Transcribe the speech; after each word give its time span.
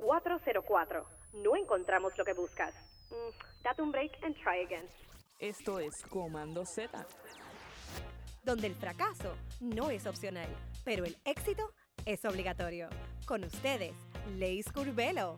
404. 0.00 1.06
No 1.34 1.56
encontramos 1.56 2.16
lo 2.18 2.24
que 2.24 2.32
buscas. 2.32 2.74
Mm, 3.10 3.62
date 3.62 3.82
un 3.82 3.92
break 3.92 4.12
and 4.22 4.34
try 4.36 4.64
again. 4.64 4.88
Esto 5.38 5.78
es 5.78 6.02
Comando 6.08 6.64
Z. 6.64 7.06
Donde 8.42 8.66
el 8.66 8.74
fracaso 8.74 9.36
no 9.60 9.90
es 9.90 10.06
opcional, 10.06 10.48
pero 10.84 11.04
el 11.04 11.16
éxito 11.24 11.72
es 12.04 12.24
obligatorio. 12.24 12.88
Con 13.26 13.44
ustedes, 13.44 13.94
Leis 14.36 14.70
Curvelo. 14.72 15.36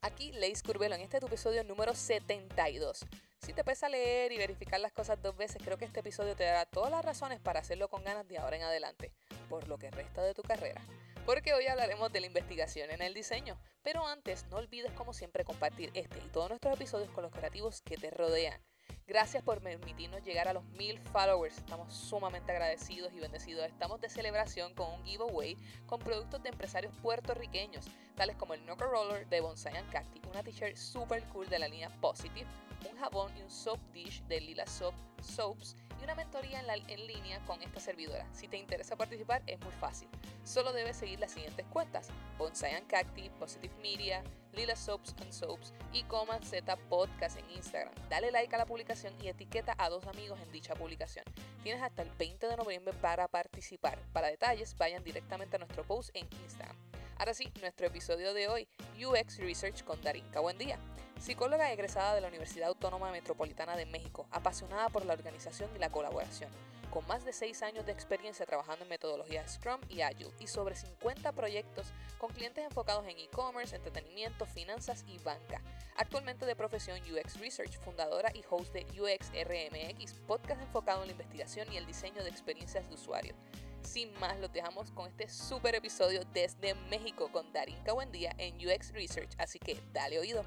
Aquí 0.00 0.32
Leis 0.32 0.62
Curvelo 0.62 0.94
en 0.96 1.02
este 1.02 1.20
tu 1.20 1.26
episodio 1.26 1.62
número 1.64 1.94
72. 1.94 3.06
Si 3.40 3.52
te 3.52 3.64
pesa 3.64 3.88
leer 3.88 4.32
y 4.32 4.38
verificar 4.38 4.80
las 4.80 4.92
cosas 4.92 5.20
dos 5.20 5.36
veces, 5.36 5.62
creo 5.64 5.76
que 5.76 5.84
este 5.84 6.00
episodio 6.00 6.34
te 6.34 6.44
dará 6.44 6.64
todas 6.64 6.90
las 6.90 7.04
razones 7.04 7.40
para 7.40 7.60
hacerlo 7.60 7.88
con 7.88 8.04
ganas 8.04 8.26
de 8.28 8.38
ahora 8.38 8.56
en 8.56 8.62
adelante, 8.62 9.12
por 9.48 9.68
lo 9.68 9.78
que 9.78 9.90
resta 9.90 10.22
de 10.22 10.34
tu 10.34 10.42
carrera 10.42 10.82
porque 11.26 11.54
hoy 11.54 11.66
hablaremos 11.66 12.12
de 12.12 12.20
la 12.20 12.26
investigación 12.26 12.90
en 12.90 13.02
el 13.02 13.14
diseño. 13.14 13.58
Pero 13.82 14.06
antes, 14.06 14.46
no 14.46 14.56
olvides 14.56 14.92
como 14.92 15.12
siempre 15.12 15.44
compartir 15.44 15.90
este 15.94 16.18
y 16.18 16.28
todos 16.28 16.48
nuestros 16.48 16.74
episodios 16.74 17.10
con 17.10 17.22
los 17.22 17.32
creativos 17.32 17.82
que 17.82 17.96
te 17.96 18.10
rodean. 18.10 18.60
Gracias 19.06 19.42
por 19.42 19.60
permitirnos 19.60 20.22
llegar 20.22 20.48
a 20.48 20.52
los 20.52 20.64
mil 20.64 20.98
followers. 21.12 21.58
Estamos 21.58 21.92
sumamente 21.92 22.52
agradecidos 22.52 23.12
y 23.12 23.20
bendecidos. 23.20 23.66
Estamos 23.66 24.00
de 24.00 24.08
celebración 24.08 24.74
con 24.74 24.92
un 24.92 25.04
giveaway 25.04 25.56
con 25.86 26.00
productos 26.00 26.42
de 26.42 26.50
empresarios 26.50 26.94
puertorriqueños, 27.02 27.86
tales 28.16 28.36
como 28.36 28.54
el 28.54 28.62
Knuckle 28.62 28.86
Roller 28.86 29.28
de 29.28 29.40
Bonsai 29.40 29.76
and 29.76 29.90
Cacti, 29.90 30.20
una 30.30 30.42
t-shirt 30.42 30.76
super 30.76 31.22
cool 31.24 31.48
de 31.48 31.58
la 31.58 31.68
línea 31.68 31.90
Positive, 32.00 32.46
un 32.90 32.98
jabón 32.98 33.32
y 33.36 33.42
un 33.42 33.50
soap 33.50 33.80
dish 33.92 34.22
de 34.24 34.40
Lila 34.40 34.66
Soap 34.66 34.94
Soaps 35.20 35.76
y 36.00 36.04
una 36.04 36.14
mentoría 36.14 36.60
en, 36.60 37.06
línea 37.06 37.44
con 37.46 37.62
esta 37.62 37.78
servidora. 37.78 38.26
Si 38.32 38.48
te 38.48 38.56
interesa 38.56 38.96
participar, 38.96 39.42
es 39.46 39.60
muy 39.60 39.72
fácil. 39.72 40.08
Solo 40.44 40.72
debes 40.72 40.96
seguir 40.96 41.20
las 41.20 41.32
siguientes 41.32 41.64
cuentas: 41.66 42.08
Bonsai 42.38 42.74
and 42.74 42.86
Cacti, 42.88 43.30
Positive 43.38 43.72
Media, 43.80 44.22
Lila 44.52 44.74
Soaps 44.74 45.14
and 45.20 45.32
Soaps 45.32 45.72
y 45.92 46.02
Coman 46.04 46.42
Z 46.42 46.76
Podcast 46.88 47.38
en 47.38 47.50
Instagram. 47.50 47.94
Dale 48.08 48.32
like 48.32 48.54
a 48.54 48.58
la 48.58 48.66
publicación 48.66 49.14
y 49.22 49.28
etiqueta 49.28 49.74
a 49.78 49.88
dos 49.88 50.06
amigos 50.06 50.40
en 50.40 50.50
dicha 50.50 50.74
publicación. 50.74 51.24
Tienes 51.62 51.82
hasta 51.82 52.02
el 52.02 52.10
20 52.18 52.48
de 52.48 52.56
noviembre 52.56 52.94
para 52.94 53.28
participar. 53.28 53.98
Para 54.12 54.28
detalles, 54.28 54.76
vayan 54.76 55.04
directamente 55.04 55.56
a 55.56 55.58
nuestro 55.60 55.84
post 55.84 56.10
en 56.14 56.28
Instagram. 56.42 56.76
Ahora 57.18 57.34
sí, 57.34 57.52
nuestro 57.60 57.86
episodio 57.86 58.34
de 58.34 58.48
hoy, 58.48 58.68
UX 58.98 59.38
Research 59.38 59.84
con 59.84 60.02
Darinka. 60.02 60.40
Buen 60.40 60.58
día. 60.58 60.78
Psicóloga 61.22 61.70
egresada 61.70 62.16
de 62.16 62.20
la 62.20 62.26
Universidad 62.26 62.66
Autónoma 62.66 63.12
Metropolitana 63.12 63.76
de 63.76 63.86
México, 63.86 64.26
apasionada 64.32 64.88
por 64.88 65.06
la 65.06 65.12
organización 65.12 65.70
y 65.76 65.78
la 65.78 65.88
colaboración, 65.88 66.50
con 66.90 67.06
más 67.06 67.24
de 67.24 67.32
6 67.32 67.62
años 67.62 67.86
de 67.86 67.92
experiencia 67.92 68.44
trabajando 68.44 68.82
en 68.82 68.88
metodología 68.88 69.46
Scrum 69.46 69.80
y 69.88 70.00
Agile 70.00 70.32
y 70.40 70.48
sobre 70.48 70.74
50 70.74 71.30
proyectos 71.30 71.86
con 72.18 72.32
clientes 72.32 72.64
enfocados 72.64 73.04
en 73.06 73.16
e-commerce, 73.20 73.76
entretenimiento, 73.76 74.46
finanzas 74.46 75.04
y 75.06 75.18
banca. 75.18 75.62
Actualmente 75.96 76.44
de 76.44 76.56
profesión 76.56 76.98
UX 77.02 77.38
Research, 77.38 77.78
fundadora 77.78 78.32
y 78.34 78.42
host 78.50 78.72
de 78.72 78.84
UX 79.00 79.30
RMX, 79.30 80.14
podcast 80.26 80.60
enfocado 80.60 81.02
en 81.02 81.06
la 81.06 81.12
investigación 81.12 81.72
y 81.72 81.76
el 81.76 81.86
diseño 81.86 82.24
de 82.24 82.30
experiencias 82.30 82.88
de 82.88 82.96
usuario. 82.96 83.36
Sin 83.82 84.12
más, 84.18 84.36
los 84.40 84.52
dejamos 84.52 84.90
con 84.90 85.06
este 85.06 85.28
super 85.28 85.76
episodio 85.76 86.24
desde 86.34 86.74
México 86.90 87.30
con 87.30 87.52
Darinka 87.52 87.92
Buendía 87.92 88.34
en 88.38 88.56
UX 88.56 88.92
Research, 88.92 89.30
así 89.38 89.60
que 89.60 89.80
dale 89.92 90.18
oído. 90.18 90.44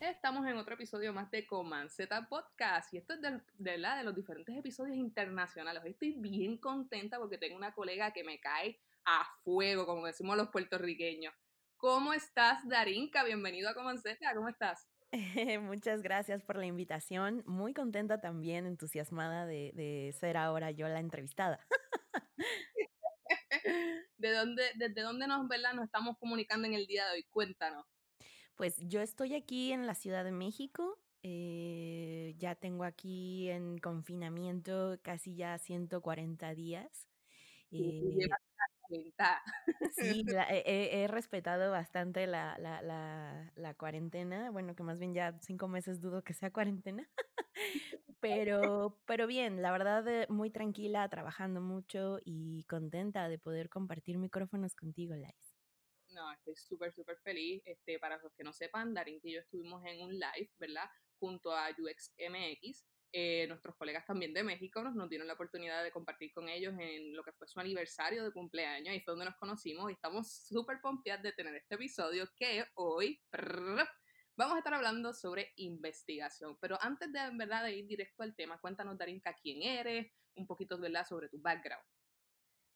Estamos 0.00 0.46
en 0.46 0.56
otro 0.56 0.74
episodio 0.74 1.12
más 1.12 1.30
de 1.30 1.46
Comanceta 1.46 2.26
Podcast 2.28 2.92
y 2.92 2.98
esto 2.98 3.14
es 3.14 3.20
de, 3.20 3.40
de, 3.58 3.78
de 3.78 4.04
los 4.04 4.14
diferentes 4.14 4.56
episodios 4.56 4.96
internacionales. 4.96 5.82
Hoy 5.84 5.90
estoy 5.90 6.12
bien 6.12 6.58
contenta 6.58 7.18
porque 7.18 7.38
tengo 7.38 7.56
una 7.56 7.72
colega 7.72 8.12
que 8.12 8.24
me 8.24 8.40
cae 8.40 8.80
a 9.04 9.26
fuego, 9.44 9.86
como 9.86 10.06
decimos 10.06 10.36
los 10.36 10.48
puertorriqueños. 10.48 11.34
¿Cómo 11.76 12.12
estás, 12.12 12.66
Darinka? 12.68 13.24
Bienvenido 13.24 13.70
a 13.70 13.74
Comanceta, 13.74 14.34
¿cómo 14.34 14.48
estás? 14.48 14.88
Muchas 15.60 16.02
gracias 16.02 16.42
por 16.42 16.56
la 16.56 16.66
invitación. 16.66 17.42
Muy 17.46 17.74
contenta 17.74 18.20
también, 18.20 18.66
entusiasmada 18.66 19.46
de, 19.46 19.72
de 19.74 20.14
ser 20.18 20.36
ahora 20.36 20.70
yo 20.70 20.88
la 20.88 21.00
entrevistada. 21.00 21.66
¿De 24.18 24.32
dónde, 24.32 24.62
¿Desde 24.76 25.02
dónde 25.02 25.26
nos, 25.26 25.48
¿verdad? 25.48 25.72
nos 25.72 25.86
estamos 25.86 26.16
comunicando 26.18 26.66
en 26.66 26.74
el 26.74 26.86
día 26.86 27.06
de 27.06 27.12
hoy? 27.12 27.24
Cuéntanos. 27.30 27.86
Pues 28.60 28.76
yo 28.86 29.00
estoy 29.00 29.34
aquí 29.34 29.72
en 29.72 29.86
la 29.86 29.94
Ciudad 29.94 30.22
de 30.22 30.32
México. 30.32 30.98
Eh, 31.22 32.34
ya 32.36 32.54
tengo 32.54 32.84
aquí 32.84 33.48
en 33.48 33.78
confinamiento 33.78 34.98
casi 35.00 35.34
ya 35.34 35.56
140 35.56 36.54
días. 36.54 37.08
Eh, 37.70 38.02
sí, 39.96 40.24
la, 40.26 40.46
he, 40.50 41.02
he, 41.02 41.08
respetado 41.08 41.70
bastante 41.70 42.26
la, 42.26 42.58
la, 42.58 42.82
la, 42.82 43.50
la, 43.56 43.72
cuarentena. 43.72 44.50
Bueno, 44.50 44.74
que 44.74 44.82
más 44.82 44.98
bien 44.98 45.14
ya 45.14 45.38
cinco 45.40 45.66
meses 45.66 46.02
dudo 46.02 46.22
que 46.22 46.34
sea 46.34 46.50
cuarentena. 46.50 47.08
pero, 48.20 49.00
pero 49.06 49.26
bien, 49.26 49.62
la 49.62 49.72
verdad, 49.72 50.06
eh, 50.06 50.26
muy 50.28 50.50
tranquila, 50.50 51.08
trabajando 51.08 51.62
mucho 51.62 52.18
y 52.26 52.64
contenta 52.64 53.26
de 53.30 53.38
poder 53.38 53.70
compartir 53.70 54.18
micrófonos 54.18 54.74
contigo, 54.74 55.14
Lais. 55.16 55.49
No, 56.20 56.30
estoy 56.32 56.54
súper, 56.54 56.92
súper 56.92 57.16
feliz. 57.24 57.62
Este, 57.64 57.98
para 57.98 58.18
los 58.18 58.34
que 58.34 58.44
no 58.44 58.52
sepan, 58.52 58.92
Darín 58.92 59.20
y 59.22 59.32
yo 59.32 59.40
estuvimos 59.40 59.82
en 59.86 60.02
un 60.02 60.12
live, 60.12 60.50
¿verdad? 60.58 60.84
Junto 61.18 61.50
a 61.50 61.70
UXMX. 61.70 62.84
Eh, 63.12 63.46
nuestros 63.48 63.74
colegas 63.76 64.04
también 64.04 64.34
de 64.34 64.44
México 64.44 64.84
nos, 64.84 64.94
nos, 64.94 65.08
dieron 65.08 65.26
la 65.26 65.32
oportunidad 65.32 65.82
de 65.82 65.90
compartir 65.90 66.30
con 66.32 66.48
ellos 66.50 66.74
en 66.78 67.16
lo 67.16 67.24
que 67.24 67.32
fue 67.32 67.48
su 67.48 67.58
aniversario 67.58 68.22
de 68.22 68.32
cumpleaños 68.32 68.94
y 68.94 69.00
fue 69.00 69.12
donde 69.12 69.24
nos 69.24 69.36
conocimos 69.36 69.90
y 69.90 69.94
estamos 69.94 70.30
súper 70.30 70.80
pompeados 70.82 71.24
de 71.24 71.32
tener 71.32 71.54
este 71.54 71.74
episodio 71.74 72.28
que 72.36 72.66
hoy 72.74 73.20
prrr, 73.30 73.88
vamos 74.36 74.56
a 74.56 74.58
estar 74.58 74.74
hablando 74.74 75.14
sobre 75.14 75.52
investigación. 75.56 76.58
Pero 76.60 76.76
antes 76.82 77.10
de, 77.10 77.30
¿verdad? 77.32 77.64
de 77.64 77.76
ir 77.76 77.86
directo 77.86 78.22
al 78.22 78.36
tema, 78.36 78.60
cuéntanos, 78.60 78.98
Darinka, 78.98 79.34
quién 79.42 79.62
eres, 79.62 80.12
un 80.34 80.46
poquito 80.46 80.78
¿verdad? 80.78 81.06
sobre 81.06 81.30
tu 81.30 81.40
background. 81.40 81.84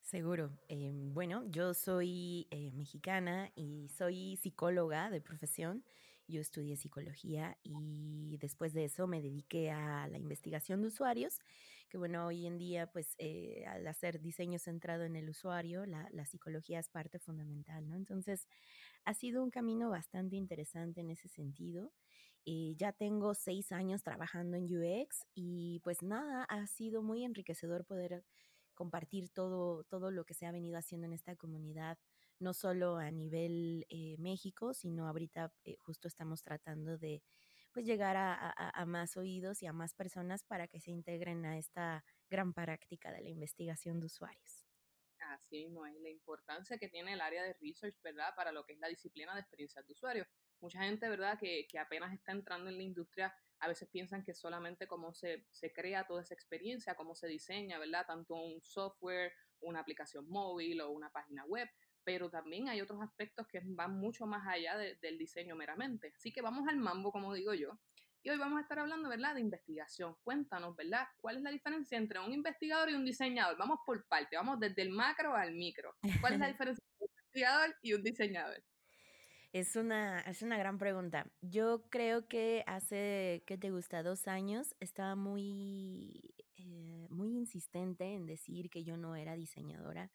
Seguro. 0.05 0.53
Eh, 0.69 0.93
bueno, 0.93 1.45
yo 1.51 1.73
soy 1.73 2.47
eh, 2.51 2.71
mexicana 2.73 3.51
y 3.57 3.89
soy 3.89 4.37
psicóloga 4.37 5.09
de 5.09 5.23
profesión. 5.23 5.83
Yo 6.29 6.43
estudié 6.43 6.77
psicología 6.77 7.57
y 7.63 8.37
después 8.39 8.75
de 8.75 8.85
eso 8.85 9.07
me 9.07 9.23
dediqué 9.23 9.71
a 9.71 10.07
la 10.09 10.19
investigación 10.19 10.83
de 10.83 10.89
usuarios, 10.89 11.41
que 11.89 11.97
bueno, 11.99 12.27
hoy 12.27 12.47
en 12.47 12.59
día 12.59 12.87
pues 12.87 13.15
eh, 13.19 13.65
al 13.67 13.87
hacer 13.87 14.21
diseño 14.21 14.59
centrado 14.59 15.05
en 15.05 15.17
el 15.17 15.29
usuario, 15.31 15.87
la, 15.87 16.09
la, 16.13 16.27
psicología 16.27 16.79
es 16.81 16.89
parte 16.89 17.19
fundamental, 17.19 17.89
¿no? 17.89 17.97
Entonces 17.97 18.47
ha 19.05 19.15
sido 19.15 19.43
un 19.43 19.51
camino 19.51 19.91
bastante 19.91 20.37
interesante 20.37 21.01
en 21.01 21.11
ese 21.11 21.29
sentido. 21.29 21.93
Eh, 22.47 22.75
ya 22.77 22.93
tengo 22.93 23.35
seis 23.35 23.73
años 23.73 24.03
trabajando 24.03 24.59
en 24.59 24.65
UX 24.65 25.27
y 25.35 25.81
pues 25.83 26.03
nada, 26.03 26.45
ha 26.45 26.67
sido 26.67 27.03
muy 27.03 27.25
enriquecedor 27.25 27.87
poder 27.87 28.23
compartir 28.75 29.31
todo, 29.31 29.85
todo 29.85 30.11
lo 30.11 30.25
que 30.25 30.35
se 30.35 30.47
ha 30.47 30.53
venido 30.53 30.79
haciendo 30.79 31.07
en 31.07 31.13
esta 31.13 31.37
comunidad, 31.37 31.99
no 32.39 32.53
solo 32.53 32.97
a 32.97 33.11
nivel 33.11 33.87
eh, 33.89 34.17
México, 34.19 34.75
sino 34.75 35.09
ahorita 35.09 35.53
eh, 35.65 35.77
justo 35.79 36.09
estamos 36.09 36.43
tratando 36.43 36.99
de 36.99 37.23
pues 37.73 37.87
llegar 37.87 38.17
a, 38.17 38.85
más 38.87 39.17
oídos 39.17 39.61
y 39.61 39.67
a 39.67 39.73
más 39.73 39.95
personas 39.95 40.45
para 40.45 40.69
que 40.69 40.79
se 40.79 40.93
integren 40.93 41.45
a 41.45 41.59
esta 41.59 42.05
gran 42.31 42.55
práctica 42.55 43.11
de 43.11 43.21
la 43.21 43.31
investigación 43.31 43.99
de 43.99 44.07
usuarios. 44.07 44.65
Así 45.35 45.65
mismo 45.65 45.87
es 45.87 45.95
la 46.01 46.11
importancia 46.11 46.79
que 46.79 46.89
tiene 46.89 47.13
el 47.13 47.21
área 47.21 47.43
de 47.43 47.55
research, 47.61 47.97
¿verdad? 48.03 48.35
Para 48.37 48.53
lo 48.53 48.65
que 48.65 48.75
es 48.75 48.79
la 48.79 48.89
disciplina 48.89 49.35
de 49.35 49.41
experiencias 49.41 49.87
de 49.87 49.93
usuario. 49.93 50.27
Mucha 50.61 50.83
gente, 50.83 51.09
¿verdad? 51.09 51.39
Que, 51.39 51.67
que 51.69 51.79
apenas 51.79 52.13
está 52.13 52.33
entrando 52.33 52.71
en 52.71 52.77
la 52.77 52.83
industria 52.83 53.35
a 53.61 53.69
veces 53.69 53.89
piensan 53.89 54.23
que 54.23 54.35
solamente 54.35 54.87
cómo 54.87 55.15
se, 55.15 55.47
se, 55.51 55.73
crea 55.73 56.07
toda 56.07 56.23
esa 56.23 56.35
experiencia, 56.35 56.97
cómo 56.97 57.15
se 57.15 57.27
diseña, 57.29 57.79
¿verdad? 57.79 58.05
Tanto 58.07 58.35
un 58.35 58.61
software, 58.63 59.33
una 59.61 59.81
aplicación 59.81 60.29
móvil 60.29 60.81
o 60.83 60.91
una 60.91 61.11
página 61.11 61.45
web, 61.47 61.69
pero 62.05 62.29
también 62.29 62.69
hay 62.69 62.81
otros 62.81 63.01
aspectos 63.01 63.47
que 63.49 63.61
van 63.65 63.99
mucho 63.99 64.27
más 64.27 64.47
allá 64.47 64.77
de, 64.77 64.97
del 64.97 65.17
diseño 65.17 65.57
meramente. 65.57 66.13
Así 66.15 66.33
que 66.33 66.43
vamos 66.43 66.69
al 66.69 66.77
mambo, 66.77 67.11
como 67.11 67.33
digo 67.33 67.55
yo. 67.55 67.79
Y 68.25 68.31
hoy 68.31 68.39
vamos 68.39 68.59
a 68.59 68.63
estar 68.63 68.79
hablando, 68.79 69.11
¿verdad?, 69.11 69.35
de 69.35 69.43
investigación. 69.43 70.17
Cuéntanos, 70.25 70.75
¿verdad?, 70.75 71.07
cuál 71.21 71.37
es 71.37 71.43
la 71.43 71.51
diferencia 71.51 71.99
entre 71.99 72.19
un 72.21 72.33
investigador 72.33 72.89
y 72.89 72.95
un 72.95 73.05
diseñador. 73.05 73.59
Vamos 73.59 73.81
por 73.85 74.03
parte, 74.07 74.37
vamos 74.37 74.59
desde 74.59 74.81
el 74.81 74.89
macro 74.89 75.37
al 75.37 75.53
micro. 75.53 75.95
¿Cuál 76.23 76.33
es 76.33 76.39
la 76.39 76.47
diferencia 76.49 76.83
entre 76.83 77.05
un 77.05 77.11
investigador 77.19 77.77
y 77.83 77.93
un 77.93 78.03
diseñador? 78.03 78.65
Es 79.53 79.77
una, 79.77 80.21
es 80.21 80.41
una 80.41 80.57
gran 80.57 80.79
pregunta. 80.79 81.31
Yo 81.43 81.85
creo 81.91 82.27
que 82.27 82.65
hace, 82.67 83.45
¿qué 83.47 83.59
te 83.59 83.71
gusta? 83.71 84.03
Dos 84.03 84.27
años 84.27 84.75
estaba 84.81 85.17
muy, 85.17 86.35
eh, 86.57 87.07
muy 87.11 87.29
insistente 87.29 88.15
en 88.15 88.25
decir 88.25 88.71
que 88.71 88.85
yo 88.85 88.97
no 88.97 89.17
era 89.17 89.37
diseñadora 89.37 90.11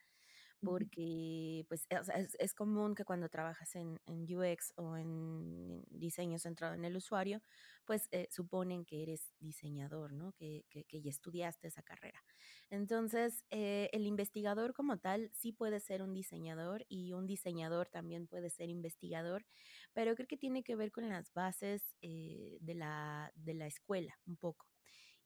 porque 0.62 1.66
pues 1.68 1.86
es, 1.90 2.36
es, 2.38 2.54
común 2.54 2.96
que 2.96 3.06
cuando 3.06 3.30
trabajas 3.30 3.76
en, 3.76 4.00
en 4.06 4.24
UX 4.24 4.74
o 4.76 4.98
en 4.98 5.84
diseño 5.90 6.38
centrado 6.40 6.74
en 6.74 6.86
el 6.86 6.96
usuario, 6.98 7.42
pues 7.86 8.08
eh, 8.12 8.28
suponen 8.32 8.86
que 8.86 9.04
eres 9.04 9.34
diseñador, 9.40 10.14
¿no? 10.14 10.34
Que, 10.34 10.66
que, 10.70 10.84
que 10.86 11.02
ya 11.02 11.10
estudiaste 11.10 11.68
esa 11.68 11.82
carrera. 11.82 12.22
Entonces, 12.70 13.46
eh, 13.50 13.90
el 13.94 14.06
investigador 14.06 14.74
como 14.74 14.98
tal 14.98 15.32
sí 15.34 15.52
puede 15.52 15.80
ser 15.80 16.02
un 16.02 16.14
diseñador 16.14 16.86
y 16.90 17.14
un 17.14 17.26
diseñador 17.26 17.90
también 17.90 18.28
puede 18.28 18.50
ser 18.50 18.70
investigador, 18.70 19.46
pero 19.94 20.16
creo 20.16 20.28
que 20.28 20.38
tiene 20.38 20.64
que 20.64 20.76
ver 20.76 20.92
con 20.92 21.10
las 21.10 21.34
bases 21.34 21.96
eh, 22.02 22.58
de, 22.62 22.76
la, 22.76 23.32
de 23.36 23.54
la 23.54 23.68
escuela 23.68 24.20
un 24.28 24.38
poco. 24.38 24.68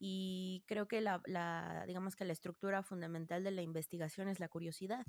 Y 0.05 0.65
creo 0.67 0.85
que 0.89 0.99
la, 0.99 1.21
la, 1.27 1.85
digamos 1.87 2.17
que 2.17 2.25
la 2.25 2.33
estructura 2.33 2.83
fundamental 2.83 3.41
de 3.41 3.51
la 3.51 3.61
investigación 3.61 4.27
es 4.27 4.41
la 4.41 4.49
curiosidad. 4.49 5.05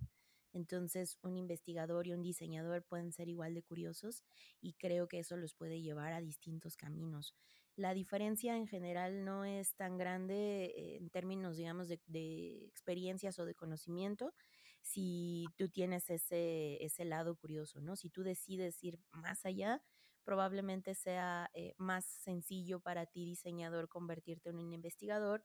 Entonces, 0.52 1.18
un 1.20 1.36
investigador 1.36 2.06
y 2.06 2.12
un 2.12 2.22
diseñador 2.22 2.84
pueden 2.84 3.10
ser 3.10 3.28
igual 3.28 3.54
de 3.54 3.64
curiosos 3.64 4.22
y 4.60 4.74
creo 4.74 5.08
que 5.08 5.18
eso 5.18 5.36
los 5.36 5.52
puede 5.52 5.82
llevar 5.82 6.12
a 6.12 6.20
distintos 6.20 6.76
caminos. 6.76 7.34
La 7.74 7.92
diferencia 7.92 8.56
en 8.56 8.68
general 8.68 9.24
no 9.24 9.44
es 9.44 9.74
tan 9.74 9.98
grande 9.98 10.96
en 10.96 11.10
términos, 11.10 11.56
digamos, 11.56 11.88
de, 11.88 12.00
de, 12.06 12.64
experiencias 12.66 13.40
o 13.40 13.46
de 13.46 13.56
conocimiento 13.56 14.32
si 14.80 15.46
tú 15.56 15.68
tienes 15.70 16.08
ese, 16.08 16.76
ese 16.84 17.04
lado 17.04 17.34
curioso, 17.34 17.80
¿no? 17.80 17.96
Si 17.96 18.10
tú 18.10 18.22
decides 18.22 18.80
ir 18.84 19.00
más 19.10 19.44
allá, 19.44 19.82
probablemente 20.24 20.94
sea 20.94 21.50
eh, 21.54 21.74
más 21.78 22.04
sencillo 22.04 22.80
para 22.80 23.06
ti, 23.06 23.24
diseñador, 23.24 23.88
convertirte 23.88 24.50
en 24.50 24.58
un 24.58 24.72
investigador 24.72 25.42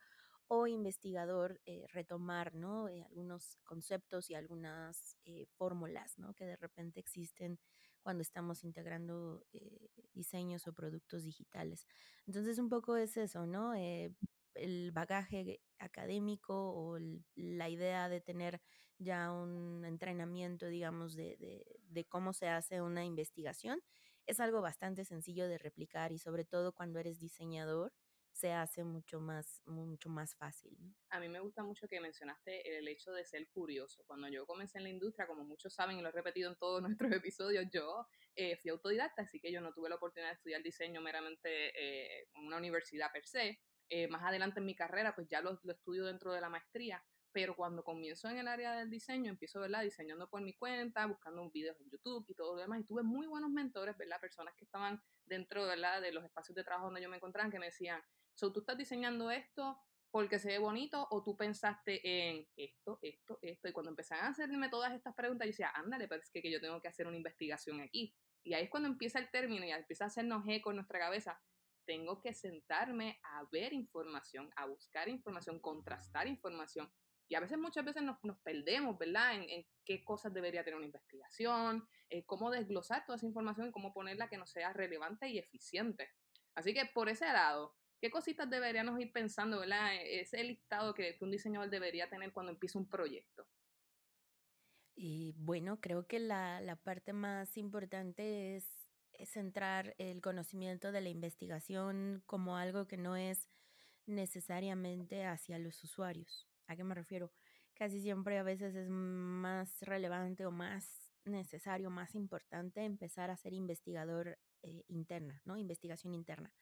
o 0.50 0.66
investigador 0.66 1.62
eh, 1.66 1.86
retomar 1.94 2.56
¿no? 2.56 2.90
Eh, 2.90 3.04
algunos 3.04 3.60
conceptos 3.64 4.30
y 4.32 4.34
algunas 4.34 5.16
eh, 5.24 5.46
fórmulas 5.56 6.18
¿no? 6.18 6.34
que 6.34 6.46
de 6.46 6.56
repente 6.58 7.00
existen 7.00 7.60
cuando 8.02 8.24
estamos 8.24 8.64
integrando 8.64 9.44
diseños 10.14 10.66
o 10.68 10.74
productos 10.74 11.24
digitales. 11.24 11.86
Entonces 12.26 12.58
un 12.58 12.70
poco 12.70 12.96
es 12.96 13.18
eso, 13.18 13.46
¿no? 13.46 13.74
El 13.76 14.92
bagaje 14.94 15.60
académico 15.80 16.56
o 16.56 16.98
la 17.36 17.70
idea 17.70 18.08
de 18.08 18.22
tener 18.22 18.62
ya 18.98 19.34
un 19.34 19.84
entrenamiento, 19.84 20.68
digamos, 20.68 21.14
de 21.18 22.06
cómo 22.08 22.32
se 22.32 22.48
hace 22.48 22.82
una 22.82 23.04
investigación 23.04 23.82
es 24.30 24.40
algo 24.40 24.62
bastante 24.62 25.06
sencillo 25.06 25.48
de 25.48 25.58
replicar 25.58 26.12
y 26.12 26.20
sobre 26.20 26.46
todo 26.46 26.72
cuando 26.72 27.00
eres 27.00 27.20
diseñador 27.20 27.92
se 28.32 28.54
hace 28.54 28.84
mucho 28.84 29.20
más, 29.20 29.64
mucho 29.66 30.08
más 30.08 30.36
fácil. 30.36 30.78
A 31.10 31.20
mí 31.20 31.28
me 31.28 31.40
gusta 31.40 31.64
mucho 31.64 31.88
que 31.88 32.00
mencionaste 32.00 32.78
el 32.78 32.88
hecho 32.88 33.12
de 33.12 33.26
ser 33.26 33.50
curioso. 33.50 34.04
Cuando 34.06 34.28
yo 34.30 34.46
comencé 34.46 34.78
en 34.78 34.84
la 34.84 34.92
industria, 34.92 35.26
como 35.26 35.44
muchos 35.44 35.74
saben 35.74 35.98
y 35.98 36.02
lo 36.02 36.10
he 36.10 36.12
repetido 36.12 36.52
en 36.52 36.58
todos 36.58 36.82
nuestros 37.10 37.12
episodios, 37.12 37.66
yo 37.74 38.08
eh, 38.36 38.56
fui 38.58 38.70
autodidacta, 38.70 39.24
así 39.24 39.40
que 39.40 39.52
yo 39.52 39.62
no 39.62 39.74
tuve 39.74 39.90
la 39.90 39.96
oportunidad 39.96 40.30
de 40.30 40.36
estudiar 40.36 40.62
diseño 40.62 41.02
meramente 41.02 41.50
eh, 41.76 42.28
en 42.36 42.46
una 42.46 42.58
universidad 42.58 43.12
per 43.12 43.26
se. 43.26 43.60
Eh, 43.90 44.08
más 44.08 44.22
adelante 44.24 44.60
en 44.60 44.68
mi 44.68 44.76
carrera, 44.76 45.16
pues 45.16 45.28
ya 45.28 45.42
lo, 45.42 45.60
lo 45.64 45.74
estudio 45.74 46.06
dentro 46.06 46.32
de 46.32 46.42
la 46.42 46.50
maestría, 46.50 47.04
pero 47.32 47.56
cuando 47.56 47.84
comienzo 47.84 48.30
en 48.30 48.38
el 48.38 48.48
área 48.48 48.74
del 48.74 48.90
diseño, 48.90 49.30
empiezo, 49.30 49.60
¿verdad? 49.60 49.84
Diseñando 49.84 50.30
por 50.30 50.42
mi 50.42 50.54
cuenta, 50.54 51.06
buscando 51.06 51.50
videos 51.52 51.80
en 51.80 51.90
YouTube 51.90 52.26
y 52.28 52.36
todo 52.36 52.56
lo 52.56 52.62
demás, 52.62 52.82
y 52.82 52.84
tuve 52.84 53.04
muy 53.04 53.28
buenos 53.28 53.52
mentores, 53.52 53.98
¿verdad? 53.98 54.20
Personas 54.20 54.56
que 54.56 54.66
estaban 54.66 55.02
dentro, 55.26 55.66
¿verdad? 55.66 56.02
De 56.02 56.12
los 56.12 56.24
espacios 56.24 56.56
de 56.56 56.64
trabajo 56.64 56.88
donde 56.88 57.02
yo 57.02 57.10
me 57.10 57.18
encontraba, 57.18 57.50
que 57.50 57.60
me 57.60 57.68
decían, 57.68 58.02
so, 58.34 58.52
tú 58.52 58.62
estás 58.62 58.78
diseñando 58.78 59.30
esto 59.32 59.80
porque 60.12 60.40
se 60.40 60.50
ve 60.50 60.58
bonito 60.58 61.08
o 61.12 61.24
tú 61.24 61.38
pensaste 61.38 62.02
en 62.04 62.48
esto, 62.56 62.98
esto, 63.02 63.38
esto, 63.44 63.68
y 63.68 63.72
cuando 63.72 63.92
empezaron 63.92 64.26
a 64.26 64.30
hacerme 64.30 64.70
todas 64.70 64.94
estas 64.94 65.14
preguntas, 65.14 65.46
yo 65.46 65.52
decía, 65.52 65.72
ándale, 65.76 66.08
pero 66.08 66.22
es 66.22 66.32
que, 66.32 66.42
que 66.42 66.52
yo 66.52 66.60
tengo 66.60 66.82
que 66.82 66.88
hacer 66.88 67.06
una 67.06 67.18
investigación 67.18 67.80
aquí. 67.80 68.16
Y 68.44 68.54
ahí 68.54 68.64
es 68.64 68.70
cuando 68.70 68.90
empieza 68.90 69.20
el 69.20 69.30
término 69.30 69.66
y 69.66 69.72
empieza 69.72 70.06
a 70.06 70.08
hacernos 70.08 70.44
eco 70.48 70.72
en 70.72 70.78
nuestra 70.78 70.98
cabeza, 70.98 71.40
tengo 71.86 72.22
que 72.22 72.34
sentarme 72.34 73.20
a 73.24 73.44
ver 73.52 73.74
información, 73.74 74.52
a 74.56 74.66
buscar 74.66 75.10
información, 75.10 75.60
contrastar 75.60 76.28
información 76.28 76.92
y 77.30 77.36
a 77.36 77.40
veces, 77.40 77.60
muchas 77.60 77.86
veces 77.86 78.02
nos, 78.02 78.18
nos 78.24 78.40
perdemos, 78.40 78.98
¿verdad? 78.98 79.36
En, 79.36 79.48
en, 79.50 79.66
qué 79.86 80.04
cosas 80.04 80.34
debería 80.34 80.64
tener 80.64 80.78
una 80.78 80.88
investigación, 80.88 81.88
eh, 82.10 82.26
cómo 82.26 82.50
desglosar 82.50 83.06
toda 83.06 83.18
esa 83.18 83.28
información 83.28 83.70
y 83.70 83.72
cómo 83.72 83.94
ponerla 83.94 84.30
que 84.30 84.38
nos 84.38 84.50
sea 84.50 84.74
relevante 84.74 85.30
y 85.30 85.38
eficiente. 85.38 86.10
Así 86.56 86.74
que 86.74 86.88
por 86.88 87.08
ese 87.08 87.26
lado, 87.26 87.76
¿qué 88.02 88.10
cositas 88.10 88.50
deberíamos 88.50 89.00
ir 89.00 89.12
pensando, 89.14 89.60
¿verdad? 89.60 89.94
E, 89.96 90.22
ese 90.22 90.44
listado 90.44 90.96
que, 90.96 91.16
que 91.18 91.24
un 91.24 91.30
diseñador 91.30 91.70
debería 91.70 92.10
tener 92.10 92.34
cuando 92.34 92.52
empieza 92.52 92.80
un 92.80 92.90
proyecto. 92.90 93.48
Y 94.96 95.34
bueno, 95.38 95.80
creo 95.80 96.08
que 96.08 96.20
la, 96.20 96.60
la 96.62 96.78
parte 96.78 97.14
más 97.14 97.58
importante 97.58 98.56
es, 98.56 98.90
es 99.14 99.30
centrar 99.30 99.94
el 100.00 100.20
conocimiento 100.20 100.92
de 100.92 101.02
la 101.02 101.10
investigación 101.10 102.24
como 102.26 102.58
algo 102.58 102.88
que 102.88 102.98
no 102.98 103.16
es 103.16 103.50
necesariamente 104.08 105.26
hacia 105.26 105.60
los 105.60 105.84
usuarios. 105.84 106.49
¿A 106.70 106.76
qué 106.76 106.84
me 106.84 106.94
refiero? 106.94 107.32
Casi 107.74 108.00
siempre 108.00 108.38
a 108.38 108.44
veces 108.44 108.76
es 108.76 108.90
más 108.90 109.82
relevante 109.82 110.46
o 110.46 110.52
más 110.52 111.10
necesario, 111.26 111.90
más 111.90 112.14
importante 112.14 112.84
empezar 112.84 113.32
a 113.32 113.38
ser 113.38 113.54
investigador 113.54 114.38
eh, 114.62 114.84
interna, 114.88 115.42
¿no? 115.46 115.58
Investigación 115.58 116.14
interna. 116.14 116.54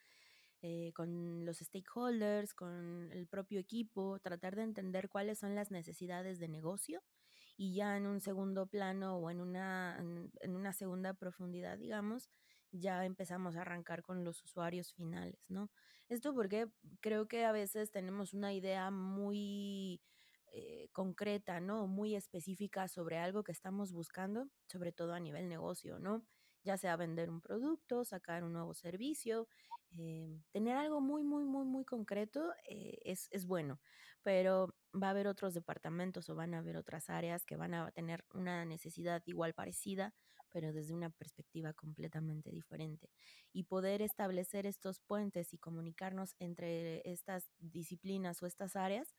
Eh, 0.62 0.94
con 0.96 1.46
los 1.46 1.58
stakeholders, 1.58 2.54
con 2.54 3.12
el 3.12 3.28
propio 3.28 3.60
equipo, 3.60 4.18
tratar 4.20 4.56
de 4.56 4.64
entender 4.64 5.10
cuáles 5.10 5.40
son 5.40 5.56
las 5.56 5.72
necesidades 5.72 6.40
de 6.40 6.48
negocio 6.48 7.04
y 7.58 7.76
ya 7.76 7.98
en 7.98 8.08
un 8.08 8.22
segundo 8.22 8.66
plano 8.66 9.18
o 9.18 9.30
en 9.30 9.42
una, 9.42 9.98
en, 10.00 10.56
una 10.56 10.72
segunda 10.72 11.14
profundidad, 11.16 11.78
digamos, 11.78 12.30
ya 12.72 13.06
empezamos 13.06 13.56
a 13.56 13.62
arrancar 13.62 14.04
con 14.04 14.24
los 14.24 14.44
usuarios 14.44 14.94
finales, 14.94 15.50
¿no? 15.50 15.70
Esto 16.10 16.34
porque 16.34 16.68
creo 17.02 17.28
que 17.28 17.46
a 17.46 17.52
veces 17.52 17.92
tenemos 17.92 18.34
una 18.34 18.54
idea 18.54 18.92
muy 18.92 20.02
eh, 20.54 20.90
concreta, 20.94 21.60
¿no? 21.60 21.88
Muy 21.88 22.16
específica 22.16 22.88
sobre 22.88 23.18
algo 23.18 23.44
que 23.44 23.52
estamos 23.52 23.92
buscando, 23.92 24.48
sobre 24.68 24.92
todo 24.92 25.14
a 25.14 25.20
nivel 25.20 25.50
negocio, 25.50 26.00
¿no? 26.00 26.24
Ya 26.64 26.78
sea 26.78 26.96
vender 26.96 27.30
un 27.30 27.42
producto, 27.42 28.06
sacar 28.06 28.44
un 28.44 28.54
nuevo 28.54 28.74
servicio, 28.74 29.48
eh, 29.92 30.42
tener 30.52 30.76
algo 30.76 31.02
muy, 31.02 31.24
muy, 31.24 31.44
muy, 31.46 31.66
muy 31.66 31.86
concreto 31.86 32.54
eh, 32.70 32.98
es, 33.04 33.28
es 33.32 33.46
bueno, 33.46 33.80
pero 34.24 34.74
va 34.94 35.08
a 35.08 35.10
haber 35.12 35.28
otros 35.28 35.54
departamentos 35.54 36.30
o 36.30 36.36
van 36.36 36.54
a 36.54 36.60
haber 36.60 36.78
otras 36.78 37.10
áreas 37.10 37.46
que 37.46 37.56
van 37.56 37.74
a 37.74 37.92
tener 37.92 38.26
una 38.34 38.66
necesidad 38.66 39.22
igual 39.26 39.54
parecida, 39.54 40.14
pero 40.58 40.74
desde 40.74 40.96
una 40.96 41.12
perspectiva 41.12 41.72
completamente 41.74 42.50
diferente. 42.50 43.12
Y 43.54 43.66
poder 43.66 44.02
establecer 44.02 44.66
estos 44.66 45.00
puentes 45.02 45.54
y 45.54 45.60
comunicarnos 45.60 46.36
entre 46.40 47.08
estas 47.08 47.52
disciplinas 47.60 48.42
o 48.42 48.48
estas 48.48 48.76
áreas 48.76 49.14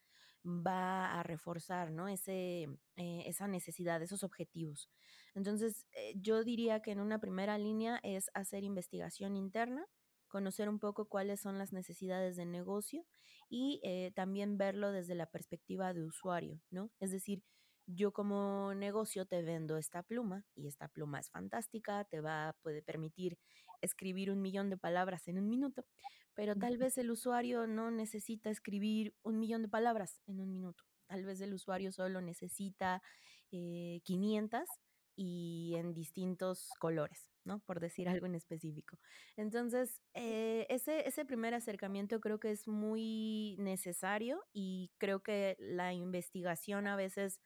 va 0.44 1.17
a 1.17 1.23
reforzar 1.23 1.93
¿no? 1.93 2.08
Ese, 2.08 2.64
eh, 2.96 3.23
esa 3.26 3.46
necesidad, 3.46 4.02
esos 4.02 4.25
objetivos. 4.25 4.90
Entonces, 5.37 5.87
eh, 5.92 6.14
yo 6.16 6.42
diría 6.42 6.83
que 6.83 6.90
en 6.90 6.99
una 6.99 7.21
primera 7.21 7.57
línea 7.57 8.00
es 8.02 8.30
hacer 8.35 8.64
investigación 8.64 9.37
interna, 9.37 9.87
conocer 10.26 10.68
un 10.68 10.80
poco 10.80 11.04
cuáles 11.04 11.40
son 11.40 11.57
las 11.57 11.73
necesidades 11.73 12.35
de 12.35 12.47
negocio 12.47 13.07
y 13.49 13.80
eh, 13.85 14.11
también 14.16 14.59
verlo 14.59 14.90
desde 14.90 15.14
la 15.14 15.30
perspectiva 15.30 15.95
de 15.95 16.02
usuario, 16.02 16.61
¿no? 16.71 16.90
Es 16.99 17.12
decir, 17.12 17.45
yo 17.88 18.12
como 18.12 18.75
negocio 18.75 19.25
te 19.25 19.42
vendo 19.42 19.78
esta 19.78 20.02
pluma 20.02 20.45
y 20.54 20.68
esta 20.68 20.88
pluma 20.88 21.21
es 21.21 21.30
fantástica, 21.30 22.04
te 22.04 22.21
va, 22.21 22.54
puede 22.62 22.83
permitir 22.83 23.38
escribir 23.80 24.30
un 24.30 24.42
millón 24.42 24.68
de 24.68 24.76
palabras 24.76 25.26
en 25.26 25.38
un 25.38 25.49
minuto, 25.49 25.87
pero 26.35 26.54
tal 26.54 26.76
vez 26.76 26.99
el 26.99 27.11
usuario 27.11 27.66
no 27.66 27.90
necesita 27.90 28.50
escribir 28.50 29.14
un 29.23 29.38
millón 29.38 29.62
de 29.62 29.68
palabras 29.68 30.21
en 30.26 30.40
un 30.40 30.52
minuto. 30.52 30.85
Tal 31.07 31.25
vez 31.25 31.40
el 31.40 31.54
usuario 31.54 31.90
solo 31.90 32.21
necesita 32.21 33.02
eh, 33.50 34.00
500 34.04 34.68
y 35.16 35.75
en 35.76 35.95
distintos 35.95 36.68
colores, 36.78 37.33
¿no? 37.45 37.59
Por 37.61 37.80
decir 37.80 38.09
algo 38.09 38.26
en 38.26 38.35
específico. 38.35 38.99
Entonces, 39.37 40.02
eh, 40.14 40.66
ese, 40.68 41.09
ese 41.09 41.25
primer 41.25 41.54
acercamiento 41.54 42.21
creo 42.21 42.38
que 42.38 42.50
es 42.50 42.68
muy 42.68 43.57
necesario 43.59 44.45
y 44.52 44.92
creo 44.99 45.23
que 45.23 45.57
la 45.59 45.92
investigación 45.95 46.87
a 46.87 46.95
veces 46.95 47.40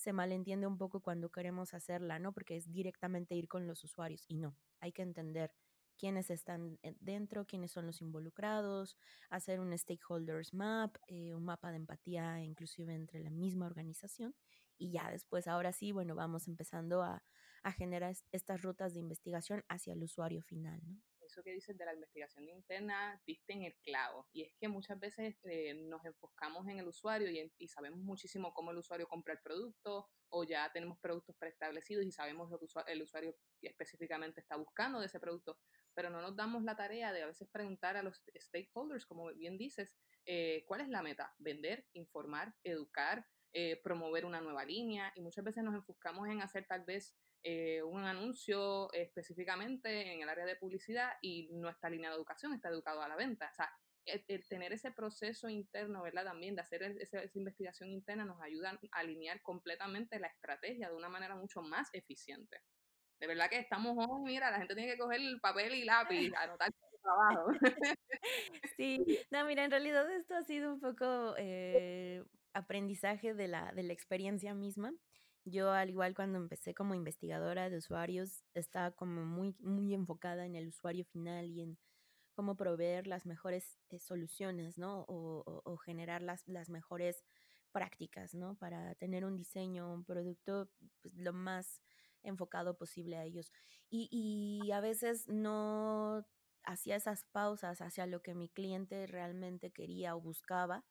se 0.00 0.14
malentiende 0.14 0.66
un 0.66 0.78
poco 0.78 1.00
cuando 1.00 1.28
queremos 1.28 1.74
hacerla, 1.74 2.18
¿no? 2.18 2.32
Porque 2.32 2.56
es 2.56 2.72
directamente 2.72 3.34
ir 3.34 3.48
con 3.48 3.66
los 3.66 3.84
usuarios 3.84 4.24
y 4.28 4.38
no, 4.38 4.56
hay 4.80 4.92
que 4.92 5.02
entender 5.02 5.54
quiénes 5.98 6.30
están 6.30 6.78
dentro, 7.00 7.44
quiénes 7.44 7.70
son 7.70 7.84
los 7.84 8.00
involucrados, 8.00 8.96
hacer 9.28 9.60
un 9.60 9.76
stakeholders 9.76 10.54
map, 10.54 10.96
eh, 11.06 11.34
un 11.34 11.44
mapa 11.44 11.70
de 11.70 11.76
empatía 11.76 12.40
inclusive 12.40 12.94
entre 12.94 13.20
la 13.20 13.28
misma 13.28 13.66
organización 13.66 14.34
y 14.78 14.90
ya 14.90 15.10
después, 15.10 15.46
ahora 15.46 15.74
sí, 15.74 15.92
bueno, 15.92 16.14
vamos 16.14 16.48
empezando 16.48 17.02
a, 17.02 17.22
a 17.62 17.72
generar 17.72 18.14
estas 18.32 18.62
rutas 18.62 18.94
de 18.94 19.00
investigación 19.00 19.64
hacia 19.68 19.92
el 19.92 20.02
usuario 20.02 20.40
final, 20.40 20.80
¿no? 20.82 21.09
Eso 21.30 21.42
que 21.42 21.52
dices 21.52 21.76
de 21.78 21.84
la 21.84 21.94
investigación 21.94 22.48
interna, 22.48 23.20
diste 23.26 23.52
en 23.52 23.62
el 23.62 23.76
clavo. 23.82 24.28
Y 24.32 24.42
es 24.42 24.52
que 24.58 24.68
muchas 24.68 24.98
veces 24.98 25.38
eh, 25.44 25.74
nos 25.74 26.04
enfocamos 26.04 26.66
en 26.68 26.78
el 26.78 26.88
usuario 26.88 27.30
y, 27.30 27.68
sabemos 27.68 28.00
muchísimo 28.00 28.52
cómo 28.52 28.72
el 28.72 28.78
usuario 28.78 29.06
compra 29.06 29.34
el 29.34 29.40
producto 29.40 30.08
o 30.30 30.44
ya 30.44 30.70
tenemos 30.72 30.98
productos 30.98 31.36
preestablecidos 31.36 32.04
y 32.04 32.12
sabemos 32.12 32.50
lo 32.50 32.58
que 32.58 32.66
el 32.88 33.02
usuario 33.02 33.36
específicamente 33.62 34.40
está 34.40 34.56
buscando 34.56 35.00
de 35.00 35.06
ese 35.06 35.20
producto, 35.20 35.58
pero 35.94 36.10
no 36.10 36.20
nos 36.20 36.36
damos 36.36 36.62
la 36.64 36.76
tarea 36.76 37.12
de 37.12 37.22
a 37.22 37.26
veces 37.26 37.48
preguntar 37.50 37.96
a 37.96 38.02
los 38.02 38.22
stakeholders, 38.36 39.06
como 39.06 39.32
bien 39.34 39.56
dices, 39.56 39.96
eh, 40.26 40.64
¿cuál 40.66 40.82
es 40.82 40.88
la 40.88 41.02
meta? 41.02 41.34
Vender, 41.38 41.86
informar, 41.92 42.54
educar, 42.64 43.26
eh, 43.52 43.80
promover 43.82 44.24
una 44.24 44.40
nueva 44.40 44.64
línea 44.64 45.12
y 45.16 45.20
muchas 45.20 45.44
veces 45.44 45.64
nos 45.64 45.74
enfocamos 45.74 46.28
en 46.28 46.42
hacer 46.42 46.66
tal 46.66 46.84
vez 46.84 47.16
eh, 47.42 47.82
un 47.82 48.04
anuncio 48.04 48.92
específicamente 48.92 50.12
en 50.12 50.22
el 50.22 50.28
área 50.28 50.44
de 50.44 50.56
publicidad 50.56 51.12
y 51.22 51.48
nuestra 51.52 51.88
línea 51.88 52.10
de 52.10 52.16
educación 52.16 52.52
está 52.52 52.68
educada 52.68 53.04
a 53.04 53.08
la 53.08 53.16
venta. 53.16 53.48
O 53.50 53.54
sea, 53.54 53.70
el, 54.04 54.46
tener 54.48 54.72
ese 54.72 54.90
proceso 54.90 55.48
interno, 55.48 56.02
¿verdad? 56.02 56.24
También 56.24 56.54
de 56.54 56.62
hacer 56.62 56.82
esa, 56.82 57.22
investigación 57.34 57.90
interna 57.90 58.24
nos 58.24 58.40
ayuda 58.40 58.78
a 58.92 58.98
alinear 58.98 59.40
completamente 59.42 60.18
la 60.18 60.28
estrategia 60.28 60.88
de 60.88 60.96
una 60.96 61.08
manera 61.08 61.34
mucho 61.34 61.62
más 61.62 61.88
eficiente. 61.92 62.62
De 63.18 63.26
verdad 63.26 63.50
que 63.50 63.58
estamos 63.58 63.96
hoy, 63.98 64.22
mira, 64.22 64.50
la 64.50 64.58
gente 64.58 64.74
tiene 64.74 64.92
que 64.92 64.98
coger 64.98 65.20
el 65.20 65.40
papel 65.40 65.74
y 65.74 65.84
lápiz, 65.84 66.32
anotar 66.34 66.72
trabajo. 67.02 67.52
Sí, 68.76 69.04
no, 69.30 69.44
mira, 69.44 69.64
en 69.64 69.70
realidad 69.70 70.10
esto 70.10 70.34
ha 70.34 70.42
sido 70.42 70.72
un 70.72 70.80
poco 70.80 71.34
eh, 71.38 72.22
aprendizaje 72.52 73.34
de 73.34 73.48
la, 73.48 73.72
de 73.72 73.82
la 73.82 73.92
experiencia 73.92 74.54
misma. 74.54 74.92
Yo, 75.44 75.70
al 75.70 75.90
igual 75.90 76.14
cuando 76.14 76.38
empecé 76.38 76.74
como 76.74 76.94
investigadora 76.94 77.70
de 77.70 77.78
usuarios, 77.78 78.44
estaba 78.54 78.90
como 78.90 79.24
muy, 79.24 79.54
muy 79.60 79.94
enfocada 79.94 80.44
en 80.46 80.54
el 80.54 80.68
usuario 80.68 81.04
final 81.06 81.46
y 81.46 81.62
en 81.62 81.78
cómo 82.34 82.56
proveer 82.56 83.06
las 83.06 83.26
mejores 83.26 83.78
eh, 83.88 83.98
soluciones, 83.98 84.78
¿no? 84.78 85.04
O, 85.08 85.76
generar 85.78 86.22
las, 86.22 86.46
las 86.46 86.68
mejores 86.68 87.24
prácticas, 87.72 88.34
¿no? 88.34 88.56
Para 88.56 88.94
tener 88.96 89.24
un 89.24 89.36
diseño, 89.36 89.92
un 89.92 90.04
producto 90.04 90.70
pues, 91.00 91.14
lo 91.14 91.32
más 91.32 91.82
enfocado 92.22 92.76
posible 92.76 93.16
a 93.16 93.24
ellos. 93.24 93.50
Y, 93.88 94.08
y 94.10 94.70
a 94.72 94.80
veces 94.80 95.26
no 95.28 96.26
hacía 96.64 96.96
esas 96.96 97.24
pausas 97.24 97.80
hacia 97.80 98.06
lo 98.06 98.22
que 98.22 98.34
mi 98.34 98.48
cliente 98.48 99.06
realmente 99.06 99.70
quería 99.70 100.14
o 100.14 100.20
buscaba 100.20 100.84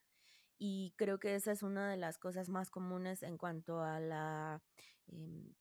y 0.60 0.94
creo 0.98 1.20
que 1.20 1.36
esa 1.36 1.52
es 1.54 1.64
una 1.64 1.90
de 1.90 1.98
las 1.98 2.18
cosas 2.18 2.50
más 2.50 2.70
comunes 2.70 3.24
en 3.24 3.38
cuanto 3.38 3.82
a 3.82 4.00
la, 4.00 4.62
em, 5.08 5.54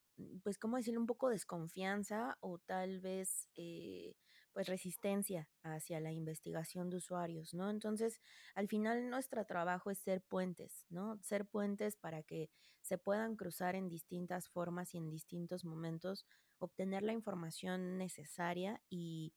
pues, 0.42 0.58
¿cómo 0.58 0.76
decirlo? 0.76 1.00
Un 1.00 1.06
poco 1.06 1.30
desconfianza 1.30 2.36
o 2.40 2.58
tal 2.58 3.00
vez, 3.00 3.48
eh, 3.56 4.14
pues, 4.52 4.66
resistencia 4.68 5.48
hacia 5.62 6.00
la 6.00 6.12
investigación 6.12 6.90
de 6.90 6.96
usuarios, 6.96 7.54
¿no? 7.54 7.70
Entonces, 7.70 8.20
al 8.54 8.68
final 8.68 9.08
nuestro 9.10 9.44
trabajo 9.46 9.90
es 9.90 9.98
ser 10.00 10.20
puentes, 10.22 10.84
¿no? 10.90 11.18
Ser 11.22 11.46
puentes 11.46 11.96
para 11.96 12.22
que 12.24 12.50
se 12.82 12.98
puedan 12.98 13.36
cruzar 13.36 13.76
en 13.76 13.88
distintas 13.88 14.48
formas 14.48 14.94
y 14.94 14.98
en 14.98 15.10
distintos 15.10 15.64
momentos, 15.64 16.26
obtener 16.58 17.02
la 17.04 17.12
información 17.12 17.98
necesaria 17.98 18.82
y 18.90 19.32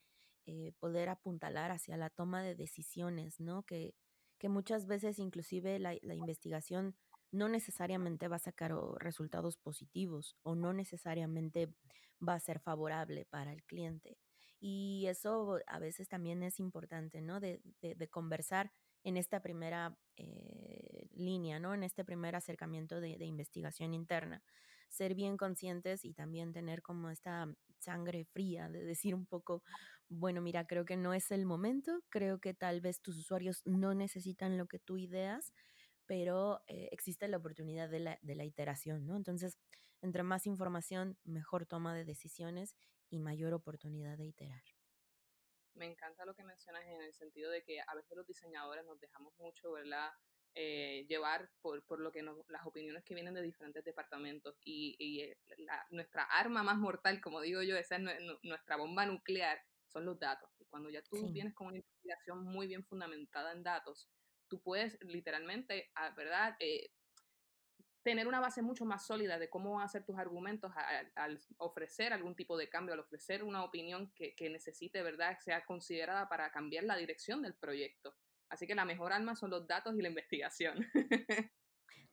eh, 0.47 0.73
poder 0.79 1.09
apuntalar 1.09 1.71
hacia 1.71 1.97
la 1.97 2.09
toma 2.09 2.41
de 2.41 2.55
decisiones, 2.55 3.39
¿no? 3.39 3.63
Que, 3.63 3.93
que 4.41 4.49
muchas 4.49 4.87
veces 4.87 5.19
inclusive 5.19 5.77
la, 5.77 5.93
investigación 5.93 6.95
no 7.31 7.47
necesariamente 7.47 8.27
va 8.27 8.37
a 8.37 8.39
sacar 8.39 8.73
resultados 8.97 9.55
positivos 9.55 10.35
o 10.41 10.55
no 10.55 10.73
necesariamente 10.73 11.71
va 12.27 12.33
a 12.33 12.39
ser 12.39 12.59
favorable 12.59 13.25
para 13.25 13.53
el 13.53 13.63
cliente. 13.63 14.17
Y 14.59 15.05
eso 15.07 15.59
a 15.67 15.77
veces 15.77 16.09
también 16.09 16.41
es 16.41 16.59
importante, 16.59 17.21
¿no? 17.21 17.39
De, 17.39 17.61
conversar 18.09 18.71
en 19.03 19.15
esta 19.15 19.43
primera 19.43 19.95
eh, 20.17 21.07
línea, 21.13 21.59
¿no? 21.59 21.75
En 21.75 21.83
este 21.83 22.03
primer 22.03 22.35
acercamiento 22.35 22.99
de, 22.99 23.19
de, 23.19 23.25
investigación 23.25 23.93
interna. 23.93 24.41
Ser 24.91 25.15
bien 25.15 25.37
conscientes 25.37 26.05
y 26.05 26.13
también 26.13 26.53
tener 26.53 26.83
como 26.83 27.09
esta 27.09 27.47
sangre 27.79 28.25
fría 28.25 28.69
de 28.69 28.83
decir 28.83 29.15
un 29.15 29.25
poco, 29.25 29.63
bueno, 30.09 30.41
mira, 30.41 30.67
creo 30.67 30.85
que 30.85 30.97
no 30.97 31.13
es 31.13 31.31
el 31.31 31.45
momento, 31.45 32.03
creo 32.09 32.39
que 32.39 32.53
tal 32.53 32.81
vez 32.81 33.01
tus 33.01 33.17
usuarios 33.17 33.63
no 33.65 33.95
necesitan 33.95 34.57
lo 34.57 34.67
que 34.67 34.77
tú 34.77 34.97
ideas, 34.97 35.53
pero 36.05 36.61
eh, 36.67 36.89
existe 36.91 37.27
la 37.27 37.37
oportunidad 37.37 37.89
de 37.89 37.99
la, 37.99 38.19
de 38.21 38.35
la 38.35 38.45
iteración, 38.45 39.07
¿no? 39.07 39.15
Entonces, 39.15 39.57
entre 40.01 40.23
más 40.23 40.45
información, 40.45 41.17
mejor 41.23 41.65
toma 41.65 41.95
de 41.95 42.05
decisiones 42.05 42.75
y 43.09 43.19
mayor 43.19 43.53
oportunidad 43.53 44.17
de 44.17 44.25
iterar. 44.25 44.63
Me 45.73 45.85
encanta 45.85 46.25
lo 46.25 46.35
que 46.35 46.43
mencionas 46.43 46.83
en 46.85 47.01
el 47.01 47.13
sentido 47.13 47.49
de 47.49 47.63
que 47.63 47.81
a 47.81 47.95
veces 47.95 48.17
los 48.17 48.27
diseñadores 48.27 48.85
nos 48.85 48.99
dejamos 48.99 49.33
mucho, 49.39 49.71
¿verdad? 49.71 50.11
Eh, 50.53 51.05
llevar 51.07 51.49
por, 51.61 51.81
por 51.85 52.01
lo 52.01 52.11
que 52.11 52.21
nos, 52.21 52.37
las 52.49 52.65
opiniones 52.65 53.05
que 53.05 53.13
vienen 53.13 53.33
de 53.33 53.41
diferentes 53.41 53.85
departamentos 53.85 54.59
y, 54.65 54.97
y 54.99 55.21
eh, 55.21 55.37
nuestra 55.91 56.23
arma 56.23 56.61
más 56.61 56.77
mortal, 56.77 57.21
como 57.21 57.39
digo 57.39 57.61
yo, 57.61 57.77
esa 57.77 57.95
es 57.95 58.01
nuestra 58.43 58.75
bomba 58.75 59.05
nuclear, 59.05 59.61
son 59.87 60.05
los 60.05 60.19
datos. 60.19 60.49
Y 60.59 60.65
cuando 60.65 60.89
ya 60.89 61.01
tú 61.03 61.31
vienes 61.31 61.53
con 61.53 61.67
una 61.67 61.77
investigación 61.77 62.43
muy 62.43 62.67
bien 62.67 62.83
fundamentada 62.83 63.53
en 63.53 63.63
datos, 63.63 64.09
tú 64.49 64.61
puedes 64.61 64.97
literalmente, 65.01 65.89
ah, 65.95 66.09
¿verdad? 66.17 66.57
Eh, 66.59 66.91
tener 68.03 68.27
una 68.27 68.41
base 68.41 68.61
mucho 68.61 68.83
más 68.83 69.05
sólida 69.05 69.39
de 69.39 69.49
cómo 69.49 69.75
van 69.75 69.85
a 69.85 69.87
ser 69.87 70.03
tus 70.03 70.17
argumentos 70.17 70.73
al, 71.15 71.39
ofrecer 71.57 72.11
algún 72.11 72.35
tipo 72.35 72.57
de 72.57 72.67
cambio, 72.67 72.93
al 72.93 72.99
ofrecer 72.99 73.43
una 73.43 73.63
opinión 73.63 74.11
que, 74.15 74.35
que, 74.35 74.49
necesite, 74.49 75.01
¿verdad?, 75.01 75.37
sea 75.39 75.63
considerada 75.63 76.27
para 76.27 76.51
cambiar 76.51 76.83
la 76.83 76.97
dirección 76.97 77.41
del 77.41 77.53
proyecto. 77.53 78.17
Así 78.51 78.67
que 78.67 78.75
la 78.75 78.85
mejor 78.85 79.13
arma 79.13 79.35
son 79.35 79.49
los 79.49 79.65
datos 79.65 79.95
y 79.95 80.01
la 80.01 80.09
investigación. 80.09 80.85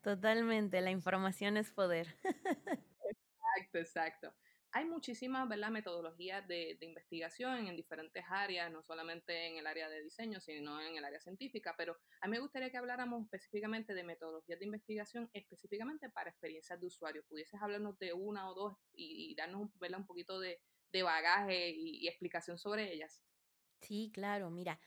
Totalmente, 0.02 0.80
la 0.80 0.90
información 0.90 1.57
es 1.57 1.71
poder. 1.71 2.07
exacto, 2.25 3.78
exacto 3.78 4.35
hay 4.73 4.85
muchísimas 4.85 5.49
¿verdad? 5.49 5.71
metodologías 5.71 6.47
de, 6.47 6.76
de, 6.78 6.87
investigación 6.87 7.66
en 7.66 7.76
diferentes 7.76 8.25
áreas, 8.28 8.71
no 8.71 8.83
solamente 8.83 9.47
en 9.47 9.57
el 9.57 9.66
área 9.66 9.88
de 9.88 10.02
diseño, 10.02 10.40
sino 10.40 10.80
en 10.80 10.97
el 10.97 11.04
área 11.04 11.21
científica, 11.21 11.75
pero 11.76 11.97
a 12.21 12.26
mí 12.26 12.33
me 12.33 12.40
gustaría 12.40 12.71
que 12.71 12.76
habláramos 12.76 13.25
específicamente 13.25 13.95
de 13.95 14.04
metodologías 14.04 14.59
de 14.59 14.66
investigación, 14.66 15.30
específicamente 15.33 16.11
para 16.11 16.30
experiencias 16.30 16.78
de 16.78 16.87
usuario. 16.87 17.25
¿Pudieses 17.28 17.61
hablarnos 17.61 17.99
de 17.99 18.12
una 18.12 18.49
o 18.50 18.54
dos 18.54 18.76
y, 18.92 19.35
darnos 19.37 19.71
¿verdad? 19.78 20.00
un 20.00 20.07
poquito 20.07 20.38
de, 20.38 20.61
de 20.92 21.02
bagaje 21.02 21.71
y, 21.71 22.04
y, 22.04 22.09
explicación 22.09 22.59
sobre 22.59 22.92
ellas? 22.92 23.23
Sí, 23.80 24.11
claro, 24.12 24.50
mira. 24.50 24.78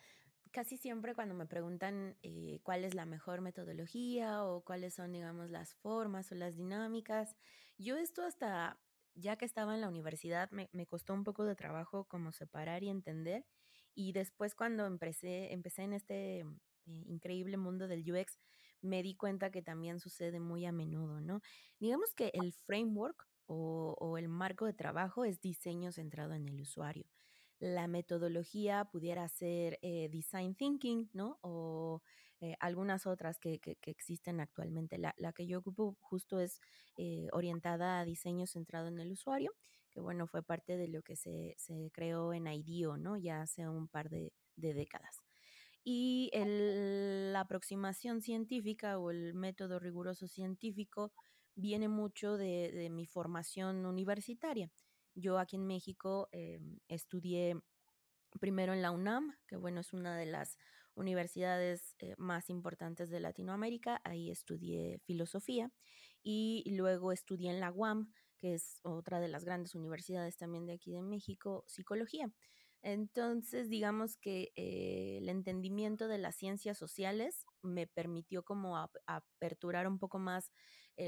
Casi 0.52 0.76
siempre 0.76 1.16
cuando 1.16 1.34
me 1.34 1.46
preguntan 1.46 2.18
eh, 2.24 2.60
cuál 2.64 2.84
es 2.84 2.94
la 2.94 3.06
mejor 3.06 3.40
metodología 3.40 4.44
o 4.44 4.66
cuáles 4.66 4.94
son, 4.96 5.14
digamos, 5.14 5.50
las 5.50 5.76
formas 5.76 6.30
o 6.34 6.36
las 6.36 6.58
dinámicas, 6.58 7.38
yo 7.78 7.96
esto 7.96 8.24
hasta 8.24 8.78
ya 9.16 9.38
que 9.38 9.46
estaba 9.46 9.76
en 9.76 9.82
la 9.82 9.88
universidad 9.88 10.50
me, 10.52 10.70
costó 10.88 11.14
un 11.14 11.24
poco 11.24 11.46
de 11.46 11.56
trabajo 11.56 12.04
como 12.06 12.34
separar 12.34 12.84
y 12.84 12.90
entender. 12.90 13.46
Y 13.96 14.12
después 14.12 14.54
cuando 14.54 14.86
empecé, 14.86 15.54
empecé 15.54 15.84
en 15.84 15.94
este 15.94 16.40
eh, 16.40 16.46
increíble 16.86 17.56
mundo 17.56 17.88
del 17.88 18.10
UX, 18.12 18.38
me 18.82 19.04
di 19.04 19.16
cuenta 19.16 19.52
que 19.52 19.62
también 19.62 20.00
sucede 20.02 20.42
muy 20.42 20.66
a 20.66 20.74
menudo, 20.74 21.22
¿no? 21.22 21.42
Digamos 21.80 22.14
que 22.14 22.32
el 22.34 22.52
framework 22.52 23.26
o, 23.46 23.96
o 24.00 24.18
el 24.18 24.28
marco 24.28 24.66
de 24.66 24.74
trabajo 24.74 25.24
es 25.24 25.40
diseño 25.40 25.94
centrado 25.94 26.34
en 26.34 26.48
el 26.50 26.60
usuario 26.60 27.06
la 27.62 27.88
metodología 27.88 28.86
pudiera 28.86 29.28
ser 29.30 29.78
eh, 29.84 30.10
design 30.12 30.56
thinking, 30.56 31.10
¿no? 31.14 31.38
O 31.42 32.02
eh, 32.40 32.56
algunas 32.60 33.06
otras 33.06 33.38
que, 33.38 33.60
que, 33.60 33.78
existen 33.84 34.40
actualmente. 34.40 34.98
La, 34.98 35.14
la, 35.18 35.32
que 35.32 35.46
yo 35.46 35.60
ocupo 35.60 35.96
justo 36.02 36.40
es 36.40 36.60
eh, 36.98 37.28
orientada 37.34 38.00
a 38.00 38.06
diseño 38.06 38.48
centrado 38.48 38.88
en 38.88 39.00
el 39.00 39.12
usuario, 39.12 39.54
que 39.92 40.00
bueno, 40.00 40.26
fue 40.26 40.42
parte 40.42 40.76
de 40.76 40.88
lo 40.88 41.04
que 41.04 41.16
se, 41.16 41.54
se 41.58 41.92
creó 41.94 42.34
en 42.34 42.48
IDEO, 42.48 42.98
¿no? 42.98 43.16
Ya 43.16 43.44
hace 43.44 43.70
un 43.70 43.88
par 43.88 44.10
de, 44.10 44.34
de 44.56 44.74
décadas. 44.74 45.22
Y 45.84 46.32
el, 46.34 47.32
la 47.34 47.42
aproximación 47.42 48.22
científica 48.22 48.98
o 48.98 49.12
el 49.12 49.36
método 49.36 49.78
riguroso 49.78 50.28
científico 50.28 51.12
viene 51.54 51.90
mucho 51.90 52.38
de, 52.38 52.72
de 52.72 52.90
mi 52.90 53.06
formación 53.06 53.86
universitaria. 53.86 54.72
Yo 55.16 55.40
aquí 55.40 55.56
en 55.56 55.68
México 55.68 56.30
em, 56.32 56.80
estudié 56.88 57.56
primero 58.40 58.74
en 58.74 58.82
la 58.82 58.92
UNAM, 58.92 59.36
que 59.48 59.58
bueno, 59.58 59.82
es 59.82 59.94
una 59.94 60.16
de 60.18 60.26
las 60.26 60.58
universidades 60.96 61.96
eh, 62.00 62.16
más 62.18 62.50
importantes 62.50 63.10
de 63.10 63.20
Latinoamérica, 63.20 64.02
ahí 64.04 64.30
estudié 64.32 65.00
filosofía 65.06 65.72
y 66.24 66.64
luego 66.76 67.12
estudié 67.12 67.50
en 67.50 67.60
la 67.60 67.72
UAM, 67.72 68.14
que 68.38 68.54
es 68.54 68.80
otra 68.84 69.20
de 69.20 69.28
las 69.28 69.44
grandes 69.44 69.76
universidades 69.76 70.38
también 70.38 70.66
de 70.66 70.74
aquí 70.74 70.92
de 70.92 71.02
México, 71.02 71.64
psicología. 71.68 72.32
Entonces, 72.84 73.70
digamos 73.70 74.18
que 74.18 74.52
eh, 74.56 75.20
el 75.22 75.30
entendimiento 75.30 76.08
de 76.08 76.18
las 76.18 76.36
ciencias 76.36 76.78
sociales 76.78 77.46
me 77.62 77.86
permitió 77.86 78.44
como 78.44 78.76
aperturar 79.06 79.88
un 79.88 80.00
poco 80.00 80.18
más 80.18 80.52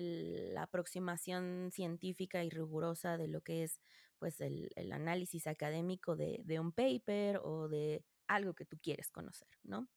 la 0.01 0.63
aproximación 0.63 1.69
científica 1.71 2.43
y 2.43 2.49
rigurosa 2.49 3.17
de 3.17 3.27
lo 3.27 3.41
que 3.41 3.63
es 3.63 3.79
pues 4.19 4.39
el, 4.41 4.69
análisis 4.91 5.47
académico 5.47 6.15
de, 6.15 6.59
un 6.59 6.71
paper 6.71 7.41
o 7.43 7.67
de 7.67 8.03
algo 8.27 8.53
que 8.53 8.65
tú 8.65 8.77
quieres 8.81 9.11
conocer, 9.11 9.49
¿no? 9.63 9.89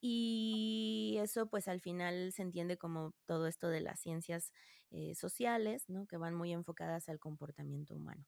Y 0.00 1.16
eso 1.20 1.48
pues 1.48 1.68
al 1.68 1.80
final 1.80 2.32
se 2.32 2.42
entiende 2.42 2.78
como 2.78 3.14
todo 3.26 3.46
esto 3.46 3.68
de 3.68 3.80
las 3.80 4.00
ciencias 4.00 4.52
eh, 4.90 5.14
sociales, 5.14 5.88
¿no? 5.88 6.06
Que 6.06 6.16
van 6.16 6.34
muy 6.34 6.52
enfocadas 6.52 7.08
al 7.08 7.18
comportamiento 7.18 7.94
humano. 7.94 8.24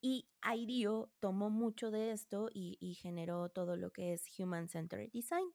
Y 0.00 0.28
IDEO 0.42 1.10
tomó 1.18 1.50
mucho 1.50 1.90
de 1.90 2.12
esto 2.12 2.50
y, 2.52 2.94
generó 2.94 3.48
todo 3.48 3.76
lo 3.76 3.90
que 3.90 4.12
es 4.12 4.24
Human 4.38 4.68
Centered 4.68 5.10
Design. 5.12 5.52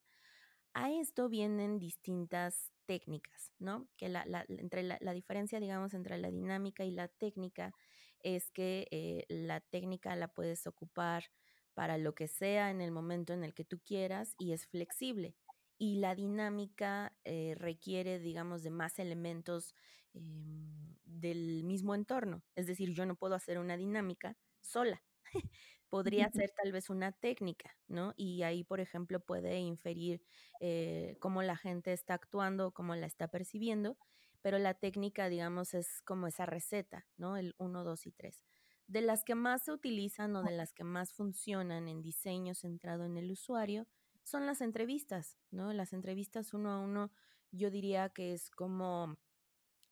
A 0.73 0.91
esto 0.91 1.29
vienen 1.29 1.79
distintas 1.79 2.72
técnicas, 2.85 3.51
¿no? 3.59 3.87
Que 3.97 4.09
la, 4.09 4.25
entre 4.49 4.83
la, 4.83 5.13
diferencia, 5.13 5.59
digamos, 5.59 5.93
entre 5.93 6.17
la 6.17 6.29
dinámica 6.29 6.83
y 6.83 6.91
la 6.91 7.07
técnica 7.07 7.73
es 8.19 8.51
que 8.51 8.87
eh, 8.91 9.25
la 9.29 9.59
técnica 9.61 10.15
la 10.15 10.27
puedes 10.27 10.67
ocupar 10.67 11.25
para 11.73 11.97
lo 11.97 12.13
que 12.15 12.27
sea 12.27 12.69
en 12.71 12.81
el 12.81 12.91
momento 12.91 13.33
en 13.33 13.43
el 13.43 13.53
que 13.53 13.65
tú 13.65 13.79
quieras 13.79 14.35
y 14.37 14.53
es 14.53 14.67
flexible. 14.67 15.35
Y 15.77 15.97
la 15.97 16.15
dinámica 16.15 17.15
eh, 17.23 17.55
requiere, 17.57 18.19
digamos, 18.19 18.63
de 18.63 18.69
más 18.69 18.99
elementos 18.99 19.75
em, 20.13 20.95
del 21.05 21.63
mismo 21.63 21.95
entorno. 21.95 22.43
Es 22.55 22.67
decir, 22.67 22.93
yo 22.93 23.05
no 23.05 23.15
puedo 23.15 23.35
hacer 23.35 23.57
una 23.57 23.75
dinámica 23.75 24.37
sola. 24.61 25.03
Podría 25.89 26.29
ser 26.31 26.51
tal 26.51 26.71
vez 26.71 26.89
una 26.89 27.11
técnica, 27.11 27.75
¿no? 27.87 28.13
Y 28.17 28.43
ahí, 28.43 28.63
por 28.63 28.79
ejemplo, 28.79 29.19
puede 29.19 29.59
inferir 29.59 30.23
eh, 30.59 31.17
cómo 31.19 31.43
la 31.43 31.55
gente 31.55 31.93
está 31.93 32.15
actuando, 32.15 32.71
cómo 32.71 32.95
la 32.95 33.05
está 33.05 33.27
percibiendo, 33.27 33.97
pero 34.41 34.57
la 34.59 34.73
técnica, 34.73 35.29
digamos, 35.29 35.73
es 35.73 36.01
como 36.01 36.27
esa 36.27 36.45
receta, 36.45 37.05
¿no? 37.17 37.37
El 37.37 37.55
1, 37.59 37.83
2 37.83 38.07
y 38.07 38.11
3. 38.11 38.43
De 38.87 39.01
las 39.01 39.23
que 39.23 39.35
más 39.35 39.63
se 39.63 39.71
utilizan 39.71 40.35
o 40.35 40.43
de 40.43 40.51
las 40.51 40.73
que 40.73 40.83
más 40.83 41.13
funcionan 41.13 41.87
en 41.87 42.01
diseño 42.01 42.53
centrado 42.55 43.05
en 43.05 43.17
el 43.17 43.31
usuario 43.31 43.87
son 44.23 44.45
las 44.45 44.61
entrevistas, 44.61 45.37
¿no? 45.51 45.73
Las 45.73 45.93
entrevistas 45.93 46.53
uno 46.53 46.71
a 46.71 46.79
uno, 46.79 47.11
yo 47.51 47.69
diría 47.69 48.09
que 48.09 48.33
es 48.33 48.49
como 48.49 49.17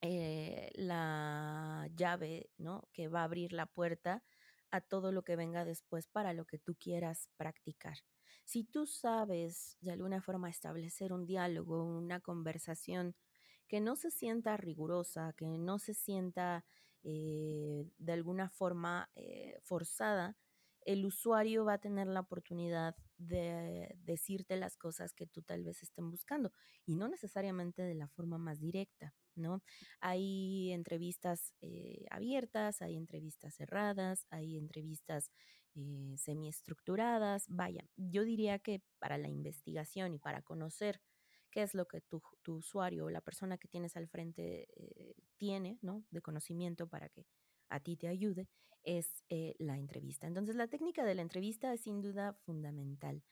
eh, 0.02 0.70
la 0.76 1.88
llave, 1.96 2.50
¿no? 2.58 2.90
Que 2.94 3.08
va 3.08 3.22
a 3.22 3.26
abrir 3.26 3.54
la 3.54 3.68
puerta 3.68 4.24
a 4.72 4.82
todo 4.82 5.12
lo 5.12 5.24
que 5.24 5.36
venga 5.36 5.66
después 5.66 6.08
para 6.08 6.34
lo 6.34 6.46
que 6.46 6.58
tú 6.58 6.76
quieras 6.80 7.30
practicar. 7.38 7.98
Si 8.46 8.64
tú 8.64 8.86
sabes 8.86 9.78
de 9.82 9.92
alguna 9.92 10.22
forma 10.22 10.50
establecer 10.50 11.14
un 11.14 11.26
diálogo, 11.26 11.84
una 11.84 12.20
conversación 12.20 13.16
que 13.68 13.80
no 13.80 13.96
se 13.96 14.12
sienta 14.12 14.58
rigurosa, 14.58 15.34
que 15.38 15.46
no 15.58 15.80
se 15.80 15.94
sienta 15.94 16.66
eh, 17.04 17.90
de 17.98 18.12
alguna 18.12 18.50
forma 18.50 19.10
eh, 19.16 19.60
forzada, 19.64 20.38
el 20.82 21.06
usuario 21.06 21.66
va 21.66 21.74
a 21.74 21.78
tener 21.78 22.08
la 22.08 22.22
oportunidad 22.22 22.96
de 23.18 23.96
decirte 24.00 24.58
las 24.58 24.78
cosas 24.78 25.14
que 25.14 25.28
tú 25.28 25.42
tal 25.44 25.64
vez 25.64 25.84
estén 25.84 26.10
buscando 26.10 26.52
y 26.86 26.96
no 26.96 27.08
necesariamente 27.08 27.84
de 27.84 27.94
la 27.94 28.08
forma 28.08 28.38
más 28.38 28.60
directa, 28.60 29.14
¿no? 29.36 29.62
Hay 30.00 30.72
entrevistas 30.72 31.54
eh, 31.62 32.06
abiertas, 32.10 32.82
hay 32.82 32.96
entrevistas 32.96 33.56
cerradas, 33.56 34.26
hay 34.30 34.58
entrevistas 34.58 35.32
eh, 35.76 36.16
semiestructuradas. 36.18 37.46
Vaya, 37.48 37.86
yo 37.96 38.24
diría 38.24 38.60
que 38.60 38.82
para 39.00 39.18
la 39.18 39.30
investigación 39.30 40.14
y 40.14 40.20
para 40.20 40.42
conocer 40.42 41.02
qué 41.50 41.64
es 41.64 41.74
lo 41.74 41.86
que 41.86 42.02
tu, 42.02 42.22
usuario 42.48 43.06
o 43.06 43.10
la 43.10 43.22
persona 43.22 43.58
que 43.58 43.68
tienes 43.68 43.98
al 43.98 44.08
frente 44.08 44.68
eh, 44.76 45.16
tiene, 45.38 45.78
¿no? 45.82 46.04
De 46.12 46.22
conocimiento 46.22 46.88
para 46.88 47.10
que 47.10 47.26
a 47.70 47.80
ti 47.80 47.98
te 47.98 48.08
ayude, 48.08 48.48
es 48.84 49.24
la 49.60 49.78
entrevista. 49.78 50.28
Entonces, 50.28 50.56
la 50.56 50.68
técnica 50.68 51.06
de 51.06 51.16
la 51.16 51.22
entrevista 51.22 51.72
es 51.74 51.82
sin 51.82 52.02
duda 52.02 52.34
fundamental. 52.46 53.24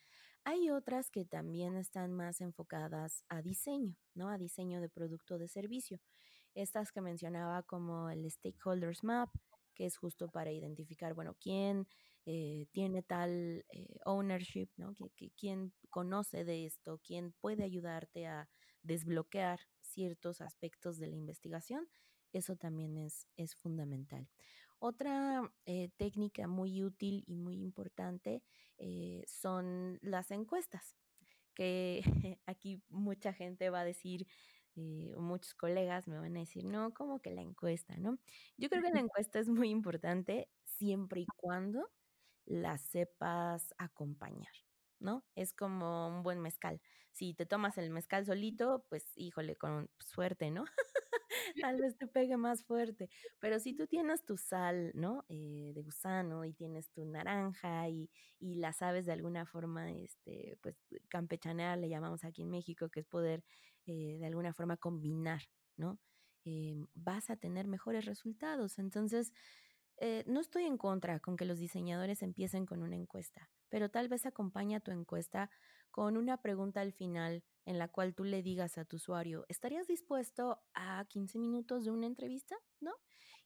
Hay 0.44 0.70
otras 0.70 1.10
que 1.10 1.24
también 1.24 1.76
están 1.76 2.12
más 2.12 2.40
enfocadas 2.40 3.24
a 3.28 3.42
diseño, 3.42 3.96
¿no? 4.14 4.28
A 4.28 4.38
diseño 4.38 4.80
de 4.80 4.88
producto 4.88 5.38
de 5.38 5.48
servicio. 5.48 6.00
Estas 6.54 6.92
que 6.92 7.00
mencionaba 7.00 7.62
como 7.62 8.10
el 8.10 8.28
Stakeholders 8.30 9.04
Map, 9.04 9.30
que 9.74 9.86
es 9.86 9.96
justo 9.96 10.28
para 10.28 10.50
identificar, 10.50 11.14
bueno, 11.14 11.36
quién 11.40 11.86
eh, 12.26 12.66
tiene 12.72 13.02
tal 13.02 13.64
eh, 13.72 13.98
ownership, 14.04 14.68
¿no? 14.76 14.94
quién 15.36 15.72
conoce 15.90 16.44
de 16.44 16.66
esto, 16.66 17.00
quién 17.04 17.32
puede 17.40 17.64
ayudarte 17.64 18.26
a 18.26 18.48
desbloquear 18.82 19.60
ciertos 19.80 20.40
aspectos 20.40 20.98
de 20.98 21.08
la 21.08 21.16
investigación 21.16 21.88
eso 22.32 22.56
también 22.56 22.96
es, 22.96 23.26
es 23.36 23.54
fundamental. 23.56 24.28
Otra 24.82 25.42
eh, 25.66 25.90
técnica 25.98 26.46
muy 26.48 26.82
útil 26.82 27.22
y 27.26 27.36
muy 27.36 27.60
importante 27.60 28.42
eh, 28.78 29.22
son 29.26 29.98
las 30.02 30.30
encuestas, 30.30 30.96
que 31.54 32.02
aquí 32.46 32.82
mucha 32.88 33.32
gente 33.34 33.70
va 33.70 33.80
a 33.80 33.84
decir, 33.84 34.26
eh, 34.76 35.14
muchos 35.18 35.54
colegas 35.54 36.08
me 36.08 36.18
van 36.18 36.36
a 36.36 36.40
decir, 36.40 36.64
no, 36.64 36.94
como 36.94 37.20
que 37.20 37.30
la 37.32 37.42
encuesta, 37.42 37.96
¿no? 37.98 38.18
Yo 38.56 38.70
creo 38.70 38.82
que 38.82 38.90
la 38.92 39.00
encuesta 39.00 39.38
es 39.40 39.48
muy 39.50 39.68
importante 39.70 40.48
siempre 40.64 41.20
y 41.22 41.26
cuando 41.36 41.90
la 42.46 42.78
sepas 42.78 43.74
acompañar. 43.78 44.52
¿no? 45.00 45.24
Es 45.34 45.54
como 45.54 46.08
un 46.08 46.22
buen 46.22 46.40
mezcal. 46.40 46.80
Si 47.12 47.34
te 47.34 47.46
tomas 47.46 47.78
el 47.78 47.90
mezcal 47.90 48.26
solito, 48.26 48.84
pues 48.90 49.12
híjole, 49.16 49.56
con 49.56 49.90
suerte, 49.98 50.50
¿no? 50.50 50.64
tal 51.60 51.80
vez 51.80 51.96
te 51.96 52.06
pegue 52.06 52.36
más 52.36 52.64
fuerte. 52.64 53.08
Pero 53.38 53.58
si 53.58 53.74
tú 53.74 53.86
tienes 53.86 54.24
tu 54.24 54.36
sal, 54.36 54.92
¿no? 54.94 55.24
Eh, 55.28 55.72
de 55.74 55.82
gusano 55.82 56.44
y 56.44 56.52
tienes 56.52 56.90
tu 56.90 57.04
naranja 57.04 57.88
y, 57.88 58.10
y, 58.38 58.56
la 58.56 58.72
sabes 58.72 59.06
de 59.06 59.12
alguna 59.12 59.46
forma, 59.46 59.92
este, 59.92 60.58
pues 60.62 60.76
campechanear, 61.08 61.78
le 61.78 61.88
llamamos 61.88 62.24
aquí 62.24 62.42
en 62.42 62.50
México, 62.50 62.88
que 62.88 63.00
es 63.00 63.06
poder 63.06 63.44
eh, 63.86 64.18
de 64.18 64.26
alguna 64.26 64.52
forma 64.52 64.76
combinar, 64.76 65.42
¿no? 65.76 65.98
Eh, 66.44 66.74
vas 66.94 67.30
a 67.30 67.36
tener 67.36 67.66
mejores 67.66 68.04
resultados. 68.04 68.78
Entonces, 68.78 69.32
no 70.26 70.40
estoy 70.40 70.64
en 70.64 70.78
contra 70.78 71.20
con 71.20 71.36
que 71.36 71.44
los 71.44 71.58
diseñadores 71.58 72.22
empiecen 72.22 72.66
con 72.66 72.82
una 72.82 72.96
encuesta, 72.96 73.50
pero 73.68 73.90
tal 73.90 74.08
vez 74.08 74.26
acompaña 74.26 74.80
tu 74.80 74.90
encuesta 74.90 75.50
con 75.90 76.16
una 76.16 76.40
pregunta 76.40 76.80
al 76.80 76.92
final 76.92 77.44
en 77.64 77.78
la 77.78 77.88
cual 77.88 78.14
tú 78.14 78.24
le 78.24 78.42
digas 78.42 78.78
a 78.78 78.84
tu 78.84 78.96
usuario, 78.96 79.44
¿estarías 79.48 79.86
dispuesto 79.86 80.62
a 80.74 81.04
15 81.06 81.38
minutos 81.38 81.84
de 81.84 81.90
una 81.90 82.06
entrevista? 82.06 82.56
¿No? 82.80 82.92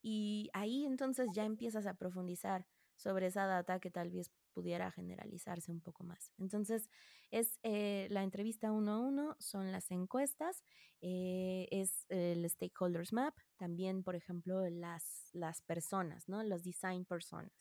Y 0.03 0.51
ahí 0.53 0.85
entonces 0.85 1.29
ya 1.35 1.45
empiezas 1.45 1.87
a 1.87 1.95
profundizar 1.95 2.67
sobre 2.97 3.27
esa 3.27 3.47
data 3.47 3.81
que 3.81 3.91
tal 3.91 4.11
vez 4.11 4.31
pudiera 4.55 4.91
generalizarse 4.93 5.73
un 5.73 5.81
poco 5.81 6.05
más. 6.05 6.33
Entonces, 6.39 6.89
es 7.31 7.59
eh, 7.63 8.07
la 8.11 8.23
entrevista 8.23 8.73
uno 8.73 8.93
a 8.95 8.99
uno, 9.01 9.37
son 9.41 9.73
las 9.73 9.91
encuestas, 9.91 10.63
eh, 11.03 11.69
es 11.71 12.07
el 12.09 12.49
Stakeholders 12.49 13.13
Map, 13.13 13.35
también, 13.57 14.03
por 14.05 14.15
ejemplo, 14.17 14.69
las, 14.71 15.29
las 15.33 15.61
personas, 15.63 16.29
¿no? 16.29 16.43
Los 16.45 16.63
design 16.65 17.05
personas, 17.05 17.53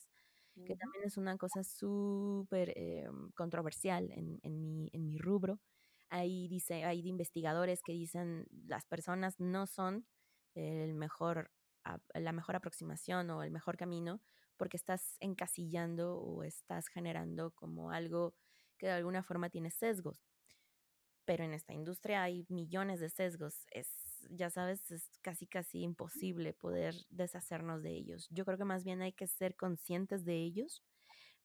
que 0.66 0.76
también 0.76 1.04
es 1.06 1.18
una 1.18 1.38
cosa 1.38 1.64
súper 1.64 2.72
eh, 2.76 3.08
controversial 3.36 4.12
en, 4.12 4.40
en, 4.44 4.62
mi, 4.62 4.90
en 4.94 5.06
mi 5.06 5.18
rubro. 5.18 5.60
Hay, 6.10 6.48
dice, 6.48 6.86
hay 6.86 7.08
investigadores 7.08 7.82
que 7.84 7.94
dicen 7.94 8.46
las 8.68 8.86
personas 8.86 9.40
no 9.40 9.66
son 9.68 10.06
el 10.56 10.94
mejor, 10.94 11.52
la 12.14 12.32
mejor 12.32 12.56
aproximación 12.56 13.30
o 13.32 13.44
el 13.44 13.52
mejor 13.52 13.78
camino 13.78 14.22
porque 14.64 14.78
estás 14.78 15.18
encasillando 15.20 16.18
o 16.18 16.46
estás 16.46 16.88
generando 16.88 17.52
como 17.52 17.92
algo 17.92 18.34
que 18.78 18.86
de 18.86 18.94
alguna 18.94 19.22
forma 19.22 19.50
tiene 19.50 19.72
sesgos. 19.72 20.24
Pero 21.26 21.44
en 21.44 21.54
esta 21.54 21.74
industria 21.74 22.24
hay 22.24 22.46
millones 22.48 23.02
de 23.02 23.10
sesgos. 23.10 23.68
Es, 23.72 23.90
ya 24.30 24.50
sabes, 24.50 24.90
es 24.90 25.20
casi 25.22 25.48
casi 25.48 25.82
imposible 25.82 26.54
poder 26.54 26.96
deshacernos 27.10 27.84
de 27.84 27.92
ellos. 27.92 28.30
Yo 28.32 28.46
creo 28.46 28.58
que 28.58 28.64
más 28.64 28.86
bien 28.86 29.02
hay 29.02 29.12
que 29.12 29.28
ser 29.28 29.58
conscientes 29.58 30.24
de 30.24 30.36
ellos, 30.36 30.82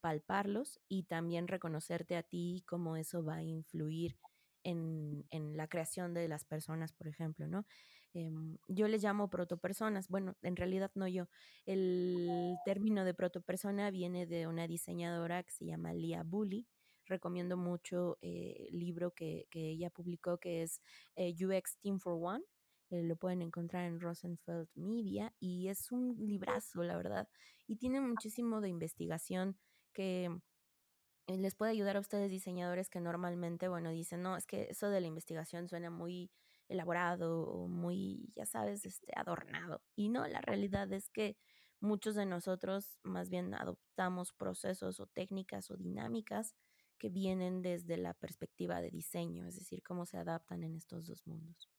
palparlos 0.00 0.78
y 0.86 1.02
también 1.02 1.48
reconocerte 1.48 2.14
a 2.14 2.22
ti 2.22 2.62
cómo 2.68 2.96
eso 2.96 3.24
va 3.24 3.38
a 3.38 3.42
influir 3.42 4.16
en, 4.62 5.26
en, 5.30 5.56
la 5.56 5.66
creación 5.66 6.14
de 6.14 6.28
las 6.28 6.44
personas, 6.44 6.92
por 6.92 7.08
ejemplo, 7.08 7.48
¿no? 7.48 7.66
Em, 8.14 8.56
yo 8.68 8.88
les 8.88 9.02
llamo 9.02 9.28
protopersonas, 9.28 10.08
bueno, 10.08 10.36
en 10.42 10.56
realidad 10.56 10.90
no 10.94 11.06
yo. 11.08 11.28
El 11.66 12.56
término 12.64 13.04
de 13.04 13.14
protopersona 13.14 13.90
viene 13.90 14.26
de 14.26 14.46
una 14.46 14.66
diseñadora 14.66 15.42
que 15.42 15.52
se 15.52 15.66
llama 15.66 15.92
Lia 15.92 16.22
Bully. 16.22 16.66
Recomiendo 17.06 17.56
mucho 17.56 18.18
eh, 18.20 18.68
el 18.70 18.78
libro 18.78 19.12
que, 19.12 19.46
que, 19.50 19.70
ella 19.70 19.90
publicó, 19.90 20.38
que 20.38 20.62
es 20.62 20.80
eh, 21.16 21.34
UX 21.42 21.78
Team 21.78 22.00
for 22.00 22.18
One. 22.20 22.44
Eh, 22.90 23.02
lo 23.02 23.16
pueden 23.16 23.42
encontrar 23.42 23.84
en 23.84 24.00
Rosenfeld 24.00 24.68
Media 24.74 25.34
y 25.38 25.68
es 25.68 25.92
un 25.92 26.16
librazo, 26.18 26.82
la 26.82 26.96
verdad. 26.96 27.28
Y 27.66 27.76
tiene 27.76 28.00
muchísimo 28.00 28.60
de 28.60 28.68
investigación 28.70 29.58
que 29.92 30.30
eh, 31.26 31.36
les 31.36 31.54
puede 31.54 31.72
ayudar 31.72 31.96
a 31.96 32.00
ustedes 32.00 32.30
diseñadores 32.30 32.88
que 32.88 33.00
normalmente, 33.00 33.68
bueno, 33.68 33.90
dicen, 33.90 34.22
no, 34.22 34.36
es 34.36 34.46
que 34.46 34.68
eso 34.70 34.88
de 34.88 35.00
la 35.00 35.06
investigación 35.06 35.68
suena 35.68 35.90
muy 35.90 36.30
elaborado 36.68 37.42
o 37.42 37.68
muy, 37.68 38.30
ya 38.34 38.46
sabes, 38.46 38.84
este, 38.84 39.12
adornado. 39.16 39.82
Y 39.96 40.08
no, 40.08 40.26
la 40.26 40.40
realidad 40.40 40.92
es 40.92 41.10
que 41.10 41.36
muchos 41.80 42.14
de 42.14 42.26
nosotros 42.26 42.98
más 43.02 43.30
bien 43.30 43.54
adoptamos 43.54 44.32
procesos 44.32 45.00
o 45.00 45.06
técnicas 45.06 45.70
o 45.70 45.76
dinámicas 45.76 46.54
que 46.98 47.08
vienen 47.08 47.62
desde 47.62 47.96
la 47.96 48.14
perspectiva 48.14 48.80
de 48.80 48.90
diseño, 48.90 49.46
es 49.46 49.56
decir, 49.56 49.82
cómo 49.82 50.04
se 50.04 50.18
adaptan 50.18 50.64
en 50.64 50.76
estos 50.76 51.06
dos 51.06 51.26
mundos. 51.26 51.70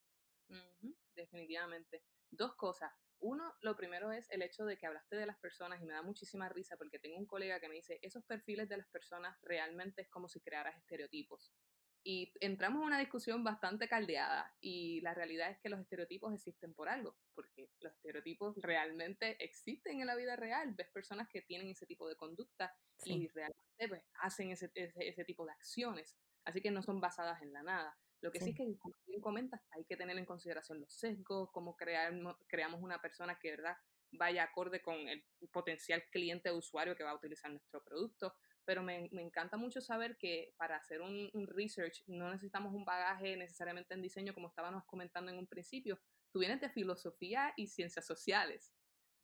definitivamente. 1.13 2.03
Dos 2.31 2.55
cosas. 2.55 2.91
Uno, 3.19 3.53
lo 3.61 3.75
primero 3.75 4.11
es 4.13 4.29
el 4.31 4.41
hecho 4.41 4.65
de 4.65 4.77
que 4.77 4.87
hablaste 4.87 5.17
de 5.17 5.25
las 5.25 5.37
personas 5.39 5.81
y 5.81 5.85
me 5.85 5.93
da 5.93 6.01
muchísima 6.01 6.47
risa 6.47 6.77
porque 6.77 6.99
tengo 6.99 7.17
un 7.17 7.25
colega 7.25 7.59
que 7.59 7.67
me 7.67 7.75
dice, 7.75 7.99
esos 8.01 8.23
perfiles 8.23 8.69
de 8.69 8.77
las 8.77 8.87
personas 8.87 9.37
realmente 9.41 10.01
es 10.01 10.09
como 10.09 10.29
si 10.29 10.39
crearas 10.39 10.77
estereotipos. 10.77 11.53
Y 12.03 12.31
entramos 12.39 12.81
en 12.81 12.87
una 12.87 12.99
discusión 12.99 13.43
bastante 13.43 13.87
caldeada 13.89 14.55
y 14.61 15.01
la 15.01 15.13
realidad 15.13 15.51
es 15.51 15.59
que 15.59 15.69
los 15.69 15.81
estereotipos 15.81 16.33
existen 16.33 16.73
por 16.73 16.87
algo, 16.87 17.17
porque 17.35 17.69
los 17.81 17.93
estereotipos 17.93 18.55
realmente 18.61 19.43
existen 19.43 19.99
en 19.99 20.07
la 20.07 20.15
vida 20.15 20.35
real. 20.35 20.73
Ves 20.75 20.89
personas 20.89 21.27
que 21.29 21.41
tienen 21.41 21.67
ese 21.69 21.85
tipo 21.85 22.07
de 22.07 22.15
conducta 22.15 22.73
y 23.03 23.27
realmente 23.27 23.87
pues, 23.87 24.01
hacen 24.21 24.51
ese, 24.51 24.71
ese, 24.73 25.25
tipo 25.25 25.45
de 25.45 25.51
acciones, 25.51 26.17
así 26.45 26.61
que 26.61 26.71
no 26.71 26.81
son 26.81 27.01
basadas 27.01 27.41
en 27.41 27.51
la 27.51 27.63
nada. 27.63 27.97
Lo 28.21 28.31
que 28.31 28.39
sí, 28.39 28.51
es 28.51 28.55
que, 28.55 28.77
como 28.77 28.95
bien 29.05 29.21
comentas, 29.21 29.61
hay 29.71 29.85
que 29.85 29.95
tener 29.95 30.17
en 30.17 30.25
consideración 30.25 30.79
los 30.79 30.93
sesgos, 30.93 31.49
cómo 31.51 31.75
crear, 31.75 32.13
creamos 32.47 32.81
una 32.81 33.01
persona 33.01 33.37
que, 33.39 33.51
¿verdad?, 33.51 33.77
vaya 34.11 34.43
acorde 34.43 34.81
con 34.81 34.95
el 34.95 35.23
potencial 35.51 36.03
cliente 36.11 36.49
o 36.49 36.57
usuario 36.57 36.95
que 36.95 37.03
va 37.03 37.11
a 37.11 37.15
utilizar 37.15 37.51
nuestro 37.51 37.83
producto 37.83 38.33
pero 38.69 38.83
me, 38.83 39.09
me, 39.11 39.23
encanta 39.23 39.57
mucho 39.57 39.81
saber 39.81 40.15
que 40.15 40.53
para 40.55 40.75
hacer 40.75 41.01
un, 41.01 41.27
un, 41.33 41.47
research 41.47 42.03
no 42.05 42.29
necesitamos 42.29 42.71
un 42.75 42.85
bagaje 42.85 43.35
necesariamente 43.35 43.95
en 43.95 44.03
diseño, 44.03 44.35
como 44.35 44.47
estábamos 44.47 44.83
comentando 44.85 45.31
en 45.31 45.39
un 45.39 45.47
principio. 45.47 45.99
Tú 46.31 46.37
vienes 46.37 46.61
de 46.61 46.69
filosofía 46.69 47.51
y 47.57 47.65
ciencias 47.65 48.05
sociales. 48.05 48.71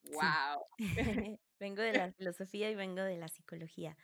¡Wow! 0.06 0.66
vengo 1.60 1.84
de 1.84 1.94
la 1.94 2.12
filosofía 2.14 2.72
y 2.72 2.76
vengo 2.76 3.04
de 3.04 3.18
la 3.18 3.28
psicología. 3.28 3.96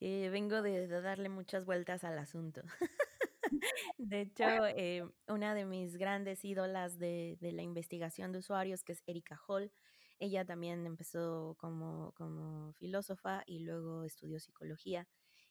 Eh, 0.00 0.30
vengo 0.32 0.62
de, 0.62 0.88
de, 0.88 1.00
darle 1.00 1.28
muchas 1.28 1.64
vueltas 1.64 2.02
al 2.02 2.18
asunto. 2.18 2.62
de 3.98 4.22
hecho, 4.22 4.66
eh, 4.66 5.08
una 5.28 5.54
de 5.54 5.64
mis 5.64 5.96
grandes 5.96 6.44
ídolas 6.44 6.98
de, 6.98 7.38
de 7.40 7.52
la 7.52 7.62
investigación 7.62 8.32
de 8.32 8.38
usuarios, 8.40 8.82
que 8.82 8.94
es 8.94 9.04
Erika 9.06 9.40
Hall, 9.46 9.70
ella 10.18 10.44
también 10.44 10.86
empezó 10.86 11.56
como, 11.58 12.12
como 12.12 12.72
filósofa 12.74 13.42
y 13.46 13.60
luego 13.60 14.04
estudió 14.04 14.40
psicología 14.40 15.06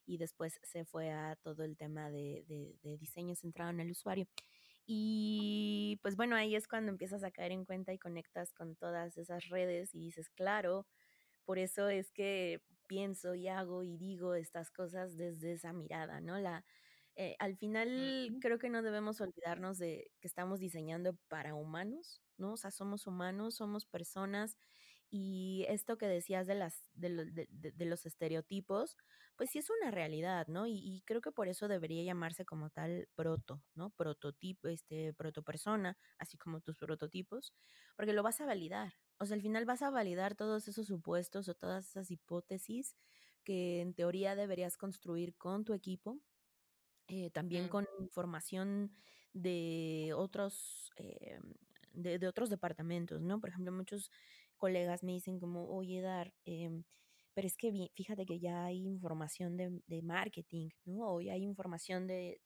y 0.05 0.17
después 0.17 0.59
se 0.63 0.85
fue 0.85 1.11
a 1.11 1.35
todo 1.35 1.63
el 1.63 1.77
tema 1.77 2.09
de, 2.09 2.45
de, 2.81 2.97
diseño 2.97 3.35
centrado 3.35 3.71
en 3.71 3.81
el 3.81 3.91
usuario. 3.91 4.27
Y 4.85 5.99
pues 6.01 6.15
bueno, 6.15 6.35
ahí 6.35 6.55
es 6.55 6.67
cuando 6.67 6.91
empiezas 6.91 7.23
a 7.23 7.31
caer 7.31 7.51
en 7.51 7.65
cuenta 7.65 7.93
y 7.93 7.99
conectas 7.99 8.53
con 8.53 8.75
todas 8.75 9.17
esas 9.17 9.49
redes 9.49 9.93
y 9.93 9.99
dices, 9.99 10.29
claro, 10.29 10.87
por 11.43 11.59
eso 11.59 11.89
es 11.89 12.11
que 12.11 12.61
pienso 12.87 13.35
y 13.35 13.49
hago 13.49 13.83
y 13.83 13.97
digo 13.97 14.33
estas 14.33 14.71
cosas 14.71 15.17
desde 15.17 15.53
esa 15.53 15.73
mirada, 15.73 16.21
¿no? 16.21 16.39
La, 16.39 16.63
eh, 17.17 17.35
al 17.39 17.57
final 17.57 18.37
creo 18.41 18.59
que 18.59 18.69
no 18.69 18.83
debemos 18.83 19.19
olvidarnos 19.21 19.79
de 19.79 20.11
que 20.21 20.27
estamos 20.27 20.59
diseñando 20.59 21.17
para 21.27 21.55
humanos, 21.55 22.21
¿no? 22.37 22.53
O 22.53 22.57
sea, 22.57 22.69
somos 22.69 23.07
humanos, 23.07 23.55
somos 23.55 23.87
personas 23.87 24.57
y 25.09 25.65
esto 25.69 25.97
que 25.97 26.05
decías 26.07 26.45
de, 26.45 26.55
las, 26.55 26.91
de, 26.93 27.85
los 27.85 28.05
estereotipos, 28.05 28.97
pues 29.35 29.49
sí 29.49 29.57
es 29.57 29.69
una 29.69 29.89
realidad, 29.89 30.47
¿no? 30.47 30.67
Y, 30.67 31.01
creo 31.05 31.21
que 31.21 31.31
por 31.31 31.47
eso 31.47 31.67
debería 31.67 32.03
llamarse 32.03 32.45
como 32.45 32.69
tal 32.69 33.07
proto, 33.15 33.63
¿no? 33.73 33.89
Prototipo, 33.91 34.67
este, 34.67 35.13
protopersona, 35.13 35.97
así 36.19 36.37
como 36.37 36.61
tus 36.61 36.77
prototipos, 36.77 37.53
porque 37.95 38.13
lo 38.13 38.21
vas 38.21 38.41
a 38.41 38.45
validar. 38.45 38.93
O 39.17 39.25
sea, 39.25 39.35
al 39.35 39.41
final 39.41 39.65
vas 39.65 39.81
a 39.81 39.89
validar 39.89 40.35
todos 40.35 40.67
esos 40.67 40.85
supuestos 40.87 41.47
o 41.49 41.55
todas 41.55 41.87
esas 41.89 42.11
hipótesis 42.11 42.95
que 43.43 43.81
en 43.81 43.93
teoría 43.93 44.35
deberías 44.35 44.77
construir 44.77 45.35
con 45.37 45.63
tu 45.63 45.73
equipo, 45.73 46.19
eh, 47.07 47.29
también 47.31 47.67
con 47.69 47.87
información 47.99 48.91
de 49.33 50.13
otros 50.15 50.91
eh, 50.97 51.39
de, 51.93 52.27
otros 52.27 52.49
departamentos, 52.49 53.21
¿no? 53.21 53.39
Por 53.39 53.49
ejemplo, 53.49 53.71
muchos 53.71 54.11
colegas 54.57 55.03
me 55.03 55.13
dicen 55.13 55.39
como, 55.39 55.69
oye, 55.69 56.01
Dar, 56.01 56.33
em, 56.45 56.83
pero 57.33 57.47
es 57.47 57.57
que 57.57 57.91
fíjate 57.95 58.25
que 58.25 58.39
ya 58.39 58.65
hay 58.65 58.85
información 58.85 59.57
de, 59.57 60.01
marketing, 60.03 60.69
¿no? 60.85 61.13
O 61.15 61.21
ya 61.21 61.33
hay 61.33 61.43
información 61.43 62.07
de, 62.07 62.41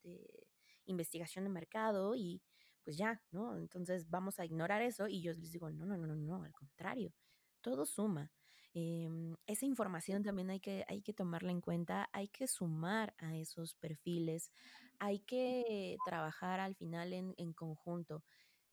investigación 0.85 1.45
de 1.45 1.49
mercado 1.49 2.15
y 2.15 2.41
pues 2.83 2.97
ya, 2.97 3.21
¿no? 3.31 3.57
Entonces 3.57 4.09
vamos 4.09 4.39
a 4.39 4.45
ignorar 4.45 4.81
eso 4.81 5.07
y 5.07 5.21
yo 5.21 5.31
les 5.33 5.51
digo, 5.51 5.69
no, 5.69 5.85
no, 5.85 5.97
no, 5.97 6.07
no, 6.07 6.15
no, 6.15 6.43
al 6.43 6.53
contrario, 6.53 7.13
todo 7.61 7.85
suma. 7.85 8.31
Em, 8.73 9.35
esa 9.47 9.65
información 9.65 10.23
también 10.23 10.49
hay 10.49 10.59
que, 10.59 10.85
hay 10.87 11.01
que 11.01 11.13
tomarla 11.13 11.51
en 11.51 11.61
cuenta, 11.61 12.09
hay 12.13 12.29
que 12.29 12.47
sumar 12.47 13.13
a 13.17 13.35
esos 13.35 13.75
perfiles, 13.75 14.51
hay 14.99 15.19
que 15.19 15.97
trabajar 16.05 16.59
al 16.59 16.75
final 16.75 17.13
en, 17.13 17.33
en 17.37 17.53
conjunto 17.53 18.23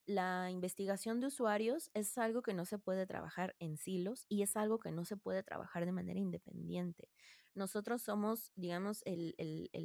la 0.08 0.50
investigación 0.50 1.20
de 1.20 1.26
usuarios 1.26 1.90
es 1.92 2.16
algo 2.16 2.40
que 2.40 2.54
no 2.54 2.64
se 2.64 2.78
puede 2.78 3.06
trabajar 3.06 3.54
en 3.58 3.76
silos 3.76 4.24
y 4.26 4.40
es 4.42 4.56
algo 4.56 4.78
que 4.78 4.90
no 4.90 5.04
se 5.04 5.18
puede 5.18 5.42
trabajar 5.42 5.84
de 5.84 5.92
manera 5.92 6.18
independiente. 6.18 7.10
Nosotros 7.54 8.00
somos, 8.00 8.50
digamos, 8.54 9.02
el, 9.04 9.34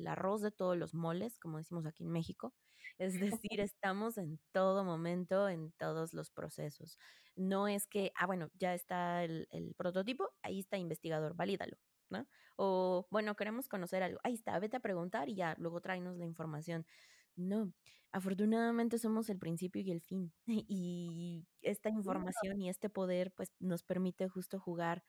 arroz 0.08 0.42
de 0.42 0.52
todos 0.52 0.78
los 0.78 0.94
moles, 0.94 1.38
como 1.40 1.58
decimos 1.58 1.86
aquí 1.86 2.04
en 2.04 2.12
México. 2.12 2.54
Es 2.98 3.20
decir, 3.20 3.60
estamos 3.60 4.18
en 4.18 4.40
todo 4.54 4.86
momento, 4.86 5.50
en 5.50 5.74
todos 5.74 6.14
los 6.14 6.32
procesos. 6.32 6.98
No 7.36 7.68
es 7.68 7.86
que, 7.86 8.14
ah, 8.16 8.26
bueno, 8.26 8.50
ya 8.54 8.74
está 8.74 9.26
el, 9.26 9.50
el 9.52 9.76
prototipo, 9.76 10.30
ahí 10.42 10.60
está 10.60 10.78
investigador, 10.78 11.36
valídalo. 11.36 11.76
¿no? 12.10 12.26
O, 12.56 13.08
bueno, 13.12 13.36
queremos 13.36 13.68
conocer 13.68 14.04
algo, 14.04 14.20
ahí 14.24 14.36
está, 14.36 14.58
vete 14.60 14.78
a 14.78 14.80
preguntar 14.80 15.28
y 15.28 15.36
ya, 15.36 15.56
luego 15.58 15.82
tráenos 15.82 16.16
la 16.16 16.26
información. 16.26 16.86
No, 17.36 17.74
afortunadamente 18.12 18.98
somos 18.98 19.30
el 19.30 19.40
principio 19.40 19.82
y 19.82 19.92
el 19.92 20.02
fin. 20.02 20.34
Y 20.70 21.46
esta 21.62 21.90
información 21.90 22.62
y 22.62 22.70
este 22.70 22.90
poder 22.90 23.32
pues 23.32 23.52
nos 23.60 23.84
permite 23.84 24.28
justo 24.30 24.60
jugar 24.60 25.04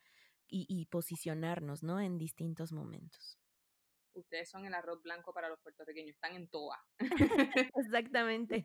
y, 0.47 0.87
posicionarnos, 0.87 1.83
¿no? 1.83 2.01
En 2.01 2.17
distintos 2.17 2.73
momentos. 2.73 3.39
Ustedes 4.15 4.49
son 4.49 4.67
el 4.67 4.75
arroz 4.75 5.03
blanco 5.03 5.33
para 5.33 5.49
los 5.49 5.59
puertorriqueños, 5.61 6.15
están 6.15 6.37
en 6.37 6.49
toa. 6.49 6.79
Exactamente. 7.75 8.65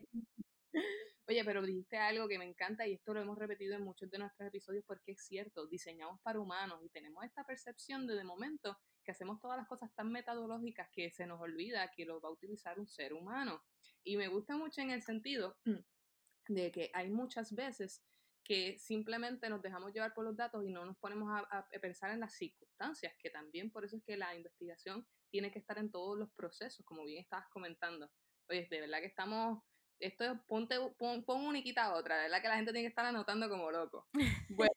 Oye, 1.30 1.44
pero 1.44 1.62
dijiste 1.62 1.96
algo 1.96 2.26
que 2.26 2.38
me 2.38 2.44
encanta 2.44 2.88
y 2.88 2.94
esto 2.94 3.14
lo 3.14 3.20
hemos 3.20 3.38
repetido 3.38 3.76
en 3.76 3.84
muchos 3.84 4.10
de 4.10 4.18
nuestros 4.18 4.48
episodios 4.48 4.84
porque 4.84 5.12
es 5.12 5.24
cierto, 5.24 5.68
diseñamos 5.68 6.20
para 6.22 6.40
humanos 6.40 6.80
y 6.82 6.88
tenemos 6.88 7.22
esta 7.24 7.44
percepción 7.44 8.04
de 8.08 8.16
de 8.16 8.24
momento 8.24 8.76
que 9.04 9.12
hacemos 9.12 9.40
todas 9.40 9.56
las 9.56 9.68
cosas 9.68 9.94
tan 9.94 10.10
metodológicas 10.10 10.88
que 10.90 11.08
se 11.12 11.28
nos 11.28 11.40
olvida 11.40 11.92
que 11.92 12.04
lo 12.04 12.20
va 12.20 12.30
a 12.30 12.32
utilizar 12.32 12.80
un 12.80 12.88
ser 12.88 13.12
humano. 13.12 13.62
Y 14.02 14.16
me 14.16 14.26
gusta 14.26 14.56
mucho 14.56 14.80
en 14.80 14.90
el 14.90 15.02
sentido 15.02 15.56
de 16.48 16.72
que 16.72 16.90
hay 16.94 17.10
muchas 17.10 17.54
veces 17.54 18.02
que 18.42 18.76
simplemente 18.80 19.48
nos 19.48 19.62
dejamos 19.62 19.92
llevar 19.92 20.12
por 20.12 20.24
los 20.24 20.36
datos 20.36 20.64
y 20.64 20.72
no 20.72 20.84
nos 20.84 20.98
ponemos 20.98 21.30
a, 21.30 21.68
pensar 21.80 22.10
en 22.10 22.18
las 22.18 22.34
circunstancias, 22.34 23.14
que 23.20 23.30
también 23.30 23.70
por 23.70 23.84
eso 23.84 23.98
es 23.98 24.02
que 24.02 24.16
la 24.16 24.34
investigación 24.34 25.06
tiene 25.30 25.52
que 25.52 25.60
estar 25.60 25.78
en 25.78 25.92
todos 25.92 26.18
los 26.18 26.32
procesos, 26.32 26.84
como 26.84 27.04
bien 27.04 27.22
estabas 27.22 27.46
comentando. 27.50 28.10
Oye, 28.48 28.66
de 28.68 28.80
verdad 28.80 28.98
que 28.98 29.06
estamos, 29.06 29.62
esto 30.00 30.24
es, 30.24 30.38
ponte, 30.46 30.76
pon, 30.98 31.24
pon 31.24 31.44
una 31.44 31.58
y 31.58 31.62
quita 31.62 31.94
otra, 31.94 32.16
de 32.16 32.22
verdad 32.24 32.42
que 32.42 32.48
la 32.48 32.56
gente 32.56 32.72
tiene 32.72 32.84
que 32.86 32.90
estar 32.90 33.06
anotando 33.06 33.48
como 33.48 33.70
loco. 33.70 34.08
Bueno, 34.50 34.74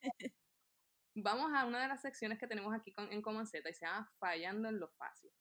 vamos 1.15 1.51
a 1.53 1.65
una 1.65 1.81
de 1.81 1.87
las 1.87 2.01
secciones 2.01 2.39
que 2.39 2.47
tenemos 2.47 2.73
aquí 2.73 2.91
con, 2.93 3.11
en 3.11 3.23
Z 3.47 3.69
y 3.69 3.73
se 3.73 3.85
llama 3.85 4.11
Fallando 4.19 4.69
en 4.69 4.79
lo 4.79 4.89
fácil. 4.89 5.31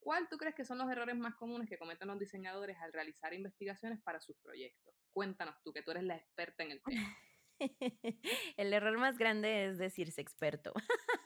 ¿Cuál 0.00 0.28
tú 0.28 0.36
crees 0.36 0.54
que 0.54 0.64
son 0.64 0.78
los 0.78 0.90
errores 0.90 1.16
más 1.16 1.34
comunes 1.36 1.68
que 1.68 1.78
cometen 1.78 2.08
los 2.08 2.18
diseñadores 2.18 2.76
al 2.78 2.92
realizar 2.92 3.32
investigaciones 3.32 4.02
para 4.02 4.20
sus 4.20 4.36
proyectos? 4.38 4.94
Cuéntanos 5.12 5.56
tú, 5.62 5.72
que 5.72 5.82
tú 5.82 5.92
eres 5.92 6.04
la 6.04 6.16
experta 6.16 6.62
en 6.62 6.72
el 6.72 6.82
tema. 6.82 7.16
el 8.58 8.72
error 8.72 8.98
más 8.98 9.16
grande 9.16 9.66
es 9.66 9.78
decirse 9.78 10.20
experto. 10.20 10.74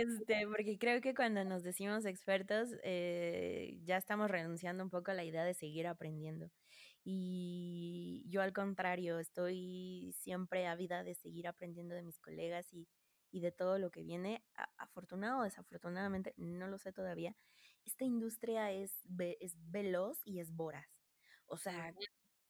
este, 0.00 0.46
porque 0.46 0.78
creo 0.78 1.00
que 1.00 1.14
cuando 1.14 1.44
nos 1.44 1.62
decimos 1.62 2.04
expertos, 2.04 2.70
eh, 2.82 3.78
ya 3.84 3.96
estamos 3.96 4.30
renunciando 4.30 4.82
un 4.84 4.90
poco 4.90 5.10
a 5.10 5.14
la 5.14 5.24
idea 5.24 5.44
de 5.44 5.54
seguir 5.54 5.86
aprendiendo. 5.86 6.50
Y 7.04 8.24
yo 8.28 8.42
al 8.42 8.52
contrario, 8.52 9.18
estoy 9.20 10.12
siempre 10.18 10.66
ávida 10.66 11.04
de 11.04 11.14
seguir 11.14 11.46
aprendiendo 11.48 11.94
de 11.94 12.02
mis 12.02 12.18
colegas 12.18 12.72
y, 12.72 12.88
y 13.30 13.40
de 13.40 13.52
todo 13.52 13.78
lo 13.78 13.90
que 13.90 14.02
viene. 14.02 14.42
afortunado 14.78 15.40
o 15.40 15.44
desafortunadamente, 15.44 16.34
no 16.36 16.66
lo 16.68 16.78
sé 16.78 16.92
todavía. 16.92 17.36
Esta 17.84 18.04
industria 18.04 18.72
es, 18.72 18.92
es 19.40 19.54
veloz 19.70 20.20
y 20.24 20.40
es 20.40 20.52
voraz. 20.54 20.88
O 21.46 21.56
sea, 21.56 21.94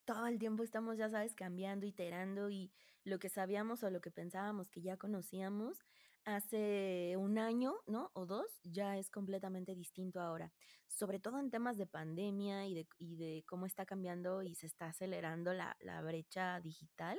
todo 0.05 0.27
el 0.27 0.39
tiempo 0.39 0.63
estamos, 0.63 0.97
ya 0.97 1.11
sabes, 1.11 1.35
cambiando, 1.35 1.87
iterando 1.87 2.49
y 2.51 2.73
lo 3.05 3.19
que 3.19 3.29
sabíamos 3.29 3.83
o 3.83 3.91
lo 3.91 4.01
que 4.01 4.11
pensábamos 4.11 4.69
que 4.71 4.83
ya 4.83 4.97
conocíamos 4.97 5.79
hace 6.27 7.15
un 7.17 7.39
año, 7.39 7.75
¿no? 7.87 8.11
O 8.15 8.27
dos, 8.27 8.47
ya 8.65 8.99
es 8.99 9.11
completamente 9.11 9.75
distinto 9.75 10.21
ahora. 10.21 10.53
Sobre 10.89 11.21
todo 11.21 11.39
en 11.39 11.51
temas 11.51 11.79
de 11.79 11.87
pandemia 11.87 12.67
y 12.67 12.75
de, 13.17 13.45
cómo 13.47 13.67
está 13.67 13.87
cambiando 13.87 14.43
y 14.43 14.55
se 14.55 14.67
está 14.67 14.89
acelerando 14.89 15.55
la, 15.55 15.77
brecha 16.03 16.61
digital. 16.61 17.19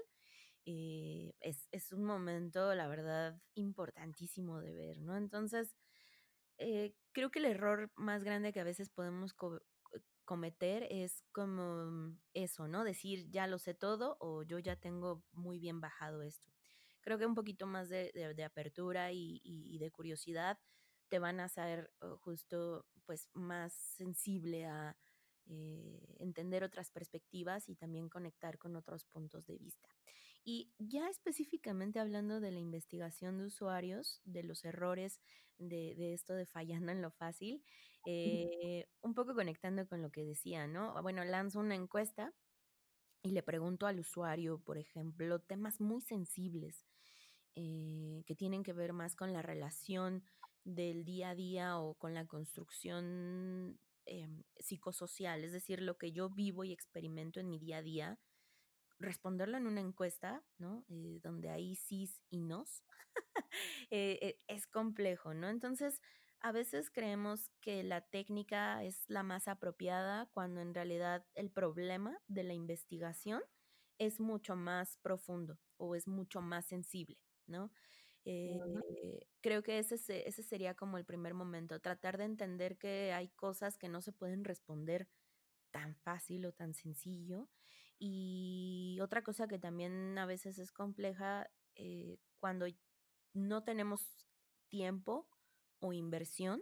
Eh, 0.65 1.33
es 1.41 1.93
un 1.93 2.03
momento, 2.03 2.75
la 2.75 2.87
verdad, 2.87 3.41
importantísimo 3.55 4.59
de 4.59 4.73
ver, 4.73 4.99
¿no? 5.01 5.17
Entonces, 5.17 5.75
eh, 6.57 6.95
creo 7.11 7.29
que 7.31 7.39
el 7.39 7.45
error 7.45 7.91
más 7.95 8.23
grande 8.23 8.51
que 8.51 8.59
a 8.59 8.63
veces 8.63 8.89
podemos 8.89 9.35
cometer 10.25 10.87
es 10.89 11.23
como 11.31 12.17
eso, 12.33 12.67
¿no? 12.67 12.83
Decir, 12.83 13.29
ya 13.29 13.47
lo 13.47 13.59
sé 13.59 13.73
todo 13.73 14.17
o 14.19 14.43
yo 14.43 14.59
ya 14.59 14.75
tengo 14.75 15.23
muy 15.31 15.59
bien 15.59 15.79
bajado 15.81 16.21
esto. 16.23 16.56
Creo 17.01 17.17
que 17.17 17.25
un 17.25 17.35
poquito 17.35 17.67
más 17.67 17.89
de, 17.89 18.43
apertura 18.45 19.11
y, 19.11 19.77
de 19.79 19.91
curiosidad 19.91 20.57
te 21.09 21.19
van 21.19 21.39
a 21.39 21.45
hacer 21.45 21.91
oh, 22.01 22.17
justo 22.17 22.85
pues 23.05 23.29
más 23.33 23.73
sensible 23.73 24.65
a 24.65 24.97
eh, 25.45 26.15
entender 26.19 26.63
otras 26.63 26.91
perspectivas 26.91 27.69
y 27.69 27.75
también 27.75 28.09
conectar 28.09 28.57
con 28.57 28.75
otros 28.75 29.05
puntos 29.05 29.45
de 29.45 29.57
vista. 29.57 29.87
Y 30.43 30.71
ya 30.77 31.09
específicamente 31.09 31.99
hablando 31.99 32.39
de 32.39 32.51
la 32.51 32.59
investigación 32.59 33.37
de 33.37 33.45
usuarios, 33.45 34.21
de 34.23 34.43
los 34.43 34.63
errores 34.65 35.21
de, 35.57 36.13
esto 36.13 36.33
de 36.33 36.45
fallando 36.45 36.91
en 36.91 37.01
lo 37.01 37.11
fácil, 37.11 37.63
eh, 38.05 38.87
un 39.01 39.13
poco 39.13 39.33
conectando 39.35 39.85
con 39.87 40.01
lo 40.01 40.09
que 40.09 40.23
decía, 40.23 40.67
¿no? 40.67 41.01
Bueno, 41.01 41.23
lanzo 41.25 41.59
una 41.59 41.75
encuesta 41.75 42.33
y 43.21 43.31
le 43.31 43.43
pregunto 43.43 43.87
al 43.87 43.99
usuario, 43.99 44.59
por 44.59 44.77
ejemplo, 44.77 45.39
temas 45.39 45.79
muy 45.81 46.01
sensibles 46.01 46.85
eh, 47.55 48.23
que 48.25 48.35
tienen 48.35 48.63
que 48.63 48.73
ver 48.73 48.93
más 48.93 49.15
con 49.15 49.33
la 49.33 49.41
relación 49.41 50.23
del 50.63 51.05
día 51.05 51.29
a 51.29 51.35
día 51.35 51.79
o 51.79 51.95
con 51.95 52.13
la 52.13 52.25
construcción 52.25 53.79
em, 54.05 54.43
psicosocial, 54.59 55.43
es 55.43 55.51
decir, 55.53 55.81
lo 55.81 55.97
que 55.97 56.11
yo 56.11 56.29
vivo 56.29 56.63
y 56.63 56.71
experimento 56.71 57.39
en 57.39 57.49
mi 57.49 57.59
día 57.59 57.77
a 57.77 57.81
día, 57.81 58.19
responderlo 58.99 59.57
en 59.57 59.67
una 59.67 59.81
encuesta, 59.81 60.43
¿no? 60.57 60.85
Eh, 60.89 61.19
donde 61.23 61.49
hay 61.49 61.75
sis 61.75 62.21
y 62.29 62.39
nos, 62.39 62.83
eh, 63.91 64.39
es 64.47 64.67
complejo, 64.67 65.33
¿no? 65.33 65.49
Entonces, 65.49 66.01
a 66.41 66.51
veces 66.51 66.89
creemos 66.91 67.49
que 67.61 67.83
la 67.83 68.01
técnica 68.01 68.83
es 68.83 69.03
la 69.07 69.23
más 69.23 69.47
apropiada 69.47 70.27
cuando 70.33 70.61
en 70.61 70.73
realidad 70.73 71.25
el 71.35 71.49
problema 71.51 72.17
de 72.27 72.43
la 72.43 72.53
investigación 72.53 73.41
es 73.97 74.19
mucho 74.19 74.55
más 74.55 74.97
profundo 74.97 75.59
o 75.77 75.95
es 75.95 76.07
mucho 76.07 76.41
más 76.41 76.65
sensible, 76.67 77.17
¿no? 77.47 77.71
Eh, 78.25 78.59
creo 79.41 79.63
que 79.63 79.79
ese, 79.79 79.95
ese 80.27 80.43
sería 80.43 80.75
como 80.75 80.97
el 80.97 81.05
primer 81.05 81.33
momento, 81.33 81.79
tratar 81.79 82.17
de 82.17 82.25
entender 82.25 82.77
que 82.77 83.13
hay 83.13 83.29
cosas 83.29 83.77
que 83.77 83.89
no 83.89 84.01
se 84.01 84.11
pueden 84.11 84.43
responder 84.43 85.07
tan 85.71 85.95
fácil 85.95 86.45
o 86.45 86.53
tan 86.53 86.73
sencillo. 86.73 87.49
Y 87.99 88.99
otra 89.01 89.23
cosa 89.23 89.47
que 89.47 89.59
también 89.59 90.17
a 90.17 90.25
veces 90.25 90.59
es 90.59 90.71
compleja, 90.71 91.49
eh, 91.75 92.17
cuando 92.39 92.67
no 93.33 93.63
tenemos 93.63 94.27
tiempo 94.69 95.27
o 95.79 95.93
inversión 95.93 96.61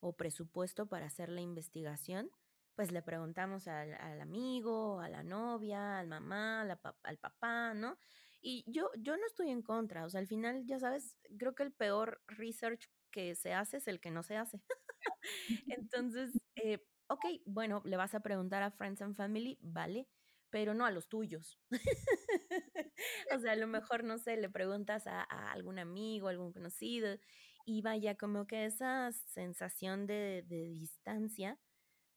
o 0.00 0.16
presupuesto 0.16 0.86
para 0.86 1.06
hacer 1.06 1.28
la 1.28 1.40
investigación, 1.40 2.30
pues 2.74 2.92
le 2.92 3.02
preguntamos 3.02 3.68
al, 3.68 4.20
amigo, 4.20 5.00
a 5.00 5.08
la 5.08 5.22
novia, 5.22 5.98
al 5.98 6.08
mamá, 6.08 6.62
al 7.02 7.18
papá, 7.18 7.74
¿no? 7.74 7.96
Y 8.42 8.64
yo, 8.66 8.90
yo 8.98 9.16
no 9.16 9.24
estoy 9.26 9.50
en 9.50 9.62
contra, 9.62 10.04
o 10.04 10.10
sea, 10.10 10.20
al 10.20 10.26
final, 10.26 10.66
ya 10.66 10.78
sabes, 10.78 11.16
creo 11.38 11.54
que 11.54 11.62
el 11.62 11.72
peor 11.72 12.20
research 12.26 12.90
que 13.10 13.34
se 13.36 13.54
hace 13.54 13.78
es 13.78 13.88
el 13.88 14.00
que 14.00 14.10
no 14.10 14.22
se 14.22 14.36
hace. 14.36 14.60
Entonces, 15.68 16.32
eh, 16.56 16.84
ok, 17.08 17.24
bueno, 17.46 17.80
le 17.84 17.96
vas 17.96 18.14
a 18.14 18.20
preguntar 18.20 18.62
a 18.62 18.70
Friends 18.70 19.00
and 19.00 19.16
Family, 19.16 19.56
vale, 19.62 20.08
pero 20.50 20.74
no 20.74 20.84
a 20.84 20.90
los 20.90 21.08
tuyos. 21.08 21.58
o 23.34 23.38
sea, 23.38 23.52
a 23.52 23.56
lo 23.56 23.66
mejor, 23.66 24.04
no 24.04 24.18
sé, 24.18 24.36
le 24.36 24.50
preguntas 24.50 25.06
a, 25.06 25.22
algún 25.52 25.78
amigo, 25.78 26.28
algún 26.28 26.52
conocido, 26.52 27.16
y 27.64 27.82
vaya, 27.82 28.16
como 28.16 28.46
que 28.46 28.66
esa 28.66 29.10
sensación 29.12 30.06
de, 30.06 30.44
de, 30.46 30.68
distancia 30.68 31.58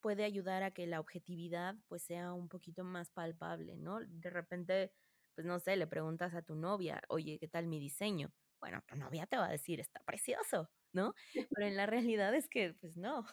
puede 0.02 0.24
ayudar 0.24 0.64
a 0.64 0.72
que 0.72 0.88
la 0.88 1.00
objetividad 1.00 1.76
pues 1.88 2.04
sea 2.04 2.34
un 2.34 2.50
poquito 2.50 2.84
más 2.84 3.10
palpable, 3.12 3.78
¿no? 3.78 4.00
De 4.02 4.30
repente, 4.30 4.92
pues 5.36 5.46
no 5.48 5.60
sé, 5.60 5.76
le 5.76 5.88
preguntas 5.88 6.34
a 6.36 6.42
tu 6.42 6.56
novia, 6.56 7.02
oye, 7.10 7.40
¿qué 7.40 7.48
tal 7.48 7.68
mi 7.68 7.80
diseño? 7.80 8.32
Bueno, 8.60 8.82
tu 8.88 8.96
novia 8.96 9.28
te 9.28 9.38
va 9.38 9.48
a 9.48 9.52
decir, 9.52 9.80
está 9.80 10.02
precioso, 10.06 10.70
¿no? 10.94 11.14
Pero 11.34 11.68
en 11.68 11.78
la 11.78 11.86
realidad 11.86 12.34
es 12.36 12.48
que, 12.50 12.74
pues 12.74 12.98
no. 12.98 13.26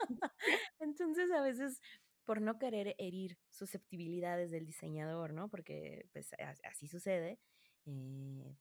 Entonces, 0.80 1.30
a 1.32 1.42
veces 1.42 1.80
por 2.28 2.42
no 2.42 2.58
querer 2.58 2.94
herir 2.98 3.38
susceptibilidades 3.48 4.50
del 4.50 4.66
diseñador, 4.66 5.32
¿no? 5.32 5.48
Porque 5.48 6.06
pues 6.12 6.30
así 6.62 6.86
sucede, 6.86 7.38
eh, 7.86 8.54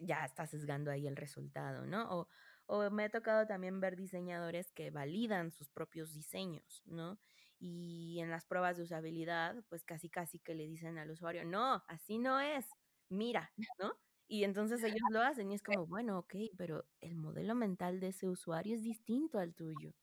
ya 0.00 0.24
estás 0.24 0.50
sesgando 0.50 0.90
ahí 0.90 1.06
el 1.06 1.16
resultado, 1.16 1.86
¿no? 1.86 2.08
O, 2.10 2.28
o, 2.66 2.90
me 2.90 3.04
ha 3.04 3.10
tocado 3.10 3.46
también 3.46 3.80
ver 3.80 3.96
diseñadores 3.96 4.72
que 4.72 4.90
validan 4.90 5.50
sus 5.52 5.68
propios 5.68 6.12
diseños, 6.12 6.82
¿no? 6.86 7.18
Y 7.58 8.20
en 8.20 8.30
las 8.30 8.46
pruebas 8.46 8.76
de 8.76 8.84
usabilidad, 8.84 9.56
pues 9.68 9.84
casi 9.84 10.08
casi 10.08 10.38
que 10.38 10.54
le 10.54 10.66
dicen 10.66 10.98
al 10.98 11.10
usuario, 11.10 11.44
no, 11.44 11.82
así 11.88 12.18
no 12.18 12.40
es, 12.40 12.66
mira, 13.08 13.52
¿no? 13.78 13.94
Y 14.28 14.44
entonces 14.44 14.82
ellos 14.84 15.00
lo 15.10 15.22
hacen 15.22 15.50
y 15.50 15.54
es 15.54 15.62
como, 15.62 15.86
bueno, 15.86 16.18
ok, 16.18 16.34
pero 16.58 16.84
el 17.00 17.16
modelo 17.16 17.54
mental 17.54 17.98
de 17.98 18.08
ese 18.08 18.28
usuario 18.28 18.76
es 18.76 18.82
distinto 18.82 19.38
al 19.38 19.54
tuyo 19.54 19.94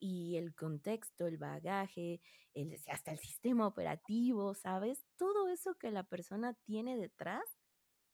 y 0.00 0.36
el 0.36 0.54
contexto, 0.54 1.26
el 1.26 1.38
bagaje, 1.38 2.20
el, 2.54 2.76
hasta 2.88 3.12
el 3.12 3.18
sistema 3.18 3.66
operativo, 3.66 4.54
¿sabes? 4.54 5.04
Todo 5.16 5.48
eso 5.48 5.76
que 5.76 5.90
la 5.90 6.02
persona 6.02 6.54
tiene 6.64 6.96
detrás, 6.96 7.44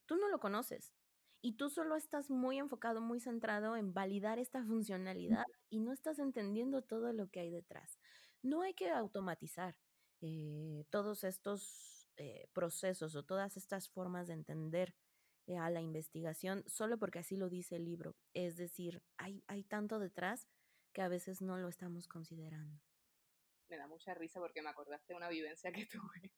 tú 0.07 0.17
no 0.17 0.29
lo 0.29 0.41
conoces. 0.41 0.93
Y 1.43 1.53
tú 1.57 1.69
solo 1.69 1.97
estás 1.97 2.31
muy 2.31 2.59
enfocado, 2.59 3.01
muy 3.01 3.21
centrado 3.21 3.77
en 3.77 3.93
validar 3.93 4.39
esta 4.39 4.65
funcionalidad 4.65 5.45
y 5.69 5.81
no 5.81 5.93
estás 5.93 6.19
entendiendo 6.19 6.83
todo 6.83 7.13
lo 7.13 7.29
que 7.29 7.41
hay 7.41 7.51
detrás. 7.51 7.99
No 8.43 8.63
hay 8.63 8.75
que 8.75 8.91
automatizar 8.91 9.77
eh, 10.23 10.85
todos 10.91 11.25
estos 11.25 12.09
eh, 12.17 12.49
procesos 12.53 13.15
o 13.15 13.23
todas 13.23 13.57
estas 13.57 13.89
formas 13.91 14.27
de 14.27 14.35
entender 14.35 14.95
eh, 15.47 15.59
a 15.59 15.71
la 15.71 15.83
investigación 15.83 16.65
solo 16.67 16.99
porque 16.99 17.21
así 17.21 17.37
lo 17.37 17.49
dice 17.49 17.77
el 17.77 17.85
libro. 17.85 18.17
Es 18.33 18.57
decir, 18.57 19.03
hay, 19.19 19.45
hay 19.47 19.63
tanto 19.63 19.99
detrás 19.99 20.49
que 20.93 21.03
a 21.03 21.09
veces 21.09 21.43
no 21.43 21.59
lo 21.59 21.69
estamos 21.69 22.09
considerando. 22.09 22.81
Me 23.69 23.77
da 23.77 23.87
mucha 23.87 24.15
risa 24.15 24.41
porque 24.41 24.63
me 24.63 24.71
acordaste 24.71 25.13
de 25.13 25.17
una 25.17 25.29
vivencia 25.29 25.71
que 25.71 25.87
tuve 25.93 26.33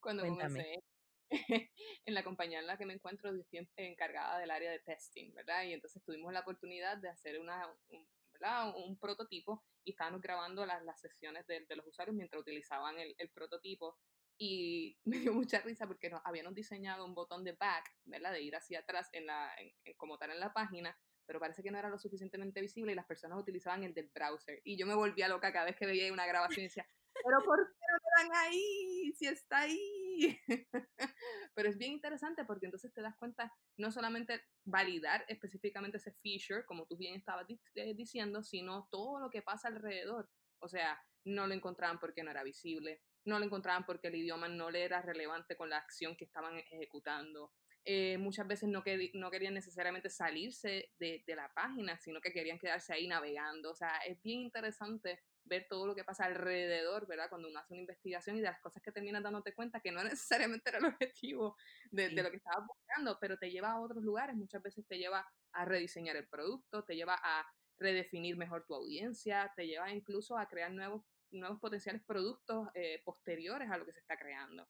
cuando 0.00 0.22
comencé 0.22 0.84
en 2.06 2.14
la 2.14 2.24
compañía 2.24 2.60
en 2.60 2.66
la 2.66 2.76
que 2.76 2.86
me 2.86 2.94
encuentro, 2.94 3.30
estoy 3.30 3.68
encargada 3.76 4.38
del 4.38 4.50
área 4.50 4.70
de 4.70 4.80
testing, 4.80 5.34
¿verdad? 5.34 5.64
Y 5.64 5.72
entonces 5.72 6.02
tuvimos 6.04 6.32
la 6.32 6.40
oportunidad 6.40 6.96
de 6.98 7.08
hacer 7.08 7.38
una, 7.38 7.66
un, 7.88 8.06
¿verdad? 8.32 8.74
un 8.76 8.98
prototipo 8.98 9.64
y 9.84 9.90
estábamos 9.90 10.20
grabando 10.20 10.64
las, 10.66 10.82
las 10.84 11.00
sesiones 11.00 11.46
de, 11.46 11.64
de, 11.66 11.76
los 11.76 11.86
usuarios 11.86 12.16
mientras 12.16 12.40
utilizaban 12.40 12.98
el, 12.98 13.14
el, 13.18 13.30
prototipo. 13.30 13.98
Y 14.38 14.98
me 15.04 15.18
dio 15.18 15.32
mucha 15.32 15.60
risa 15.60 15.86
porque 15.86 16.10
nos 16.10 16.22
habíamos 16.24 16.54
diseñado 16.54 17.04
un 17.04 17.14
botón 17.14 17.44
de 17.44 17.52
back, 17.52 17.90
¿verdad? 18.04 18.32
De 18.32 18.42
ir 18.42 18.56
hacia 18.56 18.80
atrás 18.80 19.08
en 19.12 19.26
la, 19.26 19.50
como 19.96 20.18
tal 20.18 20.30
en 20.30 20.40
la 20.40 20.52
página, 20.52 20.96
pero 21.26 21.40
parece 21.40 21.62
que 21.62 21.70
no 21.70 21.78
era 21.78 21.90
lo 21.90 21.98
suficientemente 21.98 22.60
visible 22.60 22.92
y 22.92 22.94
las 22.94 23.06
personas 23.06 23.38
utilizaban 23.38 23.84
el 23.84 23.92
del 23.92 24.10
browser. 24.14 24.60
Y 24.64 24.78
yo 24.78 24.86
me 24.86 24.94
volvía 24.94 25.28
loca 25.28 25.52
cada 25.52 25.66
vez 25.66 25.76
que 25.76 25.86
veía 25.86 26.12
una 26.12 26.26
grabación 26.26 26.60
y 26.60 26.68
decía, 26.68 26.88
pero 27.24 27.44
¿por 27.44 27.58
qué 27.58 27.86
no 27.90 27.98
me 27.98 28.30
dan 28.30 28.46
ahí? 28.46 29.12
Si 29.14 29.26
está 29.26 29.60
ahí. 29.60 30.07
pero 31.54 31.68
es 31.68 31.78
bien 31.78 31.92
interesante 31.92 32.44
porque 32.44 32.66
entonces 32.66 32.92
te 32.92 33.02
das 33.02 33.16
cuenta 33.16 33.52
no 33.76 33.90
solamente 33.90 34.42
validar 34.64 35.24
específicamente 35.28 35.98
ese 35.98 36.12
feature, 36.22 36.64
como 36.66 36.86
tú 36.86 36.96
bien 36.96 37.14
estabas 37.14 37.46
eh, 37.74 37.94
diciendo, 37.94 38.42
sino 38.42 38.88
todo 38.90 39.20
lo 39.20 39.30
que 39.30 39.42
pasa 39.42 39.68
alrededor. 39.68 40.28
O 40.60 40.68
sea, 40.68 41.00
no 41.24 41.46
lo 41.46 41.54
encontraban 41.54 41.98
porque 41.98 42.22
no 42.22 42.30
era 42.30 42.42
visible, 42.42 43.02
no 43.24 43.38
lo 43.38 43.44
encontraban 43.44 43.84
porque 43.84 44.08
el 44.08 44.16
idioma 44.16 44.48
no 44.48 44.70
le 44.70 44.84
era 44.84 45.02
relevante 45.02 45.56
con 45.56 45.70
la 45.70 45.78
acción 45.78 46.16
que 46.16 46.24
estaban 46.24 46.58
ejecutando, 46.58 47.52
eh, 47.90 48.18
muchas 48.18 48.46
veces 48.46 48.68
no, 48.68 48.84
no 49.14 49.30
querían 49.30 49.54
necesariamente 49.54 50.10
salirse 50.10 50.90
de, 50.98 51.22
la 51.28 51.50
página, 51.54 51.98
sino 51.98 52.20
que 52.20 52.32
querían 52.32 52.58
quedarse 52.58 52.92
ahí 52.92 53.08
navegando. 53.08 53.70
O 53.70 53.74
sea, 53.74 53.96
es 54.06 54.20
bien 54.22 54.40
interesante 54.40 55.22
ver 55.48 55.66
todo 55.68 55.86
lo 55.86 55.94
que 55.94 56.04
pasa 56.04 56.24
alrededor, 56.24 57.06
¿verdad? 57.06 57.28
Cuando 57.28 57.48
uno 57.48 57.58
hace 57.58 57.74
una 57.74 57.80
investigación 57.80 58.36
y 58.36 58.40
de 58.40 58.46
las 58.46 58.60
cosas 58.60 58.82
que 58.82 58.92
terminas 58.92 59.22
dándote 59.22 59.54
cuenta 59.54 59.80
que 59.80 59.92
no 59.92 60.02
necesariamente 60.16 60.68
era 60.68 60.78
el 60.78 60.86
objetivo 60.86 61.56
de, 61.90 62.10
de 62.10 62.22
lo 62.22 62.30
que 62.30 62.36
estabas 62.36 62.66
buscando, 62.66 63.18
pero 63.20 63.38
te 63.38 63.50
lleva 63.50 63.72
a 63.72 63.80
otros 63.80 64.02
lugares. 64.02 64.36
Muchas 64.36 64.62
veces 64.62 64.86
te 64.86 64.98
lleva 64.98 65.26
a 65.52 65.64
rediseñar 65.64 66.16
el 66.16 66.28
producto, 66.28 66.84
te 66.84 66.96
lleva 66.96 67.18
a 67.22 67.46
redefinir 67.78 68.36
mejor 68.36 68.66
tu 68.66 68.74
audiencia, 68.74 69.52
te 69.56 69.66
lleva 69.66 69.90
incluso 69.90 70.36
a 70.36 70.48
crear 70.48 70.70
nuevos, 70.72 71.04
nuevos 71.30 71.60
potenciales 71.60 72.02
productos 72.04 72.68
eh, 72.74 73.00
posteriores 73.04 73.70
a 73.70 73.76
lo 73.76 73.86
que 73.86 73.92
se 73.92 74.00
está 74.00 74.18
creando 74.18 74.68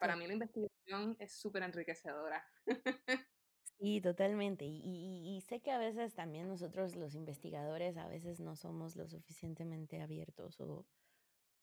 para 0.00 0.16
mí 0.16 0.26
la 0.26 0.32
investigación 0.32 1.16
es 1.18 1.32
súper 1.32 1.62
enriquecedora. 1.62 2.44
Sí, 3.78 4.00
totalmente. 4.00 4.64
Y, 4.64 5.42
sé 5.46 5.60
que 5.60 5.70
a 5.70 5.78
veces 5.78 6.14
también 6.14 6.48
nosotros 6.48 6.96
los 6.96 7.14
investigadores 7.14 7.96
a 7.98 8.08
veces 8.08 8.40
no 8.40 8.56
somos 8.56 8.96
lo 8.96 9.06
suficientemente 9.06 10.00
abiertos 10.00 10.60
o, 10.60 10.86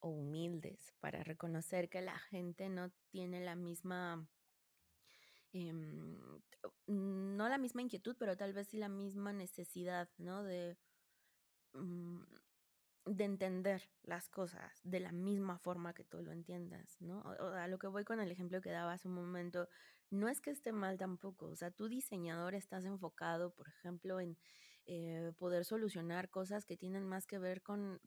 humildes 0.01 0.93
para 0.99 1.23
reconocer 1.23 1.89
que 1.89 2.01
la 2.01 2.19
gente 2.19 2.69
no 2.69 2.91
tiene 3.09 3.39
la 3.45 3.55
misma, 3.55 4.27
em, 5.53 6.17
no 6.87 7.49
la 7.49 7.57
misma 7.57 7.81
inquietud, 7.81 8.15
pero 8.19 8.35
tal 8.37 8.53
vez 8.53 8.67
sí 8.67 8.77
la 8.77 8.89
misma 8.89 9.31
necesidad, 9.33 10.09
¿no? 10.17 10.43
De, 10.43 10.77
mm, 11.73 12.21
de 13.05 13.23
entender 13.25 13.89
las 14.03 14.29
cosas 14.29 14.79
de 14.83 14.99
la 14.99 15.11
misma 15.11 15.57
forma 15.59 15.93
que 15.93 16.05
tú 16.05 16.21
lo 16.21 16.31
entiendas, 16.31 16.97
¿no? 17.01 17.21
a 17.23 17.67
lo 17.67 17.77
que 17.77 17.87
voy 17.87 18.05
con 18.05 18.19
el 18.19 18.31
ejemplo 18.31 18.61
que 18.61 18.71
daba 18.71 18.93
hace 18.93 19.07
un 19.09 19.15
momento, 19.15 19.67
no 20.13 20.29
es 20.29 20.41
que 20.41 20.51
esté 20.51 20.71
mal 20.71 20.97
tampoco, 20.97 21.47
o 21.47 21.55
sea, 21.55 21.71
tú 21.71 21.87
diseñador 21.87 22.55
estás 22.55 22.85
enfocado, 22.85 23.51
por 23.51 23.67
ejemplo, 23.67 24.19
en 24.19 24.37
eh, 24.85 25.31
poder 25.37 25.63
solucionar 25.65 26.29
cosas 26.29 26.65
que 26.65 26.77
tienen 26.77 27.05
más 27.05 27.25
que 27.25 27.39
ver 27.39 27.61
con, 27.61 28.01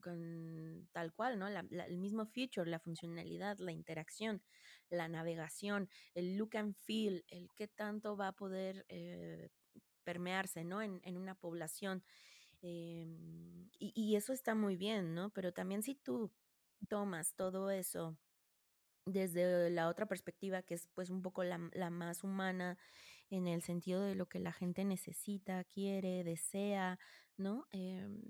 tal 0.92 1.12
cual, 1.14 1.38
¿no? 1.38 1.48
el 1.48 1.98
mismo 1.98 2.26
feature, 2.26 2.70
la 2.70 2.78
funcionalidad, 2.78 3.58
la 3.58 3.72
interacción, 3.72 4.42
la 4.90 5.08
navegación, 5.08 5.88
el 6.14 6.36
look 6.36 6.56
and 6.56 6.74
feel, 6.82 7.24
el 7.28 7.48
qué 7.56 7.66
tanto 7.66 8.16
va 8.16 8.28
a 8.28 8.32
poder 8.32 8.84
eh, 8.88 9.48
permearse, 10.04 10.64
¿no? 10.64 10.82
En, 10.82 11.00
en 11.02 11.16
una 11.16 11.34
población. 11.34 12.04
Em, 12.62 13.68
y, 13.78 14.16
eso 14.16 14.32
está 14.32 14.54
muy 14.54 14.76
bien, 14.76 15.14
¿no? 15.14 15.30
Pero 15.30 15.52
también 15.52 15.82
si 15.82 15.94
tú 15.94 16.32
tomas 16.88 17.34
todo 17.34 17.70
eso 17.70 18.16
desde 19.06 19.70
la 19.70 19.88
otra 19.88 20.06
perspectiva, 20.06 20.62
que 20.62 20.74
es 20.74 20.88
pues 20.94 21.10
un 21.10 21.22
poco 21.22 21.44
la, 21.44 21.58
más 21.90 22.24
humana, 22.24 22.76
en 23.30 23.46
el 23.46 23.62
sentido 23.62 24.02
de 24.02 24.14
lo 24.14 24.26
que 24.26 24.38
la 24.38 24.52
gente 24.52 24.84
necesita, 24.84 25.64
quiere, 25.64 26.22
desea, 26.24 26.98
¿no? 27.36 27.66
Em, 27.70 28.20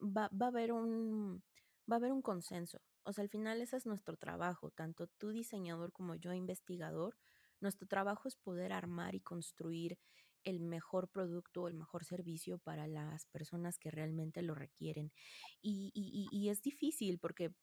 va, 0.00 0.30
va, 0.30 0.46
a 0.46 0.48
haber 0.48 0.72
un, 0.72 1.42
va 1.90 1.96
a 1.96 1.98
haber 1.98 2.12
un 2.12 2.22
consenso. 2.22 2.80
O 3.04 3.12
sea, 3.12 3.22
al 3.22 3.28
final 3.28 3.60
ese 3.60 3.76
es 3.76 3.86
nuestro 3.86 4.16
trabajo, 4.16 4.70
tanto 4.70 5.08
tú 5.18 5.30
diseñador 5.30 5.92
como 5.92 6.14
yo 6.14 6.32
investigador. 6.32 7.16
Nuestro 7.60 7.86
trabajo 7.86 8.28
es 8.28 8.36
poder 8.36 8.72
armar 8.72 9.14
y 9.14 9.20
construir 9.20 9.98
el 10.44 10.60
mejor 10.60 11.08
producto 11.08 11.62
o 11.62 11.68
el 11.68 11.74
mejor 11.74 12.04
servicio 12.04 12.58
para 12.58 12.86
las 12.86 13.26
personas 13.26 13.78
que 13.78 13.90
realmente 13.90 14.42
lo 14.42 14.54
requieren. 14.54 15.12
Y, 15.60 16.48
es 16.48 16.62
difícil 16.62 17.18
porque 17.18 17.54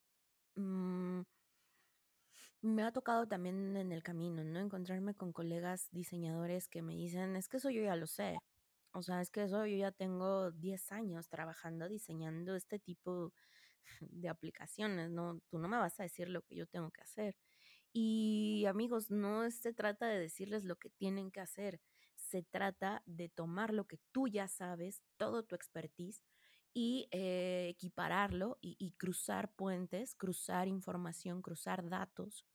mm, 0.56 1.22
me 2.62 2.84
ha 2.84 2.92
tocado 2.92 3.28
también 3.28 3.76
en 3.78 3.92
el 3.92 4.04
camino, 4.04 4.44
¿no? 4.44 4.60
Encontrarme 4.60 5.16
con 5.16 5.32
colegas 5.34 5.88
diseñadores 5.92 6.68
que 6.68 6.82
me 6.82 6.96
dicen, 6.96 7.36
es 7.36 7.48
que 7.48 7.58
eso 7.58 7.70
yo 7.70 7.82
ya 7.82 7.96
lo 7.96 8.08
sé. 8.08 8.38
O 8.94 9.02
sea, 9.04 9.22
es 9.22 9.30
que 9.30 9.44
eso 9.44 9.66
yo 9.66 9.78
ya 9.78 9.92
tengo 9.92 10.52
10 10.52 10.92
años 10.92 11.30
trabajando, 11.30 11.88
diseñando 11.90 12.56
este 12.56 12.80
tipo 12.80 13.34
de 14.02 14.30
aplicaciones, 14.30 15.10
¿no? 15.12 15.40
Tú 15.50 15.60
no 15.60 15.68
me 15.68 15.78
vas 15.78 16.00
a 16.00 16.04
decir 16.04 16.30
lo 16.30 16.42
que 16.44 16.56
yo 16.56 16.68
tengo 16.68 16.92
que 16.92 17.02
hacer. 17.02 17.36
Y 17.94 18.66
amigos, 18.68 19.10
no 19.12 19.50
se 19.52 19.74
trata 19.74 20.08
de 20.08 20.20
decirles 20.20 20.64
lo 20.64 20.76
que 20.78 20.90
tienen 20.90 21.32
que 21.32 21.40
hacer, 21.42 21.82
se 22.16 22.44
trata 22.44 23.02
de 23.06 23.30
tomar 23.30 23.74
lo 23.74 23.86
que 23.86 24.00
tú 24.12 24.28
ya 24.28 24.48
sabes, 24.48 25.02
todo 25.18 25.44
tu 25.44 25.56
expertise, 25.56 26.22
y 26.74 27.08
eh, 27.12 27.68
equipararlo 27.70 28.58
y, 28.62 28.92
cruzar 28.98 29.52
puentes, 29.54 30.16
cruzar 30.16 30.68
información, 30.68 31.42
cruzar 31.42 31.88
datos 31.90 32.46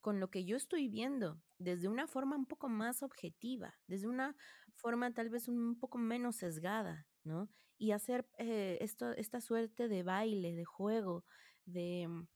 con 0.00 0.20
lo 0.20 0.30
que 0.30 0.44
yo 0.44 0.56
estoy 0.56 0.88
viendo 0.88 1.40
desde 1.58 1.88
una 1.88 2.06
forma 2.06 2.36
un 2.36 2.46
poco 2.46 2.68
más 2.68 3.02
objetiva, 3.02 3.78
desde 3.86 4.08
una 4.08 4.36
forma 4.74 5.12
tal 5.12 5.28
vez 5.28 5.48
un 5.48 5.78
poco 5.78 5.98
menos 5.98 6.36
sesgada, 6.36 7.06
¿no? 7.24 7.50
Y 7.76 7.92
hacer 7.92 8.28
eh, 8.38 8.78
esto, 8.80 9.12
esta 9.12 9.40
suerte 9.40 9.88
de 9.88 10.02
baile, 10.02 10.54
de 10.54 10.64
juego, 10.64 11.24
de 11.64 12.06
mm, 12.08 12.28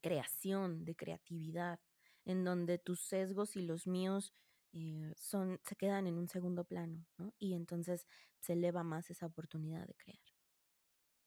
creación, 0.00 0.84
de 0.84 0.94
creatividad, 0.94 1.80
en 2.24 2.44
donde 2.44 2.78
tus 2.78 3.00
sesgos 3.00 3.56
y 3.56 3.62
los 3.62 3.86
míos 3.86 4.34
eh, 4.72 5.12
son, 5.16 5.60
se 5.64 5.76
quedan 5.76 6.06
en 6.06 6.18
un 6.18 6.28
segundo 6.28 6.64
plano, 6.64 7.04
¿no? 7.18 7.32
Y 7.38 7.54
entonces 7.54 8.06
se 8.40 8.54
eleva 8.54 8.82
más 8.82 9.10
esa 9.10 9.26
oportunidad 9.26 9.86
de 9.86 9.94
crear. 9.94 10.23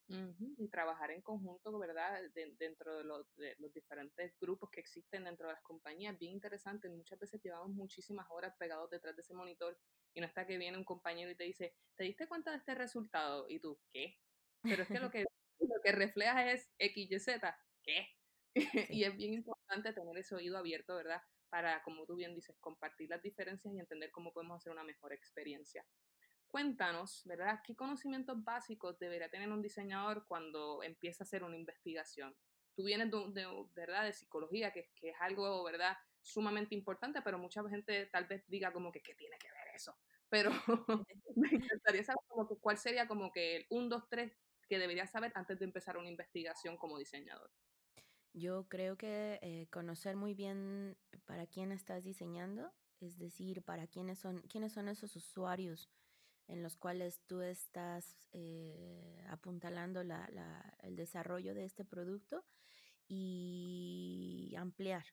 Y 0.09 0.69
trabajar 0.69 1.11
en 1.11 1.21
conjunto, 1.21 1.77
¿verdad? 1.79 2.21
dentro 2.57 2.97
de 2.97 3.03
los, 3.03 3.35
de 3.35 3.55
los, 3.59 3.73
diferentes 3.73 4.37
grupos 4.39 4.69
que 4.71 4.79
existen 4.79 5.25
dentro 5.25 5.47
de 5.47 5.53
las 5.53 5.61
compañías, 5.61 6.17
bien 6.17 6.31
interesante. 6.31 6.87
Muchas 6.87 7.19
veces 7.19 7.41
llevamos 7.43 7.71
muchísimas 7.71 8.25
horas 8.29 8.55
pegados 8.57 8.89
detrás 8.89 9.15
de 9.15 9.21
ese 9.21 9.33
monitor 9.33 9.77
y 10.13 10.21
no 10.21 10.27
está 10.27 10.47
que 10.47 10.57
viene 10.57 10.77
un 10.77 10.85
compañero 10.85 11.31
y 11.31 11.35
te 11.35 11.43
dice, 11.43 11.75
¿te 11.97 12.05
diste 12.05 12.27
cuenta 12.27 12.51
de 12.51 12.57
este 12.57 12.73
resultado? 12.73 13.47
Y 13.49 13.59
tú, 13.59 13.77
¿qué? 13.91 14.17
Pero 14.63 14.83
es 14.83 14.87
que 14.87 14.99
lo 14.99 15.11
que, 15.11 15.25
lo 15.59 15.81
que 15.83 15.91
refleja 15.91 16.51
es 16.51 16.69
X, 16.79 17.11
Y, 17.11 17.19
Z, 17.19 17.57
¿qué? 17.83 18.07
y 19.01 19.03
es 19.03 19.15
bien 19.17 19.33
importante 19.33 19.91
tener 19.91 20.17
ese 20.17 20.35
oído 20.35 20.57
abierto, 20.57 20.95
¿verdad? 20.95 21.21
para, 21.49 21.81
como 21.83 22.05
tú 22.05 22.15
bien 22.15 22.35
dices, 22.35 22.57
compartir 22.59 23.09
las 23.09 23.21
diferencias 23.21 23.73
y 23.73 23.79
entender 23.79 24.11
cómo 24.11 24.33
podemos 24.33 24.57
hacer 24.57 24.71
una 24.71 24.83
mejor 24.83 25.13
experiencia. 25.13 25.85
Cuéntanos, 26.49 27.23
¿verdad? 27.25 27.61
¿Qué 27.63 27.75
conocimientos 27.75 28.43
básicos 28.43 28.97
debería 28.99 29.29
tener 29.29 29.51
un 29.51 29.61
diseñador 29.61 30.25
cuando 30.27 30.81
empieza 30.81 31.23
a 31.23 31.25
hacer 31.25 31.43
una 31.43 31.57
investigación? 31.57 32.35
Tú 32.75 32.83
vienes 32.83 33.11
de, 33.11 33.67
¿verdad? 33.75 34.05
de 34.05 34.13
psicología, 34.13 34.71
que, 34.71 34.89
que, 34.95 35.09
es 35.09 35.15
algo, 35.19 35.63
¿verdad? 35.63 35.97
Sumamente 36.21 36.75
importante, 36.75 37.21
pero 37.21 37.37
mucha 37.37 37.67
gente 37.69 38.05
tal 38.07 38.27
vez 38.27 38.47
diga 38.47 38.71
como 38.71 38.91
que, 38.91 39.01
¿qué 39.01 39.15
tiene 39.15 39.37
que 39.37 39.47
ver 39.47 39.75
eso? 39.75 39.97
Pero 40.29 40.51
me 41.35 41.49
interesaría 41.51 42.03
saber 42.03 42.23
como 42.27 42.47
que, 42.47 42.55
cuál 42.61 42.77
sería 42.77 43.07
como 43.07 43.31
que 43.31 43.57
el 43.57 43.65
1, 43.69 43.89
2, 43.89 44.09
3 44.09 44.31
que 44.69 44.79
debería 44.79 45.07
saber 45.07 45.31
antes 45.35 45.59
de 45.59 45.65
empezar 45.65 45.97
una 45.97 46.09
investigación 46.09 46.77
como 46.77 46.97
diseñador. 46.97 47.51
Yo 48.33 48.67
creo 48.67 48.97
que 48.97 49.39
eh, 49.41 49.67
conocer 49.71 50.15
muy 50.15 50.33
bien 50.33 50.97
para 51.25 51.47
quién 51.47 51.71
estás 51.71 52.03
diseñando, 52.03 52.71
es 52.99 53.17
decir, 53.17 53.63
para 53.63 53.87
quiénes 53.87 54.19
son, 54.19 54.41
quiénes 54.43 54.73
son 54.73 54.89
esos 54.89 55.15
usuarios 55.15 55.89
en 56.47 56.63
los 56.63 56.77
cuales 56.77 57.21
tú 57.27 57.41
estás 57.41 58.15
eh, 58.31 59.23
apuntalando 59.29 60.01
el 60.01 60.95
desarrollo 60.95 61.53
de 61.53 61.65
este 61.65 61.85
producto 61.85 62.45
y 63.07 64.53
ampliar 64.57 65.05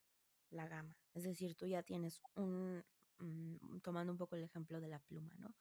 la 0.50 0.68
gama. 0.68 0.96
Es 1.12 1.24
decir, 1.24 1.54
tú 1.54 1.66
ya 1.66 1.82
tienes 1.82 2.20
un, 2.34 2.84
mm, 3.18 3.80
tomando 3.80 4.12
un 4.12 4.18
poco 4.18 4.36
el 4.36 4.44
ejemplo 4.44 4.80
de 4.80 4.88
la 4.88 5.00
pluma, 5.00 5.34
¿no? 5.38 5.54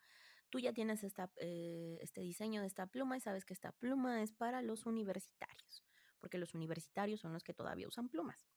Tú 0.50 0.60
ya 0.60 0.74
tienes 0.74 1.04
eh, 1.04 1.98
este 2.02 2.22
diseño 2.22 2.62
de 2.62 2.68
esta 2.68 2.86
pluma 2.86 3.18
y 3.18 3.22
sabes 3.22 3.44
que 3.44 3.54
esta 3.54 3.72
pluma 3.72 4.22
es 4.22 4.32
para 4.32 4.62
los 4.62 4.86
universitarios 4.86 5.84
porque 6.24 6.38
los 6.38 6.54
universitarios 6.54 7.20
son 7.20 7.34
los 7.34 7.44
que 7.44 7.54
todavía 7.54 7.86
usan 7.86 8.08
plumas. 8.08 8.48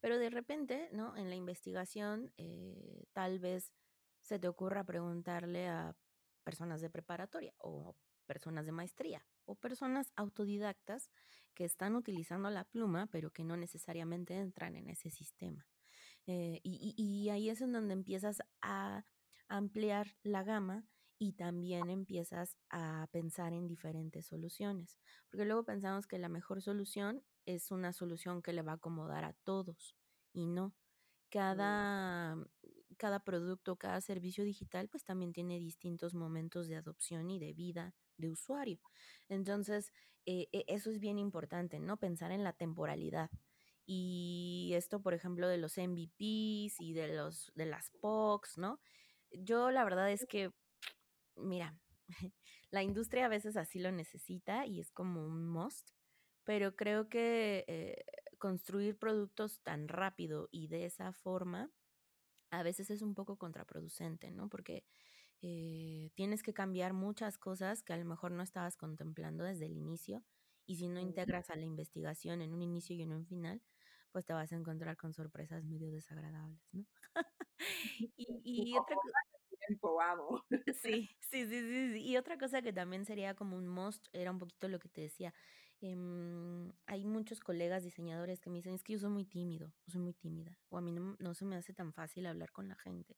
Pero 0.00 0.18
de 0.18 0.28
repente, 0.28 0.88
¿no? 0.90 1.16
En 1.16 1.30
la 1.30 1.36
investigación, 1.36 2.32
eh, 2.36 3.04
tal 3.12 3.38
vez 3.38 3.72
se 4.22 4.40
te 4.40 4.48
ocurra 4.48 4.82
preguntarle 4.82 5.68
a 5.68 5.94
personas 6.42 6.80
de 6.80 6.90
preparatoria 6.90 7.54
o 7.58 7.96
personas 8.26 8.66
de 8.66 8.72
maestría 8.72 9.26
o 9.44 9.54
personas 9.54 10.12
autodidactas 10.16 11.10
que 11.54 11.64
están 11.64 11.96
utilizando 11.96 12.50
la 12.50 12.64
pluma, 12.64 13.08
pero 13.10 13.30
que 13.30 13.44
no 13.44 13.56
necesariamente 13.56 14.36
entran 14.36 14.76
en 14.76 14.88
ese 14.88 15.10
sistema. 15.10 15.66
Eh, 16.26 16.60
y, 16.62 17.28
ahí 17.30 17.50
es 17.50 17.60
en 17.60 17.72
donde 17.72 17.94
empiezas 17.94 18.42
a 18.60 19.04
ampliar 19.48 20.16
la 20.22 20.44
gama 20.44 20.84
y 21.18 21.32
también 21.32 21.90
empiezas 21.90 22.56
a 22.70 23.08
pensar 23.12 23.52
en 23.52 23.66
diferentes 23.66 24.26
soluciones, 24.26 24.98
porque 25.30 25.44
luego 25.44 25.64
pensamos 25.64 26.06
que 26.06 26.18
la 26.18 26.28
mejor 26.28 26.62
solución 26.62 27.22
es 27.44 27.70
una 27.70 27.92
solución 27.92 28.42
que 28.42 28.52
le 28.52 28.62
va 28.62 28.72
a 28.72 28.76
acomodar 28.76 29.24
a 29.24 29.34
todos 29.44 29.96
y 30.32 30.46
no. 30.46 30.74
Cada, 31.28 32.36
cada 33.02 33.24
producto, 33.24 33.74
cada 33.74 34.00
servicio 34.00 34.44
digital, 34.44 34.88
pues 34.88 35.04
también 35.04 35.32
tiene 35.32 35.58
distintos 35.58 36.14
momentos 36.14 36.68
de 36.68 36.76
adopción 36.76 37.30
y 37.30 37.40
de 37.40 37.52
vida 37.52 37.96
de 38.16 38.30
usuario. 38.30 38.78
Entonces, 39.28 39.92
eh, 40.24 40.46
e, 40.52 40.64
eso 40.68 40.88
es 40.88 41.00
bien 41.00 41.18
importante, 41.18 41.80
¿no? 41.80 41.96
Pensar 41.96 42.30
en 42.30 42.44
la 42.44 42.52
temporalidad. 42.52 43.28
Y 43.84 44.70
esto, 44.74 45.02
por 45.02 45.14
ejemplo, 45.14 45.48
de 45.48 45.58
los 45.58 45.78
MVPs 45.78 46.80
y 46.80 46.92
de, 46.92 47.08
los, 47.16 47.50
de 47.56 47.66
las 47.66 47.90
POCs, 48.00 48.56
¿no? 48.58 48.78
Yo 49.32 49.72
la 49.72 49.82
verdad 49.82 50.12
es 50.12 50.24
que 50.24 50.52
mira, 51.34 51.76
la 52.70 52.84
industria 52.84 53.26
a 53.26 53.28
veces 53.28 53.56
así 53.56 53.80
lo 53.80 53.90
necesita 53.90 54.64
y 54.64 54.78
es 54.78 54.92
como 54.92 55.26
un 55.26 55.48
must, 55.48 55.90
pero 56.44 56.76
creo 56.76 57.08
que 57.08 57.64
eh, 57.66 58.04
construir 58.38 58.96
productos 58.96 59.60
tan 59.64 59.88
rápido 59.88 60.48
y 60.52 60.68
de 60.68 60.84
esa 60.84 61.12
forma 61.12 61.68
a 62.52 62.62
veces 62.62 62.90
es 62.90 63.02
un 63.02 63.14
poco 63.14 63.36
contraproducente, 63.36 64.30
¿no? 64.30 64.48
Porque 64.48 64.84
eh, 65.40 66.10
tienes 66.14 66.42
que 66.42 66.54
cambiar 66.54 66.92
muchas 66.92 67.38
cosas 67.38 67.82
que 67.82 67.92
a 67.92 67.96
lo 67.96 68.04
mejor 68.04 68.30
no 68.30 68.42
estabas 68.42 68.76
contemplando 68.76 69.42
desde 69.42 69.66
el 69.66 69.76
inicio 69.76 70.22
y 70.66 70.76
si 70.76 70.88
no 70.88 71.00
integras 71.00 71.50
a 71.50 71.56
la 71.56 71.64
investigación 71.64 72.42
en 72.42 72.52
un 72.52 72.62
inicio 72.62 72.94
y 72.94 73.02
en 73.02 73.12
un 73.12 73.26
final, 73.26 73.62
pues 74.12 74.26
te 74.26 74.34
vas 74.34 74.52
a 74.52 74.56
encontrar 74.56 74.96
con 74.96 75.14
sorpresas 75.14 75.64
medio 75.64 75.90
desagradables, 75.90 76.62
¿no? 76.72 76.84
y, 78.16 78.76
otra 78.76 78.96
cosa 78.96 79.18
vamos. 79.80 80.42
Sí, 80.82 81.16
sí, 81.20 81.46
sí, 81.46 81.92
sí, 81.92 82.02
Y 82.02 82.16
otra 82.16 82.36
cosa 82.36 82.62
que 82.62 82.72
también 82.72 83.04
sería 83.04 83.34
como 83.34 83.56
un 83.56 83.68
must, 83.68 84.06
era 84.12 84.30
un 84.30 84.38
poquito 84.38 84.68
lo 84.68 84.78
que 84.78 84.88
te 84.88 85.00
decía. 85.00 85.32
Em, 85.82 86.72
hay 86.86 87.04
muchos 87.04 87.40
colegas 87.40 87.82
diseñadores 87.82 88.40
que 88.40 88.50
me 88.50 88.58
dicen, 88.58 88.74
es 88.74 88.84
que 88.84 88.92
yo 88.92 89.00
soy 89.00 89.10
muy 89.10 89.24
tímido, 89.24 89.72
soy 89.88 90.00
muy 90.00 90.14
tímida, 90.14 90.56
o 90.68 90.78
a 90.78 90.80
mí 90.80 90.92
no, 90.92 91.16
no 91.18 91.34
se 91.34 91.44
me 91.44 91.56
hace 91.56 91.74
tan 91.74 91.92
fácil 91.92 92.26
hablar 92.26 92.52
con 92.52 92.68
la 92.68 92.76
gente. 92.76 93.16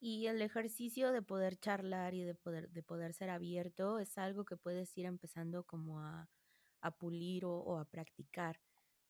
Y 0.00 0.26
el 0.26 0.42
ejercicio 0.42 1.12
de 1.12 1.22
poder 1.22 1.56
charlar 1.56 2.14
y 2.14 2.24
de 2.24 2.34
poder, 2.34 2.68
de 2.70 2.82
poder 2.82 3.14
ser 3.14 3.30
abierto 3.30 4.00
es 4.00 4.18
algo 4.18 4.44
que 4.44 4.56
puedes 4.56 4.96
ir 4.98 5.06
empezando 5.06 5.64
como 5.64 6.00
a, 6.00 6.28
pulir 6.98 7.44
o 7.46 7.78
a 7.78 7.84
practicar. 7.86 8.60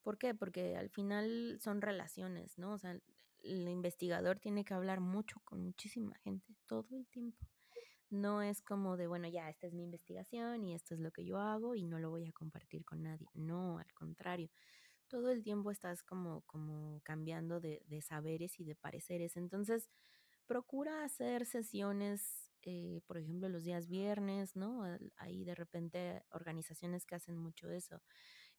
¿Por 0.02 0.18
qué? 0.18 0.34
Porque 0.34 0.76
al 0.76 0.90
final 0.90 1.58
son 1.60 1.80
relaciones, 1.80 2.58
¿no? 2.58 2.74
O 2.74 2.78
sea, 2.78 3.00
el 3.42 3.68
investigador 3.68 4.38
tiene 4.38 4.64
que 4.64 4.74
hablar 4.74 5.00
mucho 5.00 5.40
con 5.44 5.64
muchísima 5.64 6.14
gente 6.18 6.54
todo 6.66 6.94
el 6.96 7.06
tiempo. 7.06 7.46
No 8.14 8.42
es 8.42 8.62
como 8.62 8.96
de, 8.96 9.08
bueno, 9.08 9.26
ya, 9.28 9.50
esta 9.50 9.66
es 9.66 9.72
mi 9.74 9.82
investigación 9.82 10.64
y 10.64 10.72
esto 10.74 10.94
es 10.94 11.00
lo 11.00 11.10
que 11.10 11.24
yo 11.24 11.38
hago 11.38 11.74
y 11.74 11.82
no 11.82 11.98
lo 11.98 12.10
voy 12.10 12.24
a 12.26 12.32
compartir 12.32 12.84
con 12.84 13.02
nadie. 13.02 13.26
No, 13.34 13.78
al 13.78 13.92
contrario. 13.92 14.50
Todo 15.08 15.30
el 15.30 15.42
tiempo 15.42 15.72
estás 15.72 16.02
como, 16.04 16.42
como 16.42 17.00
cambiando 17.02 17.60
de, 17.60 17.82
de 17.86 18.02
saberes 18.02 18.60
y 18.60 18.64
de 18.64 18.76
pareceres. 18.76 19.36
Entonces, 19.36 19.90
procura 20.46 21.04
hacer 21.04 21.44
sesiones, 21.44 22.52
eh, 22.62 23.00
por 23.06 23.18
ejemplo, 23.18 23.48
los 23.48 23.64
días 23.64 23.88
viernes, 23.88 24.54
¿no? 24.54 24.84
Hay 25.16 25.44
de 25.44 25.56
repente 25.56 26.22
organizaciones 26.30 27.06
que 27.06 27.16
hacen 27.16 27.36
mucho 27.36 27.68
eso. 27.70 28.00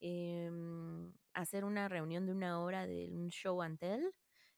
Em, 0.01 1.13
hacer 1.33 1.63
una 1.65 1.87
reunión 1.87 2.25
de 2.25 2.33
una 2.33 2.59
hora 2.61 2.87
de 2.87 3.09
un 3.13 3.29
show 3.29 3.61
and 3.61 3.79
tell, 3.79 4.13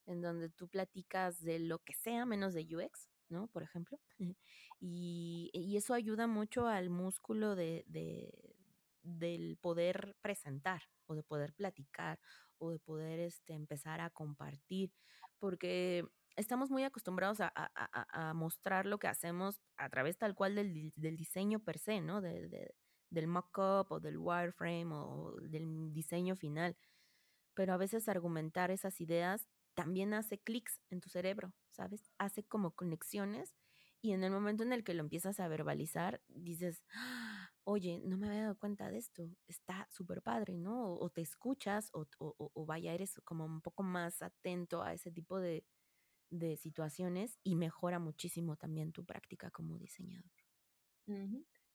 en 0.08 0.22
donde 0.22 0.50
tú 0.50 0.68
platicas 0.68 1.42
de 1.44 1.60
lo 1.60 1.80
que 1.80 1.94
sea 1.94 2.26
menos 2.26 2.56
de 2.56 2.64
UX, 2.76 3.10
¿no? 3.30 3.48
Por 3.48 3.64
ejemplo. 3.64 4.00
y, 4.80 5.50
y, 5.54 5.78
eso 5.78 5.94
ayuda 5.94 6.28
mucho 6.28 6.68
al 6.68 6.90
músculo 6.90 7.56
de, 7.56 7.84
de, 7.88 8.56
del 9.04 9.58
poder 9.62 10.16
presentar 10.22 10.84
o 11.06 11.16
de 11.16 11.24
poder 11.24 11.54
platicar 11.54 12.20
o 12.58 12.72
de 12.72 12.80
poder 12.80 13.20
este, 13.20 13.54
empezar 13.54 14.02
a 14.02 14.10
compartir, 14.10 14.92
porque 15.40 16.06
estamos 16.36 16.70
muy 16.70 16.84
acostumbrados 16.84 17.40
a, 17.42 17.52
a, 17.56 18.30
a, 18.30 18.34
mostrar 18.34 18.86
lo 18.86 19.00
que 19.00 19.08
hacemos 19.08 19.62
a 19.78 19.90
través 19.90 20.18
tal 20.18 20.36
cual 20.36 20.56
del, 20.56 20.92
del 20.96 21.18
diseño 21.18 21.60
per 21.60 21.80
se, 21.80 22.02
¿no? 22.02 22.22
De, 22.22 22.48
de, 22.48 22.76
del 23.10 23.28
mock-up 23.28 23.88
o 23.92 24.00
del 24.00 24.18
wireframe 24.18 24.94
o 24.94 25.36
del 25.42 25.94
diseño 25.94 26.36
final. 26.36 26.78
Pero 27.54 27.74
a 27.74 27.78
veces 27.78 28.08
argumentar 28.08 28.72
esas 28.72 29.02
ideas 29.02 29.48
también 29.78 30.16
hace 30.16 30.40
clics 30.40 30.82
en 30.90 31.02
tu 31.02 31.10
cerebro, 31.10 31.54
¿sabes? 31.70 32.10
Hace 32.18 32.44
como 32.44 32.72
conexiones 32.72 33.56
y 34.02 34.14
en 34.14 34.24
el 34.24 34.32
momento 34.32 34.64
en 34.64 34.74
el 34.74 34.84
que 34.84 34.96
lo 34.96 35.02
empiezas 35.02 35.40
a 35.40 35.48
verbalizar, 35.48 36.20
dices, 36.28 36.84
¡Ah! 36.96 37.52
oye, 37.64 38.02
no 38.04 38.18
me 38.18 38.28
había 38.28 38.42
dado 38.42 38.58
cuenta 38.58 38.90
de 38.90 38.98
esto, 38.98 39.30
está 39.46 39.88
súper 39.92 40.24
padre, 40.24 40.58
¿no? 40.58 40.96
O, 40.96 41.10
te 41.12 41.22
escuchas 41.22 41.92
o, 41.94 42.08
o, 42.18 42.52
o, 42.56 42.66
vaya, 42.66 42.92
eres 42.94 43.22
como 43.24 43.46
un 43.46 43.62
poco 43.62 43.84
más 43.84 44.24
atento 44.24 44.82
a 44.82 44.94
ese 44.94 45.12
tipo 45.12 45.40
de, 45.40 45.64
de 46.32 46.58
situaciones 46.58 47.38
y 47.44 47.56
mejora 47.56 48.00
muchísimo 48.00 48.58
también 48.58 48.94
tu 48.94 49.06
práctica 49.06 49.52
como 49.52 49.78
diseñador. 49.78 50.32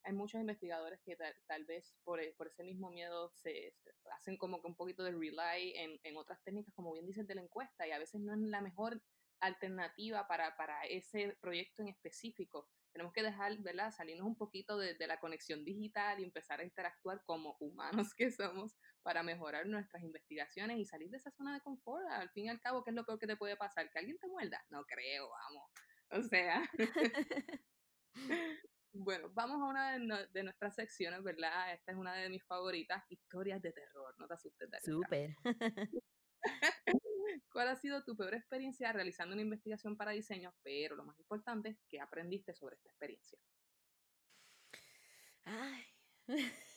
Hay 0.03 0.13
muchos 0.13 0.39
investigadores 0.39 0.99
que 1.03 1.15
tal, 1.15 1.33
tal 1.47 1.65
vez 1.65 1.95
por, 2.03 2.19
e, 2.19 2.33
por, 2.33 2.47
ese 2.47 2.63
mismo 2.63 2.89
miedo 2.89 3.31
se, 3.35 3.73
se, 3.77 3.91
hacen 4.15 4.37
como 4.37 4.61
que 4.61 4.67
un 4.67 4.75
poquito 4.75 5.03
de 5.03 5.11
rely 5.11 5.73
en, 5.75 5.99
en, 6.03 6.17
otras 6.17 6.41
técnicas, 6.43 6.73
como 6.73 6.93
bien 6.93 7.05
dices, 7.05 7.27
de 7.27 7.35
la 7.35 7.41
encuesta, 7.41 7.87
y 7.87 7.91
a 7.91 7.99
veces 7.99 8.21
no 8.21 8.33
es 8.33 8.39
la 8.39 8.61
mejor 8.61 9.01
alternativa 9.39 10.27
para, 10.27 10.55
para 10.55 10.83
ese 10.83 11.37
proyecto 11.41 11.81
en 11.81 11.89
específico. 11.89 12.69
Tenemos 12.91 13.11
que 13.13 13.23
dejar, 13.23 13.57
¿verdad?, 13.59 13.91
salirnos 13.91 14.27
un 14.27 14.37
poquito 14.37 14.77
de, 14.77 14.93
de, 14.93 15.07
la 15.07 15.19
conexión 15.19 15.65
digital 15.65 16.19
y 16.19 16.23
empezar 16.23 16.59
a 16.59 16.63
interactuar 16.63 17.23
como 17.25 17.57
humanos 17.59 18.13
que 18.17 18.31
somos 18.31 18.75
para 19.01 19.23
mejorar 19.23 19.65
nuestras 19.65 20.03
investigaciones 20.03 20.77
y 20.77 20.85
salir 20.85 21.09
de 21.09 21.17
esa 21.17 21.31
zona 21.31 21.55
de 21.55 21.61
confort. 21.61 22.05
Al 22.09 22.29
fin 22.29 22.45
y 22.45 22.49
al 22.49 22.61
cabo, 22.61 22.83
¿qué 22.83 22.91
es 22.91 22.95
lo 22.95 23.05
peor 23.05 23.19
que 23.19 23.27
te 23.27 23.35
puede 23.35 23.57
pasar? 23.57 23.89
¿Que 23.89 23.99
alguien 23.99 24.17
te 24.19 24.27
muerda? 24.27 24.63
No 24.69 24.85
creo, 24.85 25.29
vamos. 25.29 25.71
O 26.11 26.21
sea... 26.21 26.61
Bueno, 28.93 29.29
vamos 29.33 29.59
a 29.59 29.65
una 29.65 29.93
de, 29.93 29.99
no, 29.99 30.15
de, 30.27 30.43
nuestras 30.43 30.75
secciones, 30.75 31.23
¿verdad? 31.23 31.73
Esta 31.73 31.91
es 31.91 31.97
una 31.97 32.13
de 32.13 32.29
mis 32.29 32.43
favoritas, 32.45 33.03
historias 33.09 33.61
de 33.61 33.71
terror. 33.71 34.13
No 34.19 34.27
te 34.27 34.35
asustes, 34.35 34.69
Daria. 34.69 34.85
Súper. 34.85 35.35
¿Cuál 37.51 37.67
ha 37.69 37.75
sido 37.75 38.03
tu 38.03 38.15
peor 38.15 38.35
experiencia 38.35 38.91
realizando 38.91 39.33
una 39.33 39.41
investigación 39.41 39.97
para 39.97 40.11
diseño? 40.11 40.53
Pero 40.61 40.95
lo 40.95 41.05
más 41.05 41.17
importante, 41.19 41.79
¿qué 41.89 41.99
aprendiste 41.99 42.53
sobre 42.53 42.75
esta 42.75 42.89
experiencia? 42.89 43.39
Ay. 45.45 45.83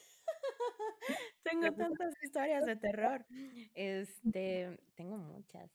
tengo 1.42 1.72
tantas 1.74 2.14
historias 2.22 2.64
de 2.64 2.76
terror. 2.76 3.26
Este, 3.74 4.78
tengo 4.94 5.18
muchas. 5.18 5.70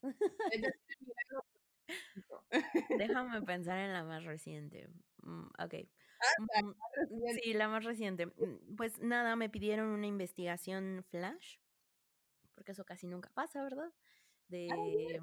Déjame 2.97 3.41
pensar 3.41 3.79
en 3.79 3.93
la 3.93 4.03
más 4.03 4.23
reciente. 4.23 4.87
Mm, 5.23 5.47
ok. 5.59 5.73
Ah, 6.21 6.61
mm, 6.61 6.73
sí, 7.41 7.53
la 7.53 7.67
más 7.67 7.83
reciente. 7.83 8.27
Mm, 8.27 8.75
pues 8.75 8.99
nada, 8.99 9.35
me 9.35 9.49
pidieron 9.49 9.87
una 9.87 10.07
investigación 10.07 11.03
flash, 11.09 11.57
porque 12.55 12.73
eso 12.73 12.85
casi 12.85 13.07
nunca 13.07 13.29
pasa, 13.33 13.63
¿verdad? 13.63 13.91
De, 14.47 15.21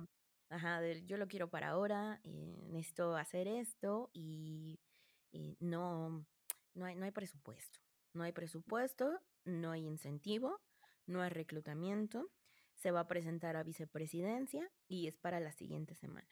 ajá, 0.48 0.80
de 0.80 1.04
yo 1.06 1.16
lo 1.16 1.28
quiero 1.28 1.50
para 1.50 1.70
ahora, 1.70 2.20
eh, 2.24 2.66
necesito 2.70 3.16
hacer 3.16 3.46
esto 3.48 4.10
y, 4.12 4.80
y 5.30 5.56
no, 5.60 6.26
no, 6.74 6.86
hay, 6.86 6.96
no 6.96 7.04
hay 7.04 7.12
presupuesto. 7.12 7.80
No 8.14 8.24
hay 8.24 8.32
presupuesto, 8.32 9.20
no 9.44 9.70
hay 9.70 9.84
incentivo, 9.86 10.60
no 11.06 11.22
hay 11.22 11.30
reclutamiento. 11.30 12.30
Se 12.74 12.90
va 12.90 13.00
a 13.00 13.08
presentar 13.08 13.56
a 13.56 13.62
vicepresidencia 13.64 14.70
y 14.88 15.08
es 15.08 15.16
para 15.18 15.40
la 15.40 15.52
siguiente 15.52 15.94
semana. 15.94 16.28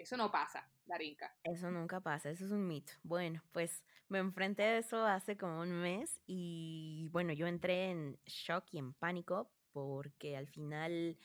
Eso 0.00 0.16
no 0.16 0.30
pasa, 0.30 0.66
Darinka. 0.86 1.36
Eso 1.44 1.70
nunca 1.70 2.00
pasa, 2.00 2.30
eso 2.30 2.46
es 2.46 2.50
un 2.50 2.66
mito. 2.66 2.94
Bueno, 3.02 3.42
pues 3.52 3.84
me 4.08 4.18
enfrenté 4.18 4.62
a 4.62 4.78
eso 4.78 5.04
hace 5.04 5.36
como 5.36 5.60
un 5.60 5.72
mes 5.72 6.22
y 6.26 7.08
bueno, 7.12 7.34
yo 7.34 7.46
entré 7.46 7.90
en 7.90 8.18
shock 8.24 8.64
y 8.72 8.78
en 8.78 8.94
pánico 8.94 9.52
porque 9.72 10.38
al 10.38 10.48
final 10.48 11.18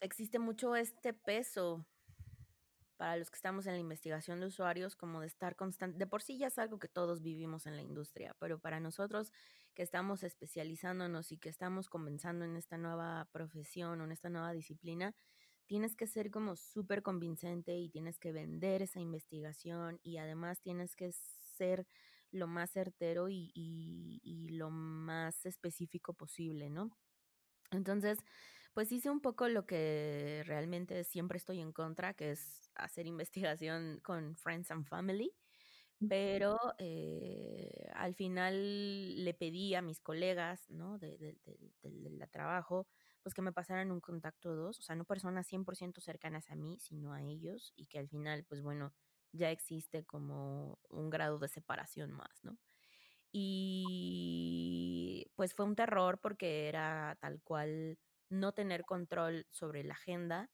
existe 0.00 0.38
mucho 0.38 0.76
este 0.76 1.14
peso 1.14 1.86
para 2.98 3.16
los 3.16 3.30
que 3.30 3.36
estamos 3.36 3.66
en 3.66 3.72
la 3.72 3.78
investigación 3.78 4.40
de 4.40 4.46
usuarios, 4.48 4.96
como 4.96 5.22
de 5.22 5.28
estar 5.28 5.56
constante, 5.56 5.96
de 5.96 6.06
por 6.06 6.20
sí 6.20 6.36
ya 6.36 6.48
es 6.48 6.58
algo 6.58 6.78
que 6.78 6.88
todos 6.88 7.22
vivimos 7.22 7.64
en 7.64 7.74
la 7.76 7.82
industria, 7.82 8.36
pero 8.38 8.58
para 8.58 8.80
nosotros 8.80 9.32
que 9.72 9.82
estamos 9.82 10.24
especializándonos 10.24 11.32
y 11.32 11.38
que 11.38 11.48
estamos 11.48 11.88
comenzando 11.88 12.44
en 12.44 12.56
esta 12.56 12.76
nueva 12.76 13.28
profesión 13.32 14.00
o 14.00 14.04
en 14.04 14.12
esta 14.12 14.28
nueva 14.28 14.52
disciplina, 14.52 15.14
tienes 15.68 15.94
que 15.96 16.08
ser 16.08 16.30
como 16.32 16.56
súper 16.56 17.02
convincente 17.02 17.78
y 17.78 17.90
tienes 17.90 18.18
que 18.18 18.32
vender 18.32 18.82
esa 18.82 19.00
investigación 19.00 20.00
y 20.02 20.16
además 20.18 20.60
tienes 20.60 20.96
que 20.96 21.12
ser 21.12 21.86
lo 22.32 22.48
más 22.48 22.72
certero 22.72 23.28
y, 23.28 23.52
y, 23.54 24.20
y 24.24 24.48
lo 24.50 24.70
más 24.70 25.46
específico 25.46 26.14
posible, 26.14 26.70
¿no? 26.70 26.90
Entonces, 27.70 28.18
pues 28.74 28.92
hice 28.92 29.10
un 29.10 29.20
poco 29.20 29.48
lo 29.48 29.66
que 29.66 30.42
realmente 30.46 31.04
siempre 31.04 31.38
estoy 31.38 31.60
en 31.60 31.72
contra, 31.72 32.14
que 32.14 32.32
es 32.32 32.70
hacer 32.74 33.06
investigación 33.06 34.00
con 34.02 34.36
Friends 34.36 34.70
and 34.70 34.86
Family, 34.86 35.32
pero 36.08 36.58
eh, 36.78 37.88
al 37.94 38.14
final 38.14 39.24
le 39.24 39.34
pedí 39.34 39.74
a 39.74 39.82
mis 39.82 40.00
colegas, 40.00 40.70
¿no? 40.70 40.98
De, 40.98 41.18
de, 41.18 41.36
de, 41.44 41.72
de, 41.82 42.26
trabajo, 42.28 42.86
pues 43.22 43.34
que 43.34 43.42
me 43.42 43.52
pasaran 43.52 43.90
un 43.92 44.00
contacto 44.00 44.54
dos, 44.56 44.78
o 44.78 44.82
sea, 44.82 44.96
no 44.96 45.04
personas 45.04 45.46
100% 45.46 46.00
cercanas 46.00 46.50
a 46.50 46.56
mí, 46.56 46.78
sino 46.80 47.12
a 47.14 47.22
ellos, 47.22 47.72
y 47.76 47.86
que 47.86 47.98
al 47.98 48.08
final, 48.08 48.44
pues 48.48 48.62
bueno, 48.62 48.94
ya 49.32 49.50
existe 49.50 50.04
como 50.04 50.78
un 50.88 51.10
grado 51.10 51.38
de 51.38 51.48
separación 51.48 52.12
más, 52.12 52.40
¿no? 52.44 52.58
Y 53.32 55.30
pues 55.36 55.54
fue 55.54 55.66
un 55.66 55.76
terror 55.76 56.18
porque 56.20 56.68
era 56.68 57.16
tal 57.20 57.42
cual 57.42 57.98
no 58.30 58.52
tener 58.52 58.84
control 58.84 59.46
sobre 59.50 59.84
la 59.84 59.94
agenda, 59.94 60.50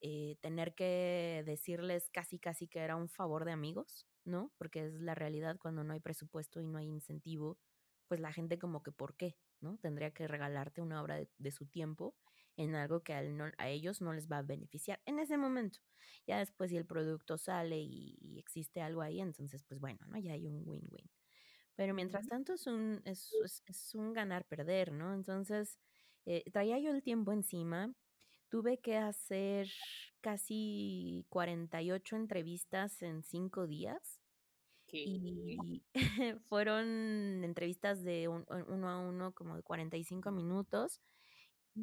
eh, 0.00 0.36
tener 0.40 0.74
que 0.74 1.42
decirles 1.46 2.10
casi 2.10 2.38
casi 2.38 2.68
que 2.68 2.80
era 2.80 2.96
un 2.96 3.08
favor 3.08 3.44
de 3.44 3.52
amigos, 3.52 4.06
¿no? 4.24 4.52
Porque 4.58 4.86
es 4.86 5.00
la 5.00 5.14
realidad 5.14 5.58
cuando 5.58 5.84
no 5.84 5.92
hay 5.94 6.00
presupuesto 6.00 6.60
y 6.60 6.66
no 6.66 6.78
hay 6.78 6.86
incentivo, 6.86 7.58
pues 8.08 8.20
la 8.20 8.32
gente 8.32 8.58
como 8.58 8.82
que 8.82 8.92
¿por 8.92 9.16
qué? 9.16 9.36
¿No? 9.60 9.76
Tendría 9.78 10.12
que 10.12 10.28
regalarte 10.28 10.80
una 10.80 11.02
hora 11.02 11.16
de, 11.16 11.28
de 11.38 11.50
su 11.50 11.66
tiempo 11.66 12.14
en 12.56 12.74
algo 12.74 13.02
que 13.02 13.14
a, 13.14 13.22
no, 13.22 13.50
a, 13.58 13.68
ellos 13.68 14.00
no 14.00 14.12
les 14.12 14.30
va 14.30 14.38
a 14.38 14.42
beneficiar 14.42 15.00
en 15.06 15.18
ese 15.18 15.36
momento. 15.36 15.80
Ya 16.26 16.38
después 16.38 16.70
si 16.70 16.76
el 16.76 16.86
producto 16.86 17.38
sale 17.38 17.78
y, 17.78 18.18
y 18.20 18.38
existe 18.38 18.80
algo 18.80 19.02
ahí, 19.02 19.20
entonces 19.20 19.62
pues 19.64 19.80
bueno, 19.80 19.98
¿no? 20.06 20.18
Ya 20.18 20.32
hay 20.32 20.46
un 20.46 20.62
win-win. 20.66 21.10
Pero 21.76 21.94
mientras 21.94 22.26
tanto 22.26 22.54
es 22.54 22.66
un, 22.66 23.00
es, 23.04 23.32
es, 23.44 23.62
es 23.66 23.94
un 23.94 24.12
ganar-perder, 24.12 24.92
¿no? 24.92 25.14
Entonces 25.14 25.78
eh, 26.26 26.42
traía 26.52 26.78
yo 26.78 26.90
el 26.90 27.02
tiempo 27.02 27.32
encima, 27.32 27.94
tuve 28.48 28.78
que 28.78 28.96
hacer 28.96 29.68
casi 30.20 31.24
48 31.28 32.16
entrevistas 32.16 33.00
en 33.02 33.22
cinco 33.22 33.66
días. 33.66 34.20
¿Qué? 34.88 35.04
Y 35.04 35.82
fueron 36.48 37.44
entrevistas 37.44 38.02
de 38.02 38.28
un, 38.28 38.46
uno 38.68 38.88
a 38.88 38.98
uno 38.98 39.32
como 39.32 39.56
de 39.56 39.62
45 39.62 40.30
minutos. 40.30 41.00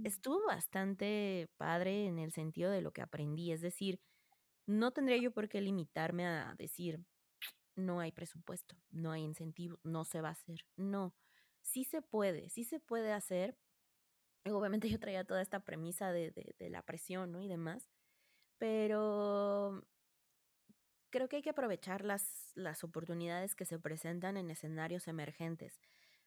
Estuvo 0.04 0.46
bastante 0.48 1.50
padre 1.58 2.08
en 2.08 2.20
el 2.20 2.32
sentido 2.32 2.72
de 2.72 2.82
lo 2.82 2.92
que 2.92 3.02
aprendí, 3.02 3.52
es 3.52 3.62
decir, 3.62 4.00
no 4.68 4.92
tendría 4.92 5.18
yo 5.18 5.32
por 5.32 5.50
qué 5.50 5.62
limitarme 5.62 6.28
a 6.28 6.56
decir, 6.58 7.02
no 7.76 8.00
hay 8.00 8.12
presupuesto, 8.12 8.76
no 8.92 9.12
hay 9.12 9.24
incentivo, 9.24 9.80
no 9.84 10.06
se 10.06 10.22
va 10.22 10.30
a 10.30 10.34
hacer. 10.34 10.66
No, 10.76 11.16
sí 11.62 11.84
se 11.86 12.02
puede, 12.02 12.50
sí 12.50 12.64
se 12.64 12.80
puede 12.80 13.14
hacer. 13.14 13.58
Obviamente 14.46 14.90
yo 14.90 15.00
traía 15.00 15.24
toda 15.26 15.42
esta 15.42 15.62
premisa 15.62 16.12
de, 16.12 16.32
de, 16.32 16.56
de 16.60 16.70
la 16.70 16.84
presión, 16.84 17.32
¿no? 17.32 17.42
Y 17.42 17.48
demás, 17.48 17.90
pero 18.58 19.84
creo 21.16 21.30
que 21.30 21.38
hay 21.38 21.42
que 21.42 21.52
aprovechar 21.52 22.04
las, 22.04 22.52
las 22.56 22.84
oportunidades 22.84 23.56
que 23.56 23.64
se 23.64 23.80
presentan 23.80 24.36
en 24.36 24.52
escenarios 24.52 25.08
emergentes. 25.08 25.80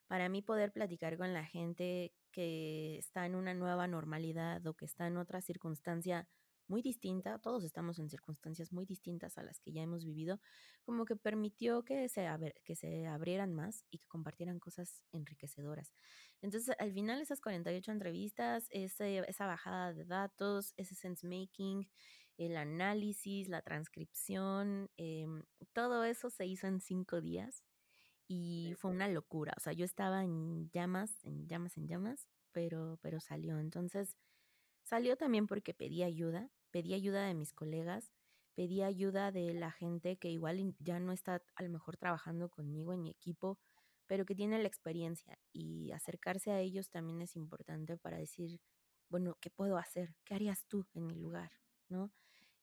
Para 0.07 0.31
mí 0.31 0.41
poder 0.41 0.73
platicar 0.73 1.19
con 1.19 1.35
la 1.35 1.45
gente 1.45 2.15
que 2.33 2.97
está 2.97 3.27
en 3.27 3.35
una 3.35 3.53
nueva 3.53 3.87
normalidad 3.87 4.67
o 4.67 4.73
que 4.73 4.87
está 4.87 5.07
en 5.07 5.19
otra 5.19 5.43
circunstancia 5.43 6.27
muy 6.69 6.81
distinta, 6.81 7.39
todos 7.39 7.65
estamos 7.65 7.99
en 7.99 8.09
circunstancias 8.09 8.73
muy 8.73 8.87
distintas 8.87 9.37
a 9.37 9.43
las 9.43 9.61
que 9.61 9.73
ya 9.73 9.83
hemos 9.83 10.07
vivido, 10.07 10.41
como 10.85 11.05
que 11.05 11.17
permitió 11.17 11.85
que 11.85 12.09
se, 12.09 12.27
que 12.65 12.75
se 12.75 13.07
abrieran 13.07 13.53
más 13.53 13.85
y 13.91 13.99
que 13.99 14.09
compartieran 14.09 14.59
cosas 14.59 15.03
enriquecedoras. 15.13 15.93
Entonces, 16.41 16.75
al 16.79 16.95
final, 16.95 17.21
esas 17.21 17.43
48 17.43 17.93
entrevistas, 17.93 18.69
ese, 18.71 19.19
esa 19.29 19.47
bajada 19.47 19.93
de 19.93 20.07
datos, 20.07 20.73
ese 20.79 20.95
sense 20.95 21.27
making, 21.27 21.89
el 22.39 22.57
análisis, 22.57 23.49
la 23.49 23.63
transcripción, 23.63 24.91
eh, 24.97 25.27
todo 25.73 26.05
eso 26.05 26.31
se 26.31 26.47
hizo 26.47 26.67
en 26.67 26.81
cinco 26.81 27.21
días 27.21 27.65
y 28.29 28.75
fue 28.79 28.93
una 28.93 29.09
locura. 29.09 29.55
O 29.57 29.61
sea, 29.61 29.73
yo 29.73 29.85
estaba 29.85 30.25
en 30.25 30.71
llamas, 30.71 31.25
en 31.25 31.49
llamas, 31.49 31.77
en 31.77 31.89
llamas, 31.89 32.29
pero, 32.53 32.99
pero 33.03 33.21
salió. 33.21 33.59
Entonces, 33.59 34.17
salió 34.85 35.17
también 35.17 35.47
porque 35.47 35.75
pedí 35.75 36.03
ayuda, 36.03 36.51
pedí 36.71 36.95
ayuda 36.95 37.27
de 37.27 37.35
mis 37.35 37.53
colegas, 37.53 38.13
pedí 38.55 38.83
ayuda 38.83 39.33
de 39.33 39.55
la 39.55 39.73
gente 39.73 40.17
que 40.17 40.31
igual 40.31 40.75
ya 40.79 41.01
no 41.01 41.13
está 41.13 41.43
a 41.57 41.63
lo 41.63 41.71
mejor 41.71 41.97
trabajando 41.97 42.49
conmigo 42.49 42.93
en 42.93 43.03
mi 43.03 43.11
equipo, 43.11 43.59
pero 44.07 44.25
que 44.25 44.35
tiene 44.35 44.61
la 44.61 44.69
experiencia 44.69 45.39
y 45.53 45.91
acercarse 45.93 46.51
a 46.51 46.61
ellos 46.61 46.89
también 46.91 47.21
es 47.21 47.37
importante 47.37 47.97
para 47.97 48.19
decir, 48.19 48.61
bueno, 49.09 49.37
¿qué 49.41 49.51
puedo 49.51 49.77
hacer? 49.77 50.15
¿Qué 50.25 50.35
harías 50.35 50.65
tú 50.67 50.87
en 50.95 51.07
mi 51.07 51.15
lugar? 51.15 51.51
¿No? 51.89 52.11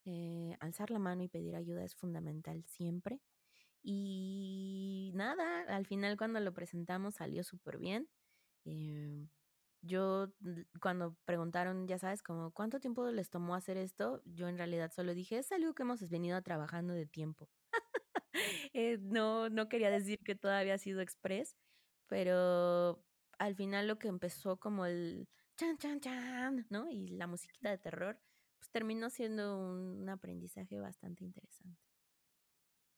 Eh, 0.06 0.56
alzar 0.60 0.92
la 0.92 1.00
mano 1.00 1.24
y 1.24 1.28
pedir 1.28 1.56
ayuda 1.56 1.84
es 1.84 1.96
fundamental 1.96 2.64
siempre. 2.68 3.22
Y 3.84 5.12
nada, 5.16 5.62
al 5.68 5.86
final 5.86 6.18
cuando 6.18 6.40
lo 6.40 6.54
presentamos 6.54 7.16
salió 7.16 7.44
súper 7.44 7.78
bien. 7.78 8.10
Eh, 8.66 9.28
yo 9.82 10.30
cuando 10.82 11.16
preguntaron, 11.26 11.88
ya 11.88 12.00
sabes, 12.00 12.24
como 12.24 12.52
cuánto 12.52 12.80
tiempo 12.80 13.10
les 13.12 13.30
tomó 13.30 13.56
hacer 13.56 13.78
esto, 13.78 14.22
yo 14.26 14.48
en 14.48 14.58
realidad 14.58 14.92
solo 14.92 15.14
dije, 15.14 15.38
es 15.40 15.52
algo 15.52 15.74
que 15.76 15.84
hemos 15.84 16.10
venido 16.10 16.42
trabajando 16.42 16.94
de 16.94 17.06
tiempo. 17.06 17.50
eh, 18.74 18.98
no, 19.02 19.50
no 19.50 19.70
quería 19.70 19.90
decir 19.92 20.20
que 20.26 20.36
todavía 20.36 20.76
ha 20.76 20.78
sido 20.80 21.02
express, 21.02 21.56
pero 22.08 23.04
al 23.40 23.56
final 23.56 23.88
lo 23.88 24.00
que 24.00 24.08
empezó 24.08 24.58
como 24.58 24.86
el 24.86 25.28
chan, 25.58 25.78
chan, 25.78 26.00
chan, 26.02 26.68
¿no? 26.70 26.90
Y 26.90 27.10
la 27.10 27.28
musiquita 27.28 27.70
de 27.70 27.78
terror, 27.78 28.20
pues 28.58 28.70
terminó 28.72 29.10
siendo 29.10 29.58
un, 29.58 30.10
aprendizaje 30.10 30.80
bastante 30.80 31.24
interesante 31.24 31.80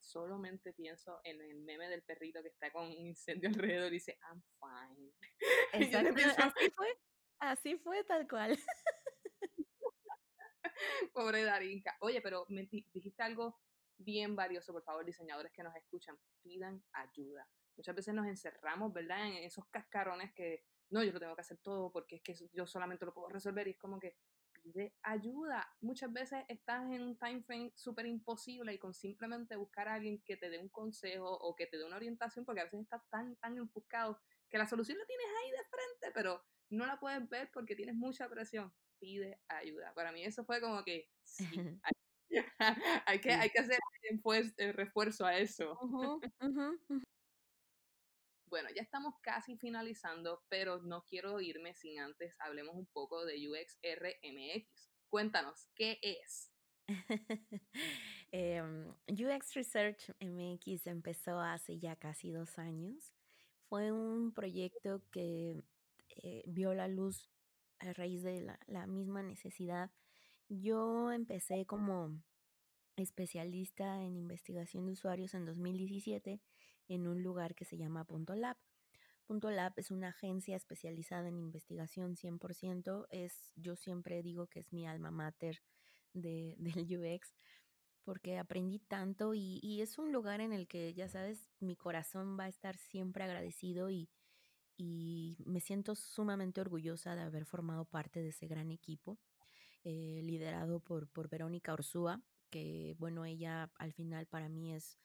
solamente 0.00 0.72
pienso 0.72 1.20
en 1.22 1.40
el 1.42 1.60
meme 1.60 1.88
del 1.88 2.02
perrito 2.02 2.42
que 2.42 2.48
está 2.48 2.72
con 2.72 2.86
un 2.86 2.92
incendio 2.92 3.50
alrededor 3.50 3.88
y 3.88 3.96
dice, 3.96 4.18
I'm 4.22 4.42
fine. 4.58 5.12
Exacto, 5.74 6.22
así 6.38 6.70
fue, 6.70 6.98
así 7.40 7.76
fue 7.76 8.04
tal 8.04 8.26
cual. 8.26 8.58
Pobre 11.12 11.44
Darinka. 11.44 11.94
Oye, 12.00 12.22
pero 12.22 12.46
me 12.48 12.66
dijiste 12.66 13.22
algo 13.22 13.60
bien 13.98 14.34
valioso, 14.36 14.72
por 14.72 14.82
favor, 14.82 15.04
diseñadores 15.04 15.52
que 15.52 15.62
nos 15.62 15.76
escuchan, 15.76 16.18
pidan 16.42 16.82
ayuda. 16.92 17.46
Muchas 17.76 17.94
veces 17.94 18.14
nos 18.14 18.26
encerramos, 18.26 18.92
¿verdad? 18.92 19.26
En 19.26 19.44
esos 19.44 19.66
cascarones 19.66 20.32
que, 20.32 20.64
no, 20.90 21.04
yo 21.04 21.12
lo 21.12 21.20
tengo 21.20 21.34
que 21.34 21.42
hacer 21.42 21.58
todo 21.58 21.92
porque 21.92 22.16
es 22.16 22.22
que 22.22 22.34
yo 22.52 22.66
solamente 22.66 23.04
lo 23.04 23.14
puedo 23.14 23.28
resolver 23.28 23.68
y 23.68 23.72
es 23.72 23.78
como 23.78 24.00
que, 24.00 24.16
pide 24.72 24.94
ayuda. 25.02 25.68
Muchas 25.80 26.12
veces 26.12 26.44
estás 26.48 26.82
en 26.92 27.02
un 27.02 27.18
time 27.18 27.42
frame 27.42 27.72
súper 27.74 28.06
imposible 28.06 28.74
y 28.74 28.78
con 28.78 28.94
simplemente 28.94 29.56
buscar 29.56 29.88
a 29.88 29.94
alguien 29.94 30.22
que 30.22 30.36
te 30.36 30.50
dé 30.50 30.58
un 30.58 30.68
consejo 30.68 31.30
o 31.30 31.54
que 31.54 31.66
te 31.66 31.78
dé 31.78 31.84
una 31.84 31.96
orientación, 31.96 32.44
porque 32.44 32.60
a 32.60 32.64
veces 32.64 32.80
estás 32.80 33.02
tan, 33.10 33.36
tan 33.36 33.56
enfocado 33.56 34.20
que 34.48 34.58
la 34.58 34.66
solución 34.66 34.98
la 34.98 35.06
tienes 35.06 35.26
ahí 35.26 35.50
de 35.50 35.64
frente, 35.64 36.14
pero 36.14 36.42
no 36.70 36.86
la 36.86 36.98
puedes 36.98 37.28
ver 37.28 37.50
porque 37.52 37.76
tienes 37.76 37.94
mucha 37.94 38.28
presión. 38.28 38.72
Pide 38.98 39.40
ayuda. 39.48 39.94
Para 39.94 40.12
mí 40.12 40.24
eso 40.24 40.44
fue 40.44 40.60
como 40.60 40.82
que 40.84 41.08
sí, 41.22 41.44
hay, 43.06 43.20
que, 43.20 43.32
hay 43.32 43.50
que 43.50 43.60
hacer 43.60 43.78
el 44.56 44.74
refuerzo 44.74 45.24
a 45.24 45.36
eso. 45.38 45.78
Bueno, 48.48 48.68
ya 48.74 48.82
estamos 48.82 49.14
casi 49.20 49.56
finalizando, 49.58 50.42
pero 50.48 50.80
no 50.82 51.04
quiero 51.04 51.40
irme 51.40 51.74
sin 51.74 52.00
antes 52.00 52.34
hablemos 52.38 52.74
un 52.76 52.86
poco 52.86 53.24
de 53.26 53.46
UXRMX. 53.48 54.90
Cuéntanos, 55.08 55.68
¿qué 55.74 55.98
es? 56.02 56.50
UX 59.08 59.54
Research 59.54 60.10
MX 60.20 60.86
empezó 60.86 61.40
hace 61.40 61.78
ya 61.78 61.96
casi 61.96 62.30
dos 62.30 62.58
años. 62.58 63.12
Fue 63.68 63.92
un 63.92 64.32
proyecto 64.32 65.02
que 65.10 65.62
eh, 66.22 66.42
vio 66.46 66.72
la 66.72 66.88
luz 66.88 67.30
a 67.80 67.92
raíz 67.92 68.22
de 68.22 68.40
la, 68.40 68.58
la 68.66 68.86
misma 68.86 69.22
necesidad. 69.22 69.90
Yo 70.48 71.12
empecé 71.12 71.66
como 71.66 72.18
especialista 72.96 74.02
en 74.02 74.16
investigación 74.16 74.86
de 74.86 74.92
usuarios 74.92 75.34
en 75.34 75.44
2017 75.44 76.40
en 76.88 77.06
un 77.06 77.22
lugar 77.22 77.54
que 77.54 77.64
se 77.64 77.76
llama 77.76 78.04
Punto 78.04 78.34
Lab. 78.34 78.56
Punto 79.26 79.50
Lab 79.50 79.74
es 79.76 79.90
una 79.90 80.08
agencia 80.08 80.56
especializada 80.56 81.28
en 81.28 81.38
investigación 81.38 82.16
100%. 82.16 83.06
Es, 83.10 83.52
yo 83.56 83.76
siempre 83.76 84.22
digo 84.22 84.46
que 84.46 84.60
es 84.60 84.72
mi 84.72 84.86
alma 84.86 85.10
mater 85.10 85.62
de, 86.12 86.56
del 86.58 86.98
UX 86.98 87.34
porque 88.04 88.38
aprendí 88.38 88.78
tanto 88.78 89.34
y, 89.34 89.60
y, 89.62 89.82
es 89.82 89.98
un 89.98 90.12
lugar 90.12 90.40
en 90.40 90.54
el 90.54 90.66
que, 90.66 90.94
ya 90.94 91.08
sabes, 91.08 91.50
mi 91.60 91.76
corazón 91.76 92.38
va 92.40 92.44
a 92.44 92.48
estar 92.48 92.78
siempre 92.78 93.22
agradecido 93.22 93.90
y, 93.90 94.08
y 94.78 95.36
me 95.44 95.60
siento 95.60 95.94
sumamente 95.96 96.60
orgullosa 96.60 97.16
de 97.16 97.22
haber 97.22 97.44
formado 97.44 97.84
parte 97.84 98.22
de 98.22 98.28
ese 98.28 98.46
gran 98.46 98.70
equipo, 98.70 99.18
eh, 99.84 100.20
liderado 100.24 100.80
por, 100.80 101.08
por 101.08 101.28
Verónica 101.28 101.74
Orsúa, 101.74 102.22
que, 102.48 102.94
bueno, 102.98 103.24
ella 103.24 103.70
al 103.76 103.92
final 103.92 104.26
para 104.26 104.48
mí 104.48 104.72
es 104.72 104.96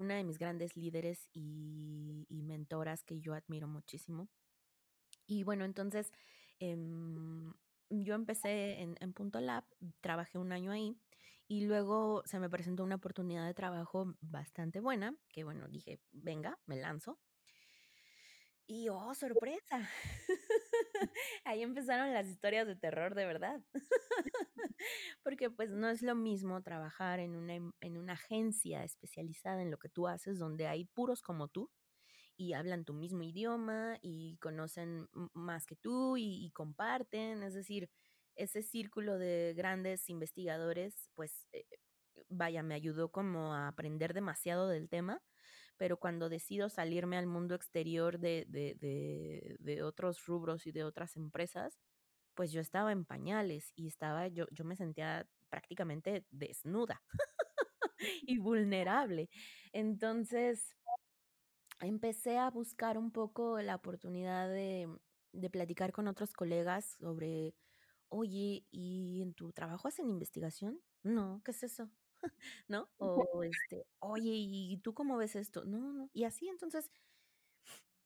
una 0.00 0.16
de 0.16 0.24
mis 0.24 0.38
grandes 0.38 0.76
líderes 0.76 1.28
y, 1.32 2.26
mentoras 2.30 3.04
que 3.04 3.20
yo 3.20 3.34
admiro 3.34 3.68
muchísimo. 3.68 4.28
Y 5.26 5.44
bueno, 5.44 5.64
entonces 5.64 6.12
eh, 6.58 6.76
yo 7.90 8.14
empecé 8.14 8.80
en, 8.80 8.96
en, 8.98 9.12
Punto 9.12 9.40
Lab, 9.40 9.64
trabajé 10.00 10.38
un 10.38 10.50
año 10.50 10.72
ahí 10.72 10.96
y 11.46 11.66
luego 11.66 12.22
se 12.26 12.40
me 12.40 12.50
presentó 12.50 12.82
una 12.82 12.96
oportunidad 12.96 13.46
de 13.46 13.54
trabajo 13.54 14.14
bastante 14.20 14.80
buena, 14.80 15.14
que 15.28 15.44
bueno, 15.44 15.68
dije, 15.68 16.00
venga, 16.10 16.58
me 16.66 16.76
lanzo. 16.76 17.20
Y 18.66 18.88
oh, 18.88 19.14
sorpresa. 19.14 19.88
Ahí 21.44 21.62
empezaron 21.62 22.12
las 22.12 22.26
historias 22.26 22.66
de 22.66 22.76
terror 22.76 23.14
de 23.14 23.26
verdad. 23.26 23.60
Porque 25.22 25.50
pues 25.50 25.70
no 25.70 25.88
es 25.88 26.02
lo 26.02 26.14
mismo 26.14 26.62
trabajar 26.62 27.20
en 27.20 27.36
una, 27.36 27.54
en 27.54 27.96
una 27.98 28.14
agencia 28.14 28.84
especializada 28.84 29.62
en 29.62 29.70
lo 29.70 29.78
que 29.78 29.88
tú 29.88 30.08
haces, 30.08 30.38
donde 30.38 30.66
hay 30.66 30.84
puros 30.86 31.22
como 31.22 31.48
tú 31.48 31.70
y 32.36 32.54
hablan 32.54 32.86
tu 32.86 32.94
mismo 32.94 33.22
idioma 33.22 33.98
y 34.00 34.38
conocen 34.38 35.08
más 35.34 35.66
que 35.66 35.76
tú 35.76 36.16
y, 36.16 36.50
comparten. 36.52 37.42
Es 37.42 37.52
decir, 37.52 37.90
ese 38.34 38.62
círculo 38.62 39.18
de 39.18 39.52
grandes 39.54 40.08
investigadores, 40.08 41.10
pues 41.14 41.46
eh, 41.52 41.66
vaya, 42.30 42.62
me 42.62 42.74
ayudó 42.74 43.10
como 43.10 43.54
a 43.54 43.68
aprender 43.68 44.14
demasiado 44.14 44.68
del 44.68 44.88
tema 44.88 45.20
pero 45.80 45.96
cuando 45.96 46.28
decido 46.28 46.68
salirme 46.68 47.16
al 47.16 47.26
mundo 47.26 47.54
exterior 47.54 48.18
de, 48.18 48.44
de, 48.50 49.56
de, 49.58 49.82
otros 49.82 50.26
rubros 50.26 50.66
y 50.66 50.72
de 50.72 50.84
otras 50.84 51.16
empresas, 51.16 51.80
pues 52.34 52.52
yo 52.52 52.60
estaba 52.60 52.92
en 52.92 53.06
pañales 53.06 53.72
y 53.76 53.86
estaba, 53.86 54.28
yo, 54.28 54.44
yo 54.50 54.66
me 54.66 54.76
sentía 54.76 55.26
prácticamente 55.48 56.26
desnuda 56.30 57.02
y 58.26 58.36
vulnerable. 58.36 59.30
Entonces, 59.72 60.76
empecé 61.80 62.36
a 62.36 62.50
buscar 62.50 62.98
un 62.98 63.10
poco 63.10 63.58
la 63.62 63.76
oportunidad 63.76 64.50
de, 64.50 64.86
de 65.32 65.48
platicar 65.48 65.92
con 65.92 66.08
otros 66.08 66.34
colegas 66.34 66.98
sobre, 67.00 67.54
oye, 68.10 68.66
¿y 68.70 69.22
en 69.22 69.32
tu 69.32 69.50
trabajo 69.54 69.88
hacen 69.88 70.10
investigación? 70.10 70.78
No, 71.02 71.40
¿qué 71.42 71.52
es 71.52 71.62
eso? 71.62 71.90
¿no? 72.68 72.88
O 72.98 73.42
este, 73.42 73.86
oye, 74.00 74.32
¿y 74.34 74.76
tú 74.78 74.94
cómo 74.94 75.16
ves 75.16 75.36
esto? 75.36 75.64
No, 75.64 75.92
no. 75.92 76.10
Y 76.12 76.24
así 76.24 76.48
entonces, 76.48 76.90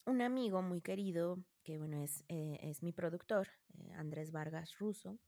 un 0.06 0.22
amigo 0.22 0.62
muy 0.62 0.80
querido 0.80 1.38
que 1.64 1.78
bueno, 1.78 2.02
es, 2.02 2.24
eh, 2.28 2.58
es 2.62 2.82
mi 2.82 2.92
productor, 2.92 3.48
eh, 3.78 3.92
Andrés 3.94 4.30
Vargas 4.30 4.78
Russo, 4.78 5.18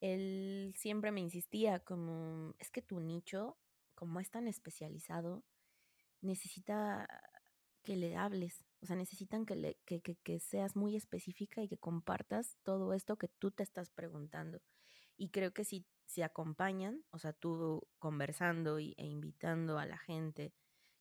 él 0.00 0.74
siempre 0.76 1.10
me 1.10 1.20
insistía 1.20 1.80
como, 1.80 2.54
es 2.58 2.70
que 2.70 2.82
tu 2.82 3.00
nicho, 3.00 3.56
como 3.94 4.20
es 4.20 4.30
tan 4.30 4.46
especializado, 4.46 5.42
necesita 6.20 7.08
que 7.82 7.96
le 7.96 8.16
hables, 8.16 8.64
o 8.82 8.86
sea, 8.86 8.96
necesitan 8.96 9.46
que, 9.46 9.56
le, 9.56 9.78
que, 9.86 10.02
que, 10.02 10.16
que 10.16 10.38
seas 10.38 10.76
muy 10.76 10.96
específica 10.96 11.62
y 11.62 11.68
que 11.68 11.78
compartas 11.78 12.58
todo 12.62 12.92
esto 12.92 13.16
que 13.16 13.28
tú 13.28 13.50
te 13.50 13.62
estás 13.62 13.90
preguntando. 13.90 14.60
Y 15.16 15.30
creo 15.30 15.52
que 15.54 15.64
si 15.64 15.86
se 16.06 16.24
acompañan, 16.24 17.04
o 17.10 17.18
sea, 17.18 17.32
tú 17.32 17.86
conversando 17.98 18.78
y, 18.78 18.94
e 18.96 19.06
invitando 19.06 19.78
a 19.78 19.86
la 19.86 19.98
gente 19.98 20.54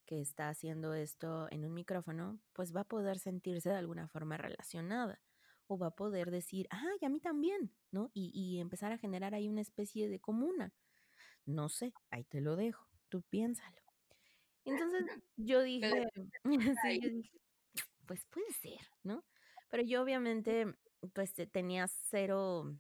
que 0.05 0.21
está 0.21 0.49
haciendo 0.49 0.93
esto 0.93 1.47
en 1.51 1.65
un 1.65 1.73
micrófono, 1.73 2.39
pues 2.53 2.75
va 2.75 2.81
a 2.81 2.87
poder 2.87 3.19
sentirse 3.19 3.69
de 3.69 3.75
alguna 3.75 4.07
forma 4.07 4.37
relacionada 4.37 5.19
o 5.67 5.77
va 5.77 5.87
a 5.87 5.95
poder 5.95 6.29
decir, 6.31 6.67
ah, 6.69 6.91
y 7.01 7.05
a 7.05 7.09
mí 7.09 7.19
también, 7.19 7.71
¿no? 7.91 8.11
Y, 8.13 8.31
y 8.33 8.59
empezar 8.59 8.91
a 8.91 8.97
generar 8.97 9.33
ahí 9.33 9.49
una 9.49 9.61
especie 9.61 10.09
de 10.09 10.19
comuna. 10.19 10.73
No 11.45 11.69
sé, 11.69 11.93
ahí 12.11 12.23
te 12.23 12.41
lo 12.41 12.55
dejo, 12.55 12.87
tú 13.09 13.23
piénsalo. 13.23 13.81
Entonces 14.65 15.01
yo 15.37 15.61
dije, 15.61 16.05
sí, 16.83 16.99
yo 17.01 17.09
dije, 17.09 17.41
pues 18.05 18.25
puede 18.25 18.51
ser, 18.53 18.79
¿no? 19.03 19.23
Pero 19.69 19.83
yo 19.83 20.03
obviamente, 20.03 20.65
pues 21.13 21.33
tenía 21.51 21.87
cero 21.87 22.75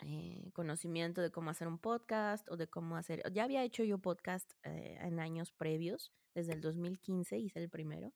eh, 0.00 0.50
conocimiento 0.52 1.22
de 1.22 1.30
cómo 1.30 1.50
hacer 1.50 1.68
un 1.68 1.78
podcast 1.78 2.48
o 2.50 2.56
de 2.56 2.66
cómo 2.66 2.96
hacer, 2.96 3.22
ya 3.32 3.44
había 3.44 3.62
hecho 3.62 3.84
yo 3.84 3.98
podcast 3.98 4.52
eh, 4.64 4.98
en 5.00 5.20
años 5.20 5.52
previos, 5.52 6.12
desde 6.34 6.52
el 6.52 6.60
2015 6.60 7.38
hice 7.38 7.60
el 7.60 7.70
primero, 7.70 8.12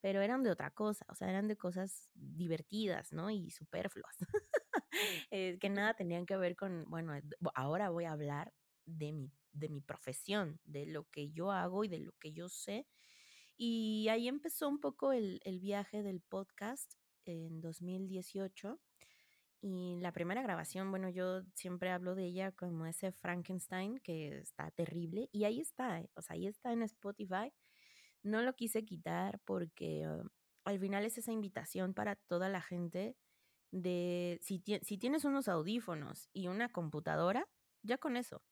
pero 0.00 0.20
eran 0.20 0.42
de 0.42 0.50
otra 0.50 0.70
cosa, 0.70 1.06
o 1.08 1.14
sea, 1.14 1.30
eran 1.30 1.48
de 1.48 1.56
cosas 1.56 2.10
divertidas, 2.14 3.12
¿no? 3.12 3.30
Y 3.30 3.50
superfluas, 3.50 4.18
eh, 5.30 5.58
que 5.58 5.70
nada 5.70 5.94
tenían 5.94 6.26
que 6.26 6.36
ver 6.36 6.56
con, 6.56 6.84
bueno, 6.88 7.14
ahora 7.54 7.88
voy 7.88 8.04
a 8.04 8.12
hablar 8.12 8.52
de 8.84 9.12
mi, 9.12 9.32
de 9.52 9.70
mi 9.70 9.80
profesión, 9.80 10.60
de 10.64 10.84
lo 10.84 11.08
que 11.10 11.30
yo 11.30 11.52
hago 11.52 11.84
y 11.84 11.88
de 11.88 12.00
lo 12.00 12.12
que 12.18 12.32
yo 12.32 12.50
sé. 12.50 12.86
Y 13.56 14.08
ahí 14.08 14.28
empezó 14.28 14.68
un 14.68 14.78
poco 14.78 15.12
el, 15.12 15.40
el 15.44 15.58
viaje 15.58 16.02
del 16.02 16.20
podcast 16.20 16.94
en 17.24 17.62
2018 17.62 18.78
y 19.66 19.96
la 20.00 20.12
primera 20.12 20.42
grabación, 20.42 20.90
bueno, 20.90 21.08
yo 21.08 21.40
siempre 21.54 21.90
hablo 21.90 22.14
de 22.14 22.26
ella 22.26 22.52
como 22.52 22.84
ese 22.84 23.12
Frankenstein 23.12 23.98
que 24.00 24.36
está 24.36 24.70
terrible. 24.72 25.30
Y 25.32 25.44
ahí 25.44 25.58
está, 25.58 26.00
eh, 26.00 26.10
o 26.16 26.20
sea, 26.20 26.34
ahí 26.34 26.46
está 26.46 26.72
en 26.74 26.82
Spotify. 26.82 27.50
No 28.22 28.42
lo 28.42 28.54
quise 28.56 28.84
quitar 28.84 29.40
porque 29.46 30.06
uh, 30.06 30.28
al 30.64 30.78
final 30.78 31.06
es 31.06 31.16
esa 31.16 31.32
invitación 31.32 31.94
para 31.94 32.16
toda 32.16 32.50
la 32.50 32.60
gente 32.60 33.16
de 33.70 34.38
si, 34.42 34.62
si 34.82 34.98
tienes 34.98 35.24
unos 35.24 35.48
audífonos 35.48 36.28
y 36.34 36.48
una 36.48 36.68
computadora, 36.68 37.48
ya 37.82 37.96
con 37.96 38.18
eso. 38.18 38.42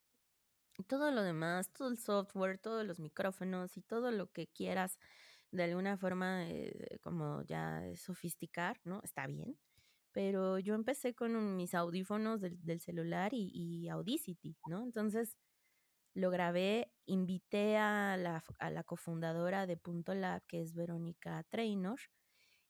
Todo 0.86 1.10
lo 1.10 1.22
demás, 1.22 1.70
todo 1.74 1.88
el 1.88 1.98
software, 1.98 2.56
todos 2.56 2.86
los 2.86 3.00
micrófonos 3.00 3.76
y 3.76 3.82
todo 3.82 4.12
lo 4.12 4.32
que 4.32 4.46
quieras 4.46 4.98
de 5.50 5.64
alguna 5.64 5.98
forma 5.98 6.48
eh, 6.48 6.98
como 7.02 7.42
ya 7.42 7.82
sofisticar, 7.96 8.80
¿no? 8.84 9.02
Está 9.04 9.26
bien 9.26 9.58
pero 10.12 10.58
yo 10.58 10.74
empecé 10.74 11.14
con 11.14 11.56
mis 11.56 11.74
audífonos 11.74 12.40
del, 12.40 12.62
del 12.64 12.80
celular 12.80 13.32
y, 13.34 13.50
y, 13.54 13.88
Audacity, 13.88 14.56
¿no? 14.66 14.82
Entonces 14.82 15.36
lo 16.14 16.30
grabé, 16.30 16.92
invité 17.06 17.78
a 17.78 18.16
la, 18.16 18.44
a 18.58 18.70
la 18.70 18.84
cofundadora 18.84 19.66
de 19.66 19.76
Punto 19.76 20.14
Lab, 20.14 20.42
que 20.46 20.60
es 20.60 20.74
Verónica 20.74 21.44
Trainor, 21.50 22.00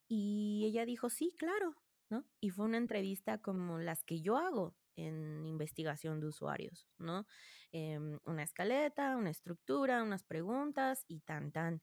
y 0.08 0.64
ella 0.66 0.84
dijo, 0.84 1.10
sí, 1.10 1.34
claro, 1.38 1.74
¿no? 2.10 2.24
Y 2.40 2.50
fue 2.50 2.66
una 2.66 2.78
entrevista 2.78 3.38
como 3.38 3.78
las 3.78 4.04
que 4.04 4.20
yo 4.20 4.36
hago 4.36 4.76
en 4.96 5.46
investigación 5.46 6.20
de 6.20 6.26
usuarios, 6.28 6.86
¿no? 6.98 7.26
Eh, 7.72 7.98
una 8.24 8.42
escaleta, 8.42 9.16
una 9.16 9.30
estructura, 9.30 10.02
unas 10.02 10.22
preguntas 10.24 11.04
y 11.08 11.20
tan, 11.20 11.50
tan. 11.52 11.82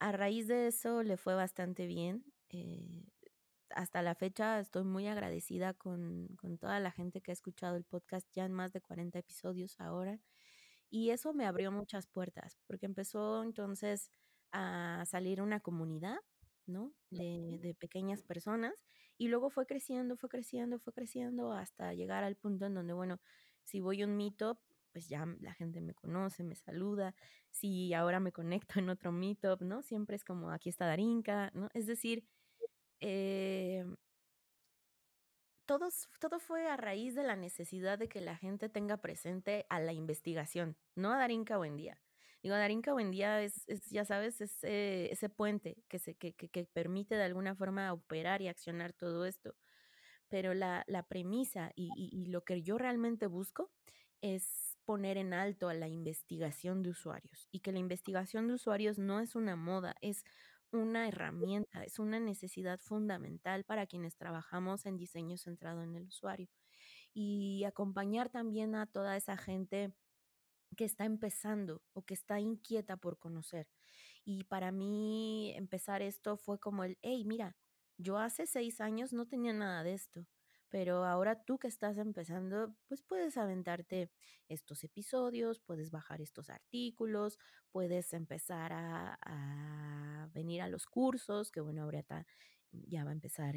A 0.00 0.12
raíz 0.12 0.48
de 0.48 0.68
eso 0.68 1.02
le 1.02 1.16
fue 1.16 1.34
bastante 1.34 1.86
bien. 1.86 2.24
Eh, 2.50 3.04
hasta 3.74 4.02
la 4.02 4.14
fecha 4.14 4.60
estoy 4.60 4.84
muy 4.84 5.06
agradecida 5.06 5.74
con, 5.74 6.28
con, 6.36 6.58
toda 6.58 6.80
la 6.80 6.90
gente 6.90 7.20
que 7.20 7.30
ha 7.30 7.34
escuchado 7.34 7.76
el 7.76 7.84
podcast 7.84 8.26
ya 8.32 8.44
en 8.44 8.52
más 8.52 8.72
de 8.72 8.80
40 8.80 9.18
episodios 9.18 9.80
ahora. 9.80 10.20
Y 10.90 11.10
eso 11.10 11.34
me 11.34 11.46
abrió 11.46 11.72
muchas 11.72 12.06
puertas, 12.06 12.58
porque 12.66 12.86
empezó 12.86 13.42
entonces 13.42 14.10
a 14.52 15.04
salir 15.06 15.42
una 15.42 15.60
comunidad, 15.60 16.18
¿no? 16.66 16.92
De, 17.10 17.58
de 17.60 17.74
pequeñas 17.74 18.22
personas. 18.22 18.74
Y 19.18 19.28
luego 19.28 19.50
fue 19.50 19.66
creciendo, 19.66 20.16
fue 20.16 20.28
creciendo, 20.28 20.78
fue 20.78 20.92
creciendo 20.92 21.52
hasta 21.52 21.92
llegar 21.94 22.24
al 22.24 22.36
punto 22.36 22.66
en 22.66 22.74
donde, 22.74 22.92
bueno, 22.92 23.20
si 23.64 23.80
voy 23.80 24.02
a 24.02 24.06
un 24.06 24.16
meetup, 24.16 24.58
pues 24.92 25.08
ya 25.08 25.26
la 25.40 25.52
gente 25.54 25.80
me 25.80 25.94
conoce, 25.94 26.44
me 26.44 26.54
saluda. 26.54 27.14
Si 27.50 27.92
ahora 27.92 28.20
me 28.20 28.30
conecto 28.30 28.78
en 28.78 28.88
otro 28.88 29.10
meetup, 29.10 29.60
¿no? 29.62 29.82
Siempre 29.82 30.14
es 30.14 30.24
como, 30.24 30.52
aquí 30.52 30.68
está 30.68 30.86
Darinka, 30.86 31.50
¿no? 31.54 31.68
Es 31.74 31.86
decir, 31.86 32.24
eh, 33.06 33.84
todo 35.66 36.38
fue 36.38 36.66
a 36.68 36.76
raíz 36.76 37.14
de 37.14 37.22
la 37.22 37.36
necesidad 37.36 37.98
de 37.98 38.08
que 38.08 38.22
la 38.22 38.36
gente 38.36 38.70
tenga 38.70 38.96
presente 38.96 39.66
a 39.68 39.78
la 39.78 39.92
investigación, 39.92 40.76
no 40.94 41.12
a 41.12 41.18
Darinka 41.18 41.58
Buendía. 41.58 42.00
Digo, 42.42 42.54
Darinka 42.54 42.92
Buendía 42.92 43.42
es, 43.42 43.64
es 43.68 43.90
ya 43.90 44.06
sabes, 44.06 44.40
ese, 44.40 45.12
ese 45.12 45.28
puente 45.28 45.84
que, 45.88 45.98
se, 45.98 46.14
que, 46.14 46.32
que, 46.34 46.64
permite 46.64 47.14
de 47.14 47.24
alguna 47.24 47.54
forma 47.54 47.92
operar 47.92 48.40
y 48.40 48.48
accionar 48.48 48.94
todo 48.94 49.26
esto. 49.26 49.54
Pero 50.28 50.54
la, 50.54 50.84
la 50.86 51.02
premisa 51.02 51.72
y 51.76 52.26
lo 52.26 52.42
que 52.44 52.62
yo 52.62 52.78
realmente 52.78 53.26
busco 53.26 53.70
es 54.22 54.78
poner 54.86 55.18
en 55.18 55.34
alto 55.34 55.68
a 55.68 55.74
la 55.74 55.88
investigación 55.88 56.82
de 56.82 56.90
usuarios 56.90 57.48
y 57.50 57.60
que 57.60 57.72
la 57.72 57.78
investigación 57.78 58.48
de 58.48 58.54
usuarios 58.54 58.98
no 58.98 59.20
es 59.20 59.34
una 59.34 59.56
moda, 59.56 59.96
es 60.00 60.24
una 60.74 61.08
herramienta, 61.08 61.84
es 61.84 61.98
una 61.98 62.20
necesidad 62.20 62.78
fundamental 62.80 63.64
para 63.64 63.86
quienes 63.86 64.16
trabajamos 64.16 64.86
en 64.86 64.96
diseño 64.96 65.36
centrado 65.38 65.82
en 65.82 65.94
el 65.96 66.04
usuario. 66.06 66.48
Y 67.12 67.64
acompañar 67.64 68.30
también 68.30 68.74
a 68.74 68.86
toda 68.86 69.16
esa 69.16 69.36
gente 69.36 69.92
que 70.76 70.84
está 70.84 71.04
empezando 71.04 71.82
o 71.92 72.02
que 72.02 72.14
está 72.14 72.40
inquieta 72.40 72.96
por 72.96 73.18
conocer. 73.18 73.68
Y 74.24 74.44
para 74.44 74.72
mí 74.72 75.52
empezar 75.56 76.02
esto 76.02 76.36
fue 76.36 76.58
como 76.58 76.84
el, 76.84 76.98
hey, 77.02 77.24
mira, 77.24 77.56
yo 77.96 78.18
hace 78.18 78.46
seis 78.46 78.80
años 78.80 79.12
no 79.12 79.26
tenía 79.26 79.52
nada 79.52 79.84
de 79.84 79.94
esto 79.94 80.26
pero 80.68 81.04
ahora 81.04 81.44
tú 81.44 81.58
que 81.58 81.68
estás 81.68 81.98
empezando, 81.98 82.74
pues 82.88 83.02
puedes 83.02 83.36
aventarte 83.36 84.10
estos 84.48 84.84
episodios, 84.84 85.60
puedes 85.60 85.90
bajar 85.90 86.20
estos 86.20 86.50
artículos, 86.50 87.38
puedes 87.70 88.12
empezar 88.12 88.72
a, 88.72 90.28
venir 90.32 90.62
a 90.62 90.68
los 90.68 90.86
cursos, 90.86 91.52
que 91.52 91.60
bueno, 91.60 91.84
ahorita 91.84 92.26
ya 92.72 93.04
va 93.04 93.10
a 93.10 93.12
empezar 93.12 93.54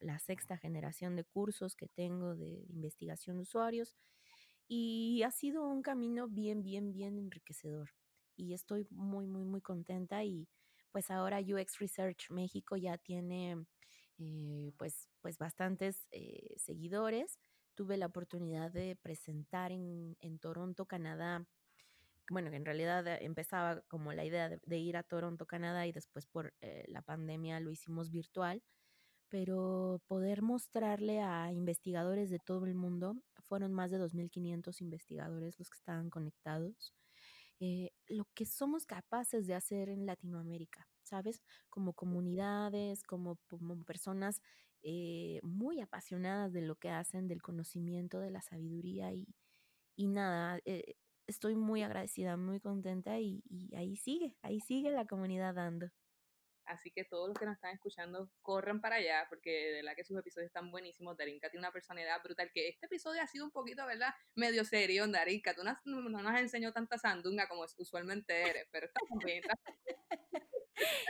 la, 0.00 0.18
sexta 0.20 0.56
generación 0.56 1.16
de 1.16 1.24
cursos 1.24 1.74
que 1.74 1.88
tengo 1.88 2.36
de 2.36 2.64
investigación 2.68 3.40
usuarios. 3.40 3.96
Y 4.68 5.22
ha 5.24 5.32
sido 5.32 5.66
un 5.66 5.82
camino 5.82 6.28
bien, 6.28 6.62
bien, 6.62 6.92
bien 6.92 7.18
enriquecedor. 7.18 7.90
Y 8.36 8.54
estoy 8.54 8.86
muy, 8.90 9.26
muy, 9.26 9.44
muy 9.44 9.60
contenta. 9.60 10.22
Y 10.22 10.46
pues 10.92 11.10
ahora 11.10 11.40
UX 11.40 11.80
Research 11.80 12.30
México 12.30 12.76
ya 12.76 12.96
tiene 12.96 13.66
eh, 14.22 14.72
pues, 14.76 15.08
pues 15.22 15.38
bastantes 15.38 16.06
eh, 16.10 16.54
seguidores. 16.58 17.38
Tuve 17.74 17.96
la 17.96 18.06
oportunidad 18.06 18.70
de 18.70 18.96
presentar 18.96 19.72
en, 19.72 20.16
en, 20.20 20.38
Toronto, 20.38 20.84
Canadá. 20.86 21.46
Bueno, 22.30 22.52
en 22.52 22.64
realidad 22.66 23.06
eh, 23.06 23.18
empezaba 23.22 23.80
como 23.88 24.12
la 24.12 24.24
idea 24.24 24.50
de, 24.50 24.78
ir 24.78 24.96
a 24.98 25.02
Toronto, 25.02 25.46
Canadá, 25.46 25.86
y 25.86 25.92
después 25.92 26.26
por 26.26 26.54
la 26.86 27.02
pandemia 27.02 27.60
lo 27.60 27.70
hicimos 27.70 28.10
virtual. 28.10 28.62
Pero 29.30 30.02
poder 30.08 30.42
mostrarle 30.42 31.20
a 31.20 31.52
investigadores 31.52 32.30
de 32.30 32.40
todo 32.40 32.66
el 32.66 32.74
mundo, 32.74 33.16
fueron 33.42 33.72
más 33.72 33.90
de 33.90 33.98
2.500 33.98 34.80
investigadores 34.82 35.58
los 35.58 35.70
que 35.70 35.78
estaban 35.78 36.10
conectados, 36.10 36.92
lo 38.08 38.26
que 38.34 38.46
somos 38.46 38.86
capaces 38.86 39.46
de 39.46 39.54
hacer 39.54 39.88
en 39.88 40.06
Latinoamérica. 40.06 40.89
¿Sabes? 41.10 41.42
Como 41.68 41.92
comunidades, 41.92 43.02
como, 43.02 43.36
como 43.48 43.84
personas 43.84 44.40
eh, 44.82 45.40
muy 45.42 45.80
apasionadas 45.80 46.52
de 46.52 46.62
lo 46.62 46.76
que 46.76 46.90
hacen, 46.90 47.28
del 47.28 47.42
conocimiento, 47.42 48.20
de 48.20 48.30
la 48.30 48.40
sabiduría 48.40 49.12
y, 49.12 49.26
y 49.96 50.08
nada, 50.08 50.60
eh, 50.64 50.94
estoy 51.26 51.56
muy 51.56 51.82
agradecida, 51.82 52.36
muy 52.36 52.60
contenta 52.60 53.18
y, 53.18 53.42
y, 53.50 53.74
ahí 53.76 53.96
sigue, 53.96 54.36
ahí 54.42 54.60
sigue 54.60 54.90
la 54.90 55.06
comunidad 55.06 55.54
dando. 55.54 55.90
Así 56.64 56.92
que 56.92 57.04
todos 57.04 57.28
los 57.28 57.36
que 57.36 57.46
nos 57.46 57.54
están 57.54 57.74
escuchando, 57.74 58.30
corran 58.42 58.80
para 58.80 58.96
allá, 58.96 59.26
porque 59.28 59.50
de 59.50 59.74
verdad 59.82 59.96
que 59.96 60.04
sus 60.04 60.16
episodios 60.16 60.46
están 60.46 60.70
buenísimos. 60.70 61.16
Darinka 61.16 61.50
tiene 61.50 61.66
una 61.66 61.72
personalidad 61.72 62.22
brutal, 62.22 62.48
que 62.54 62.68
este 62.68 62.86
episodio 62.86 63.20
ha 63.20 63.26
sido 63.26 63.44
un 63.44 63.50
poquito, 63.50 63.84
¿verdad? 63.86 64.14
Medio 64.36 64.64
serio, 64.64 65.08
Darinka. 65.08 65.52
Tú 65.52 65.62
no, 65.64 65.76
no 65.84 66.22
nos 66.22 66.32
has 66.32 66.40
enseñado 66.42 66.72
tanta 66.72 66.96
sandunga 66.96 67.48
como 67.48 67.64
usualmente 67.76 68.40
eres, 68.48 68.68
pero 68.70 68.86
está 68.86 69.00
bien. 69.24 69.42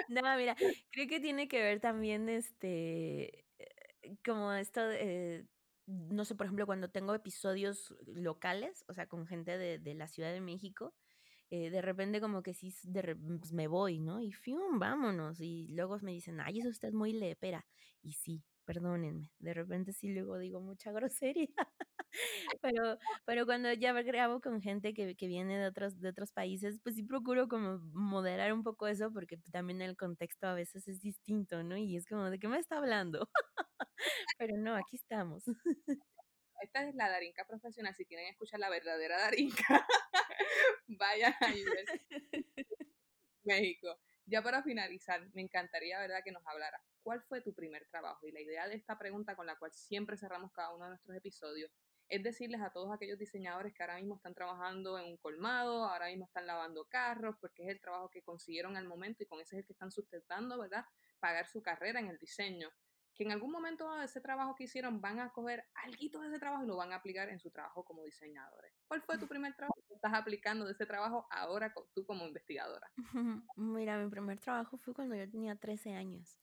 No, 0.09 0.23
mira, 0.37 0.57
creo 0.91 1.07
que 1.09 1.21
tiene 1.21 1.49
que 1.49 1.63
ver 1.63 1.81
también, 1.81 2.29
este, 2.29 3.45
eh, 3.59 4.17
como 4.25 4.53
esto 4.53 4.81
de, 4.87 5.47
no 5.87 6.25
sé, 6.25 6.35
por 6.35 6.47
ejemplo, 6.47 6.67
cuando 6.67 6.91
tengo 6.91 7.15
episodios 7.15 7.95
locales, 8.07 8.85
o 8.89 8.95
sea, 8.95 9.07
con 9.09 9.27
gente 9.27 9.59
de, 9.59 9.79
de 9.79 9.95
la 9.95 10.09
Ciudad 10.09 10.33
de 10.33 10.41
México, 10.41 10.95
eh, 11.51 11.71
de 11.71 11.83
repente 11.83 12.21
como 12.21 12.43
que 12.43 12.55
sí, 12.55 12.75
de 12.85 13.03
re- 13.03 13.17
pues 13.17 13.53
me 13.53 13.69
voy, 13.69 14.01
¿no? 14.01 14.21
Y 14.23 14.33
fium, 14.33 14.79
vámonos. 14.79 15.41
Y 15.41 15.69
luego 15.71 15.99
me 16.01 16.13
dicen, 16.13 16.41
ay, 16.41 16.61
eso 16.61 16.69
usted 16.71 16.89
es 16.89 16.95
muy 16.95 17.13
lepera. 17.13 17.67
Y 18.03 18.13
sí, 18.15 18.43
perdónenme, 18.65 19.31
de 19.39 19.55
repente 19.55 19.93
sí 19.93 20.09
luego 20.13 20.39
digo 20.39 20.61
mucha 20.61 20.93
grosería. 20.93 21.49
Pero, 22.63 22.99
pero 23.25 23.47
cuando 23.47 23.73
ya 23.73 23.93
grabo 23.93 24.41
con 24.41 24.61
gente 24.61 24.95
que, 24.95 25.15
que 25.17 25.27
viene 25.29 25.59
de 25.59 25.67
otros, 25.67 26.01
de 26.01 26.09
otros 26.09 26.33
países, 26.33 26.81
pues 26.83 26.97
sí 26.97 27.03
procuro 27.05 27.49
como 27.49 27.79
moderar 27.93 28.53
un 28.53 28.63
poco 28.63 28.87
eso 28.89 29.13
porque 29.13 29.37
también 29.53 29.81
el 29.83 29.97
contexto 29.97 30.47
a 30.49 30.55
veces 30.55 30.89
es 30.89 31.01
distinto, 31.01 31.63
¿no? 31.63 31.77
Y 31.77 31.97
es 31.97 32.07
como, 32.07 32.31
¿de 32.31 32.39
qué 32.39 32.49
me 32.49 32.59
está 32.59 32.79
hablando? 32.79 33.29
Pero 34.39 34.57
no, 34.57 34.75
aquí 34.77 34.97
estamos. 34.97 35.45
Esta 36.61 36.89
es 36.89 36.95
la 36.95 37.09
Darinka 37.09 37.45
profesional. 37.47 37.95
Si 37.95 38.05
quieren 38.05 38.27
escuchar 38.29 38.61
la 38.61 38.69
verdadera 38.69 39.19
Darinka, 39.19 39.87
vayan 40.89 41.35
a 41.41 41.49
México. 43.45 43.99
Ya 44.27 44.43
para 44.43 44.63
finalizar, 44.63 45.29
me 45.35 45.43
encantaría, 45.43 45.99
¿verdad?, 45.99 46.21
que 46.25 46.33
nos 46.33 46.47
hablara. 46.47 46.81
¿Cuál 47.03 47.23
fue 47.23 47.41
tu 47.41 47.55
primer 47.55 47.87
trabajo? 47.89 48.27
Y 48.27 48.33
la 48.33 48.41
idea 48.41 48.69
de 48.69 48.75
esta 48.75 48.99
pregunta 48.99 49.37
con 49.37 49.47
la 49.47 49.57
cual 49.57 49.73
siempre 49.73 50.17
cerramos 50.17 50.53
cada 50.53 50.75
uno 50.75 50.85
de 50.85 50.91
nuestros 50.91 51.17
episodios 51.17 51.71
es 52.11 52.25
decirles 52.25 52.61
a 52.61 52.71
todos 52.71 52.93
aquellos 52.93 53.19
diseñadores 53.19 53.73
que 53.73 53.83
ahora 53.85 53.97
mismo 53.97 54.17
están 54.17 54.35
trabajando 54.35 54.99
en 54.99 55.07
un 55.07 55.17
colmado, 55.19 55.85
ahora 55.85 56.09
mismo 56.09 56.27
están 56.27 56.47
lavando 56.47 56.85
carros, 56.91 57.37
porque 57.41 57.63
es 57.63 57.69
el 57.69 57.81
trabajo 57.81 58.11
que 58.11 58.23
consiguieron 58.23 58.77
al 58.77 58.87
momento 58.87 59.23
y 59.23 59.27
con 59.27 59.41
ese 59.41 59.57
es 59.57 59.61
el 59.61 59.67
que 59.67 59.73
están 59.73 59.93
sustentando, 59.93 60.59
¿verdad? 60.59 60.85
Pagar 61.21 61.47
su 61.47 61.63
carrera 61.63 62.01
en 62.01 62.09
el 62.09 62.19
diseño. 62.19 62.69
Que 63.15 63.25
en 63.25 63.33
algún 63.33 63.53
momento 63.53 63.95
de 63.95 64.07
ese 64.07 64.21
trabajo 64.21 64.57
que 64.57 64.65
hicieron 64.65 65.01
van 65.01 65.21
a 65.21 65.31
coger 65.33 65.65
algo 65.75 66.21
de 66.21 66.29
ese 66.29 66.39
trabajo 66.41 66.65
y 66.65 66.67
lo 66.67 66.77
van 66.77 66.93
a 66.93 66.97
aplicar 66.97 67.29
en 67.29 67.39
su 67.39 67.51
trabajo 67.51 67.85
como 67.85 68.03
diseñadores. 68.03 68.73
¿Cuál 68.89 69.03
fue 69.03 69.19
tu 69.19 69.29
primer 69.29 69.55
trabajo 69.55 69.81
que 69.87 69.95
estás 69.95 70.13
aplicando 70.15 70.65
de 70.65 70.73
ese 70.73 70.87
trabajo 70.87 71.29
ahora 71.31 71.73
tú 71.95 72.05
como 72.07 72.27
investigadora? 72.27 72.91
Mira, 73.57 73.99
mi 73.99 74.11
primer 74.11 74.41
trabajo 74.41 74.79
fue 74.79 74.95
cuando 74.95 75.15
yo 75.15 75.31
tenía 75.31 75.55
13 75.55 75.95
años 75.95 76.41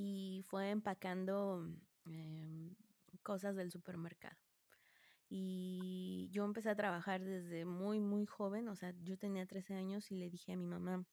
y 0.00 0.44
fue 0.46 0.70
empacando 0.70 1.68
eh, 2.08 2.72
cosas 3.24 3.56
del 3.56 3.72
supermercado. 3.72 4.36
Y 5.28 6.28
yo 6.30 6.44
empecé 6.44 6.70
a 6.70 6.76
trabajar 6.76 7.20
desde 7.20 7.64
muy, 7.64 7.98
muy 7.98 8.24
joven, 8.24 8.68
o 8.68 8.76
sea, 8.76 8.94
yo 9.02 9.18
tenía 9.18 9.44
13 9.44 9.74
años 9.74 10.12
y 10.12 10.14
le 10.14 10.30
dije 10.30 10.52
a 10.52 10.56
mi 10.56 10.66
mamá 10.66 11.04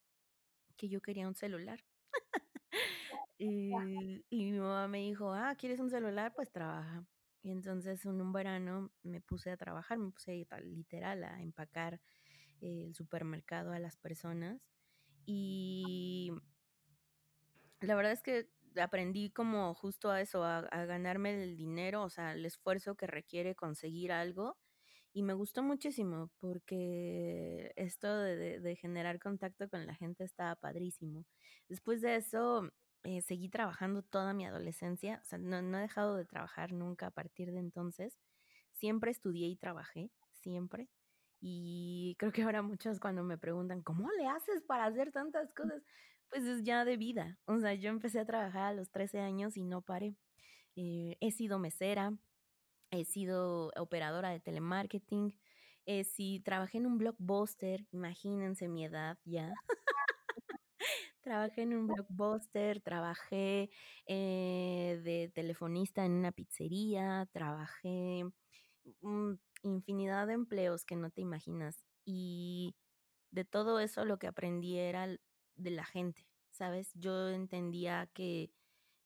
que 0.78 0.88
yo 0.88 1.02
quería 1.02 1.28
un 1.28 1.34
celular. 1.34 1.84
y, 3.40 3.72
y, 4.30 4.52
mi 4.52 4.60
mamá 4.60 4.88
me 4.88 5.00
dijo, 5.00 5.34
ah, 5.34 5.56
¿quieres 5.58 5.80
un 5.80 5.90
celular? 5.90 6.34
Pues 6.36 6.52
trabaja. 6.52 7.08
Y 7.42 7.50
entonces 7.50 8.06
en 8.06 8.22
un 8.22 8.32
verano 8.34 8.92
me 9.02 9.20
puse 9.20 9.50
a 9.50 9.58
trabajar, 9.58 9.98
me 9.98 10.12
puse 10.12 10.46
literal 10.64 11.24
a 11.24 11.42
empacar 11.42 12.00
el 12.62 12.94
supermercado 12.94 13.72
a 13.72 13.80
las 13.80 13.98
personas. 13.98 14.62
Y 15.26 16.32
la 17.82 17.96
verdad 17.96 18.12
es 18.12 18.22
que 18.22 18.55
aprendí 18.82 19.32
como 19.32 19.74
justo 19.76 20.12
a 20.12 20.22
eso, 20.22 20.44
a, 20.44 20.60
a, 20.60 20.86
ganarme 20.86 21.44
el 21.44 21.58
dinero, 21.58 22.04
o 22.04 22.10
sea, 22.10 22.34
el 22.34 22.46
esfuerzo 22.46 22.96
que 22.96 23.08
requiere 23.08 23.56
conseguir 23.56 24.12
algo. 24.12 24.58
Y 25.14 25.24
me 25.24 25.34
gustó 25.34 25.64
muchísimo 25.64 26.30
porque 26.40 27.72
esto 27.78 28.18
de, 28.20 28.36
de, 28.36 28.60
de 28.60 28.76
generar 28.76 29.20
contacto 29.20 29.70
con 29.70 29.86
la 29.86 29.96
gente 29.96 30.26
estaba 30.26 30.56
padrísimo. 30.56 31.26
Después 31.70 32.02
de 32.02 32.18
eso, 32.18 32.70
eh, 33.06 33.22
seguí 33.22 33.50
trabajando 33.50 34.02
toda 34.02 34.34
mi 34.34 34.48
adolescencia, 34.48 35.20
o 35.22 35.26
sea, 35.26 35.38
no, 35.38 35.62
no 35.62 35.78
he 35.78 35.82
dejado 35.82 36.16
de 36.16 36.26
trabajar 36.26 36.74
nunca 36.74 37.08
a 37.08 37.12
partir 37.12 37.52
de 37.52 37.60
entonces. 37.60 38.18
Siempre 38.74 39.12
estudié 39.12 39.48
y 39.48 39.56
trabajé, 39.56 40.10
siempre. 40.32 40.90
Y 41.40 42.16
creo 42.18 42.32
que 42.32 42.42
ahora 42.42 42.64
muchos 42.64 43.00
cuando 43.00 43.24
me 43.24 43.38
preguntan, 43.38 43.84
¿cómo 43.84 44.10
le 44.14 44.26
haces 44.28 44.64
para 44.64 44.86
hacer 44.86 45.12
tantas 45.12 45.54
cosas? 45.54 45.84
Pues 46.30 46.44
es 46.46 46.64
ya 46.64 46.86
de 46.86 46.98
vida. 46.98 47.38
O 47.46 47.60
sea, 47.60 47.74
yo 47.74 47.90
empecé 47.90 48.20
a 48.20 48.26
trabajar 48.26 48.64
a 48.64 48.74
los 48.74 48.90
13 48.92 49.20
años 49.20 49.58
y 49.58 49.64
no 49.64 49.82
paré. 49.82 50.16
Eh, 50.76 51.18
he 51.22 51.32
sido 51.32 51.60
mesera, 51.60 52.14
he 52.92 53.06
sido 53.06 53.72
operadora 53.78 54.30
de 54.30 54.40
telemarketing, 54.42 55.38
eh, 55.86 56.04
si 56.04 56.40
trabajé 56.42 56.80
en 56.80 56.88
un 56.88 56.98
blockbuster, 56.98 57.86
imagínense 57.92 58.68
mi 58.68 58.86
edad 58.86 59.18
ya. 59.24 59.54
trabajé 61.22 61.64
en 61.64 61.74
un 61.76 61.88
blockbuster, 61.88 62.82
trabajé 62.82 63.70
eh, 64.08 65.02
de 65.04 65.32
telefonista 65.34 66.06
en 66.06 66.14
una 66.14 66.32
pizzería, 66.32 67.28
trabajé 67.32 68.26
um, 69.02 69.38
infinidad 69.64 70.28
de 70.28 70.34
empleos 70.34 70.86
que 70.86 70.96
no 70.96 71.12
te 71.12 71.22
imaginas. 71.22 71.86
Y 72.06 72.76
de 73.32 73.46
todo 73.46 73.80
eso 73.80 74.06
lo 74.06 74.18
que 74.20 74.28
aprendí 74.28 74.78
era 74.80 75.08
de 75.56 75.72
la 75.72 75.86
gente, 75.86 76.28
¿sabes? 76.52 76.92
Yo 76.96 77.30
entendía 77.30 78.08
que 78.14 78.52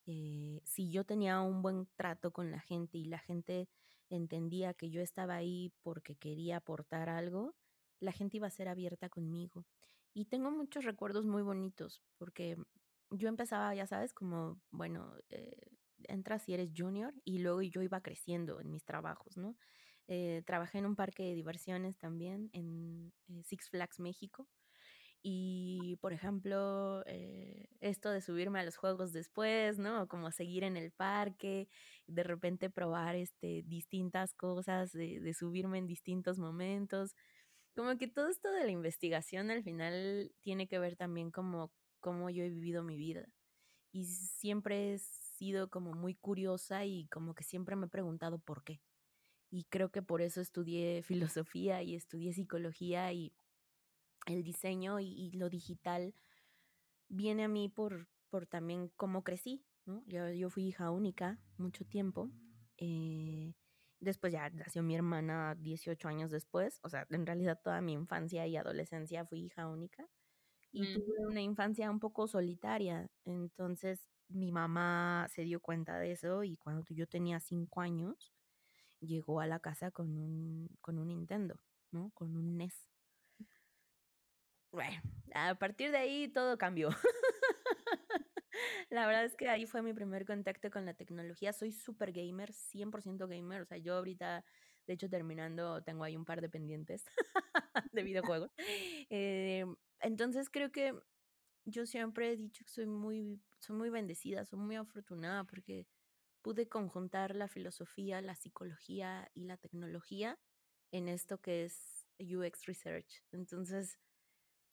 eh, 0.06 0.60
si 0.64 0.90
yo 0.90 1.04
tenía 1.04 1.40
un 1.40 1.62
buen 1.62 1.88
trato 1.96 2.32
con 2.32 2.50
la 2.50 2.60
gente 2.60 2.98
y 2.98 3.04
la 3.04 3.18
gente 3.18 3.68
entendía 4.08 4.74
que 4.74 4.90
yo 4.90 5.00
estaba 5.02 5.36
ahí 5.36 5.72
porque 5.82 6.16
quería 6.16 6.58
aportar 6.58 7.08
algo, 7.08 7.54
la 8.00 8.12
gente 8.12 8.38
iba 8.38 8.46
a 8.46 8.50
ser 8.50 8.68
abierta 8.68 9.08
conmigo. 9.08 9.66
Y 10.14 10.26
tengo 10.26 10.50
muchos 10.50 10.84
recuerdos 10.84 11.26
muy 11.26 11.42
bonitos 11.42 12.02
porque 12.18 12.56
yo 13.10 13.28
empezaba, 13.28 13.74
ya 13.74 13.86
sabes, 13.86 14.12
como, 14.12 14.60
bueno, 14.70 15.14
eh, 15.30 15.70
entras 16.04 16.42
si 16.42 16.54
eres 16.54 16.70
junior 16.76 17.14
y 17.24 17.38
luego 17.38 17.62
yo 17.62 17.82
iba 17.82 18.00
creciendo 18.00 18.60
en 18.60 18.70
mis 18.70 18.84
trabajos, 18.84 19.36
¿no? 19.36 19.56
Eh, 20.08 20.42
trabajé 20.44 20.78
en 20.78 20.86
un 20.86 20.96
parque 20.96 21.22
de 21.22 21.34
diversiones 21.34 21.96
también, 21.98 22.50
en 22.52 23.12
eh, 23.28 23.42
Six 23.44 23.70
Flags 23.70 24.00
México. 24.00 24.48
Y, 25.22 25.98
por 26.00 26.12
ejemplo, 26.14 27.02
eh, 27.06 27.68
esto 27.80 28.10
de 28.10 28.22
subirme 28.22 28.60
a 28.60 28.64
los 28.64 28.76
juegos 28.76 29.12
después, 29.12 29.78
¿no? 29.78 30.08
Como 30.08 30.30
seguir 30.30 30.64
en 30.64 30.76
el 30.78 30.92
parque, 30.92 31.68
de 32.06 32.22
repente 32.22 32.70
probar 32.70 33.16
este, 33.16 33.62
distintas 33.66 34.34
cosas, 34.34 34.92
de, 34.92 35.34
subirme 35.34 35.78
en 35.78 35.86
distintos 35.86 36.38
momentos. 36.38 37.14
Como 37.76 37.96
que 37.98 38.08
todo 38.08 38.28
esto 38.28 38.50
de 38.50 38.64
la 38.64 38.70
investigación 38.70 39.50
al 39.50 39.62
final 39.62 40.32
tiene 40.40 40.68
que 40.68 40.78
ver 40.78 40.96
también 40.96 41.30
como 41.30 41.70
cómo 42.00 42.30
yo 42.30 42.44
he 42.44 42.50
vivido 42.50 42.82
mi 42.82 42.96
vida. 42.96 43.26
Y 43.92 44.06
siempre 44.06 44.94
he 44.94 44.98
sido 44.98 45.68
como 45.70 45.92
muy 45.92 46.14
curiosa 46.14 46.84
y 46.86 47.06
como 47.08 47.34
que 47.34 47.44
siempre 47.44 47.76
me 47.76 47.86
he 47.86 47.90
preguntado 47.90 48.38
por 48.38 48.64
qué. 48.64 48.80
Y 49.50 49.64
creo 49.64 49.90
que 49.90 50.02
por 50.02 50.22
eso 50.22 50.40
estudié 50.40 51.02
filosofía 51.02 51.82
y 51.82 51.94
estudié 51.96 52.32
psicología 52.32 53.12
y 53.12 53.34
el 54.26 54.42
diseño 54.42 55.00
y, 55.00 55.06
y, 55.06 55.30
lo 55.32 55.48
digital 55.48 56.14
viene 57.08 57.44
a 57.44 57.48
mí 57.48 57.68
por, 57.68 58.08
por 58.28 58.46
también 58.46 58.90
cómo 58.96 59.24
crecí, 59.24 59.64
¿no? 59.84 60.02
Yo, 60.06 60.30
yo 60.30 60.50
fui 60.50 60.66
hija 60.66 60.90
única 60.90 61.38
mucho 61.58 61.84
tiempo. 61.84 62.30
Eh, 62.78 63.52
después 63.98 64.32
ya 64.32 64.48
nació 64.50 64.82
mi 64.82 64.94
hermana 64.94 65.54
18 65.56 66.08
años 66.08 66.30
después. 66.30 66.78
O 66.82 66.88
sea, 66.88 67.06
en 67.10 67.26
realidad 67.26 67.60
toda 67.62 67.80
mi 67.80 67.92
infancia 67.92 68.46
y 68.46 68.56
adolescencia 68.56 69.26
fui 69.26 69.40
hija 69.40 69.68
única. 69.68 70.06
Y 70.72 70.82
mm. 70.82 70.94
tuve 70.94 71.26
una 71.26 71.40
infancia 71.40 71.90
un 71.90 71.98
poco 71.98 72.28
solitaria. 72.28 73.10
Entonces 73.24 74.08
mi 74.28 74.52
mamá 74.52 75.26
se 75.28 75.42
dio 75.42 75.60
cuenta 75.60 75.98
de 75.98 76.12
eso 76.12 76.44
y 76.44 76.56
cuando 76.56 76.84
yo 76.90 77.06
tenía 77.08 77.40
5 77.40 77.80
años, 77.80 78.32
llegó 79.00 79.40
a 79.40 79.46
la 79.46 79.60
casa 79.60 79.90
con 79.90 80.16
un, 80.16 80.68
con 80.80 80.98
un 80.98 81.08
Nintendo, 81.08 81.58
¿no? 81.90 82.10
Con 82.10 82.36
un 82.36 82.56
NES 82.58 82.90
bueno, 84.72 85.00
a 85.34 85.54
partir 85.56 85.90
de 85.90 85.98
ahí 85.98 86.28
todo 86.28 86.58
cambió. 86.58 86.90
la 88.90 89.06
verdad 89.06 89.24
es 89.24 89.36
que 89.36 89.48
ahí 89.48 89.66
fue 89.66 89.82
mi 89.82 89.92
primer 89.92 90.24
contacto 90.24 90.70
con 90.70 90.84
la 90.84 90.94
tecnología. 90.94 91.52
Soy 91.52 91.72
súper 91.72 92.12
gamer, 92.12 92.52
100% 92.52 93.28
gamer. 93.28 93.62
O 93.62 93.66
sea, 93.66 93.78
yo 93.78 93.94
ahorita, 93.94 94.44
de 94.86 94.94
hecho, 94.94 95.08
terminando, 95.08 95.82
tengo 95.82 96.04
ahí 96.04 96.16
un 96.16 96.24
par 96.24 96.40
de 96.40 96.48
pendientes 96.48 97.04
de 97.92 98.02
videojuegos. 98.02 98.50
Eh, 99.12 99.64
entonces 100.00 100.48
creo 100.50 100.70
que 100.70 100.94
yo 101.64 101.84
siempre 101.84 102.30
he 102.30 102.36
dicho 102.36 102.64
que 102.64 102.70
soy 102.70 102.86
muy, 102.86 103.40
soy 103.58 103.76
muy 103.76 103.90
bendecida, 103.90 104.44
soy 104.44 104.60
muy 104.60 104.76
afortunada 104.76 105.44
porque 105.44 105.86
pude 106.42 106.68
conjuntar 106.68 107.34
la 107.34 107.48
filosofía, 107.48 108.22
la 108.22 108.36
psicología 108.36 109.30
y 109.34 109.44
la 109.44 109.56
tecnología 109.56 110.38
en 110.92 111.08
esto 111.08 111.38
que 111.38 111.64
es 111.64 112.06
UX 112.18 112.66
Research. 112.66 113.22
Entonces, 113.32 113.98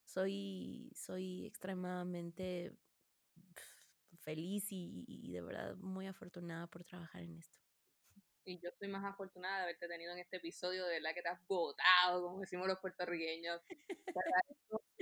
soy, 0.07 0.89
soy 0.95 1.45
extremadamente 1.45 2.73
feliz 4.21 4.71
y, 4.71 5.05
y, 5.07 5.33
de 5.33 5.41
verdad 5.41 5.75
muy 5.75 6.07
afortunada 6.07 6.67
por 6.67 6.83
trabajar 6.83 7.21
en 7.21 7.37
esto. 7.37 7.59
Y 8.45 8.59
yo 8.59 8.69
soy 8.79 8.87
más 8.87 9.03
afortunada 9.03 9.57
de 9.57 9.63
haberte 9.63 9.87
tenido 9.87 10.13
en 10.13 10.19
este 10.19 10.37
episodio, 10.37 10.85
de 10.85 10.93
verdad 10.95 11.13
que 11.13 11.21
te 11.21 11.29
has 11.29 11.45
votado, 11.47 12.23
como 12.23 12.39
decimos 12.39 12.67
los 12.67 12.79
puertorriqueños. 12.79 13.61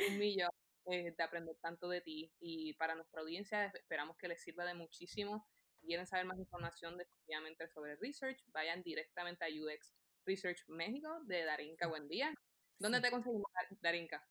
un 0.10 0.18
millón. 0.18 0.49
eh, 0.88 1.14
de 1.16 1.24
aprender 1.24 1.56
tanto 1.62 1.88
de 1.88 2.01
ti. 2.01 2.32
Y 2.39 2.74
para 2.74 2.95
nuestra 2.95 3.22
audiencia 3.22 3.66
esperamos 3.68 4.18
que 4.18 4.28
les 4.28 4.41
sirva 4.41 4.66
de 4.66 4.74
muchísimo. 4.74 5.47
Si 5.80 5.88
quieren 5.88 6.08
saber 6.08 6.26
más 6.26 6.39
información 6.39 6.97
definitivamente 6.97 7.68
sobre 7.70 7.95
research, 7.97 8.43
vayan 8.47 8.82
directamente 8.82 9.45
a 9.45 9.47
UX 9.47 9.95
Research 10.26 10.64
México 10.68 11.22
de 11.26 11.43
Darinka 11.43 11.88
Buen 11.88 12.08
día. 12.08 12.34
¿Dónde 12.80 13.01
te 13.01 13.12
conseguimos, 13.12 13.49
Darinka? 13.82 14.24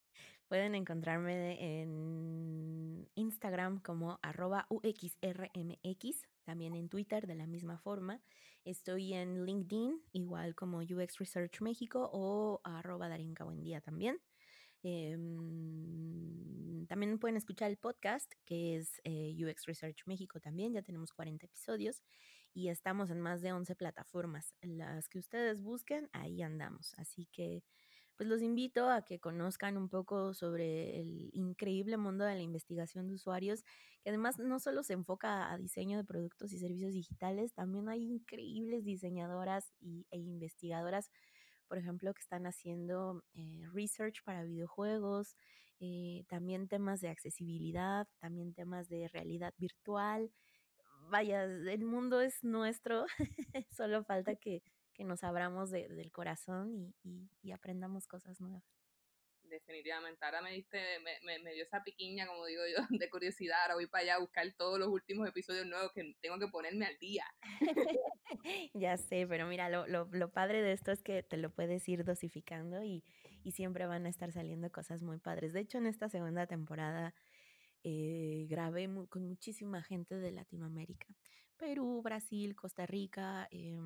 Pueden 0.48 0.74
encontrarme 0.74 1.80
en 1.80 3.08
Instagram 3.14 3.80
como 3.80 4.18
arroba 4.22 4.66
UXRMX, 4.68 6.28
también 6.44 6.74
en 6.74 6.88
Twitter 6.88 7.26
de 7.26 7.34
la 7.34 7.46
misma 7.46 7.78
forma. 7.78 8.20
Estoy 8.64 9.14
en 9.14 9.44
LinkedIn, 9.44 10.02
igual 10.12 10.54
como 10.54 10.78
UX 10.78 11.18
Research 11.18 11.60
México 11.60 12.10
o 12.12 12.60
arroba 12.64 13.08
Darinka 13.08 13.44
Buendía 13.44 13.80
también. 13.80 14.20
Em, 14.82 16.86
también 16.86 17.18
pueden 17.18 17.38
escuchar 17.38 17.70
el 17.70 17.78
podcast 17.78 18.30
que 18.44 18.76
es 18.76 19.00
eh, 19.04 19.34
UX 19.42 19.64
Research 19.64 20.02
México 20.06 20.40
también, 20.40 20.74
ya 20.74 20.82
tenemos 20.82 21.12
40 21.12 21.46
episodios 21.46 22.02
y 22.52 22.68
estamos 22.68 23.10
en 23.10 23.20
más 23.20 23.40
de 23.40 23.52
11 23.52 23.74
plataformas. 23.76 24.54
Las 24.60 25.08
que 25.08 25.18
ustedes 25.18 25.62
busquen, 25.62 26.10
ahí 26.12 26.42
andamos. 26.42 26.94
Así 26.98 27.26
que 27.32 27.64
pues 28.16 28.28
los 28.28 28.42
invito 28.42 28.88
a 28.88 29.02
que 29.02 29.18
conozcan 29.18 29.76
un 29.76 29.88
poco 29.88 30.34
sobre 30.34 31.00
el 31.00 31.30
increíble 31.32 31.96
mundo 31.96 32.24
de 32.24 32.34
la 32.34 32.42
investigación 32.42 33.08
de 33.08 33.14
usuarios, 33.14 33.64
que 34.02 34.10
además 34.10 34.38
no 34.38 34.60
solo 34.60 34.82
se 34.82 34.92
enfoca 34.92 35.50
a 35.52 35.58
diseño 35.58 35.96
de 35.96 36.04
productos 36.04 36.52
y 36.52 36.58
servicios 36.58 36.92
digitales, 36.92 37.52
también 37.54 37.88
hay 37.88 38.04
increíbles 38.04 38.84
diseñadoras 38.84 39.72
y, 39.80 40.06
e 40.10 40.18
investigadoras, 40.18 41.10
por 41.68 41.78
ejemplo, 41.78 42.14
que 42.14 42.20
están 42.20 42.46
haciendo 42.46 43.24
eh, 43.34 43.62
research 43.72 44.22
para 44.24 44.44
videojuegos, 44.44 45.36
eh, 45.80 46.24
también 46.28 46.68
temas 46.68 47.00
de 47.00 47.08
accesibilidad, 47.08 48.06
también 48.20 48.54
temas 48.54 48.88
de 48.88 49.08
realidad 49.08 49.52
virtual. 49.58 50.30
Vaya, 51.10 51.44
el 51.44 51.84
mundo 51.84 52.20
es 52.20 52.42
nuestro, 52.44 53.06
solo 53.70 54.04
falta 54.04 54.36
que 54.36 54.62
que 54.94 55.04
nos 55.04 55.24
abramos 55.24 55.70
del 55.70 56.10
corazón 56.12 56.94
y, 57.02 57.52
aprendamos 57.52 58.06
cosas 58.06 58.40
nuevas. 58.40 58.64
Definitivamente, 59.42 60.24
ahora 60.24 60.42
me 60.42 60.52
diste, 60.52 60.80
me, 61.00 61.38
me, 61.38 61.52
dio 61.52 61.62
esa 61.62 61.84
piquiña, 61.84 62.26
como 62.26 62.46
digo 62.46 62.62
yo, 62.66 62.76
de 62.98 63.10
curiosidad, 63.10 63.62
ahora 63.62 63.74
voy 63.74 63.86
para 63.86 64.02
allá 64.02 64.14
a 64.16 64.20
buscar 64.20 64.46
todos 64.56 64.78
los 64.78 64.88
últimos 64.88 65.28
episodios 65.28 65.66
nuevos 65.66 65.92
que 65.92 66.16
tengo 66.20 66.38
que 66.38 66.48
ponerme 66.48 66.86
al 66.86 66.98
día. 66.98 67.24
ya 68.74 68.96
sé, 68.96 69.26
pero 69.28 69.46
mira, 69.46 69.68
lo, 69.68 69.86
lo, 69.86 70.08
lo, 70.10 70.32
padre 70.32 70.62
de 70.62 70.72
esto 70.72 70.90
es 70.90 71.02
que 71.02 71.22
te 71.22 71.36
lo 71.36 71.50
puedes 71.50 71.86
ir 71.88 72.04
dosificando 72.04 72.82
y, 72.82 73.04
y 73.44 73.52
siempre 73.52 73.86
van 73.86 74.06
a 74.06 74.08
estar 74.08 74.32
saliendo 74.32 74.72
cosas 74.72 75.02
muy 75.02 75.18
padres. 75.18 75.52
De 75.52 75.60
hecho, 75.60 75.78
en 75.78 75.86
esta 75.86 76.08
segunda 76.08 76.46
temporada 76.46 77.14
eh, 77.84 78.46
grabé 78.48 78.88
con 79.10 79.28
muchísima 79.28 79.82
gente 79.82 80.16
de 80.16 80.32
Latinoamérica. 80.32 81.06
Perú, 81.58 82.00
Brasil, 82.02 82.56
Costa 82.56 82.86
Rica, 82.86 83.46
eh, 83.50 83.78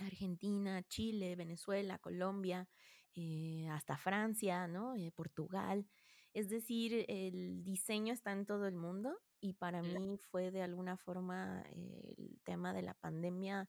Argentina, 0.00 0.82
Chile, 0.88 1.36
Venezuela, 1.36 1.98
Colombia, 1.98 2.68
eh, 3.14 3.68
hasta 3.70 3.96
Francia, 3.96 4.66
¿no? 4.68 4.94
Eh, 4.96 5.10
Portugal. 5.12 5.86
Es 6.32 6.48
decir, 6.48 7.04
el 7.08 7.64
diseño 7.64 8.12
está 8.12 8.32
en 8.32 8.46
todo 8.46 8.66
el 8.66 8.76
mundo 8.76 9.18
y 9.40 9.54
para 9.54 9.82
mí 9.82 10.16
fue 10.16 10.50
de 10.50 10.62
alguna 10.62 10.96
forma 10.96 11.62
el 11.72 12.40
tema 12.44 12.72
de 12.72 12.82
la 12.82 12.94
pandemia 12.94 13.68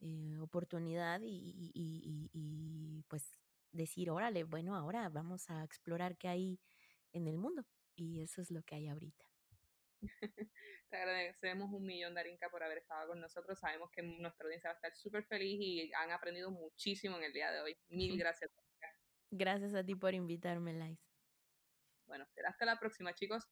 eh, 0.00 0.36
oportunidad 0.40 1.20
y, 1.22 1.70
y, 1.74 3.04
pues 3.08 3.38
decir, 3.70 4.10
órale, 4.10 4.42
bueno, 4.44 4.74
ahora 4.74 5.08
vamos 5.08 5.48
a 5.48 5.62
explorar 5.62 6.16
qué 6.16 6.28
hay 6.28 6.60
en 7.12 7.28
el 7.28 7.38
mundo 7.38 7.64
y 7.94 8.20
eso 8.20 8.40
es 8.42 8.50
lo 8.50 8.62
que 8.62 8.74
hay 8.74 8.88
ahorita. 8.88 9.31
Te 10.90 10.96
agradecemos 10.96 11.72
un 11.72 11.84
millón, 11.84 12.14
Darinka, 12.14 12.50
por 12.50 12.62
haber 12.62 12.78
estado 12.78 13.08
con 13.08 13.20
nosotros. 13.20 13.58
Sabemos 13.58 13.90
que 13.90 14.02
nuestra 14.02 14.44
audiencia 14.44 14.68
va 14.70 14.74
a 14.74 14.76
estar 14.76 14.94
súper 14.94 15.24
feliz 15.24 15.58
y 15.60 15.92
han 15.94 16.10
aprendido 16.10 16.50
muchísimo 16.50 17.16
en 17.16 17.24
el 17.24 17.32
día 17.32 17.50
de 17.50 17.60
hoy. 17.60 17.76
Mil 17.88 18.18
gracias. 18.18 18.50
Gracias 19.30 19.74
a 19.74 19.84
ti 19.84 19.94
por 19.94 20.12
invitarme, 20.12 20.74
Lais. 20.74 20.98
Bueno, 22.06 22.26
será 22.34 22.50
hasta 22.50 22.66
la 22.66 22.78
próxima, 22.78 23.14
chicos. 23.14 23.48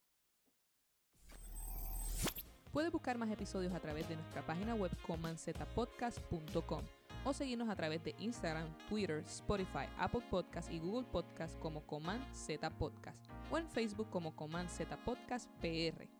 Puedes 2.72 2.92
buscar 2.92 3.18
más 3.18 3.30
episodios 3.30 3.72
a 3.72 3.80
través 3.80 4.08
de 4.08 4.16
nuestra 4.16 4.46
página 4.46 4.74
web 4.74 4.92
comanzetapodcast.com 5.02 6.86
o 7.24 7.32
seguirnos 7.32 7.68
a 7.68 7.76
través 7.76 8.04
de 8.04 8.14
Instagram, 8.18 8.68
Twitter, 8.88 9.18
Spotify, 9.26 9.88
Apple 9.98 10.22
Podcast 10.30 10.70
y 10.70 10.78
Google 10.78 11.06
Podcast 11.10 11.58
como 11.58 11.84
Coman 11.86 12.22
Z 12.34 12.70
Podcast 12.78 13.18
o 13.50 13.58
en 13.58 13.68
Facebook 13.68 14.08
como 14.10 14.36
Coman 14.36 14.68
Z 14.68 14.96
Podcast 15.04 15.50
PR. 15.60 16.19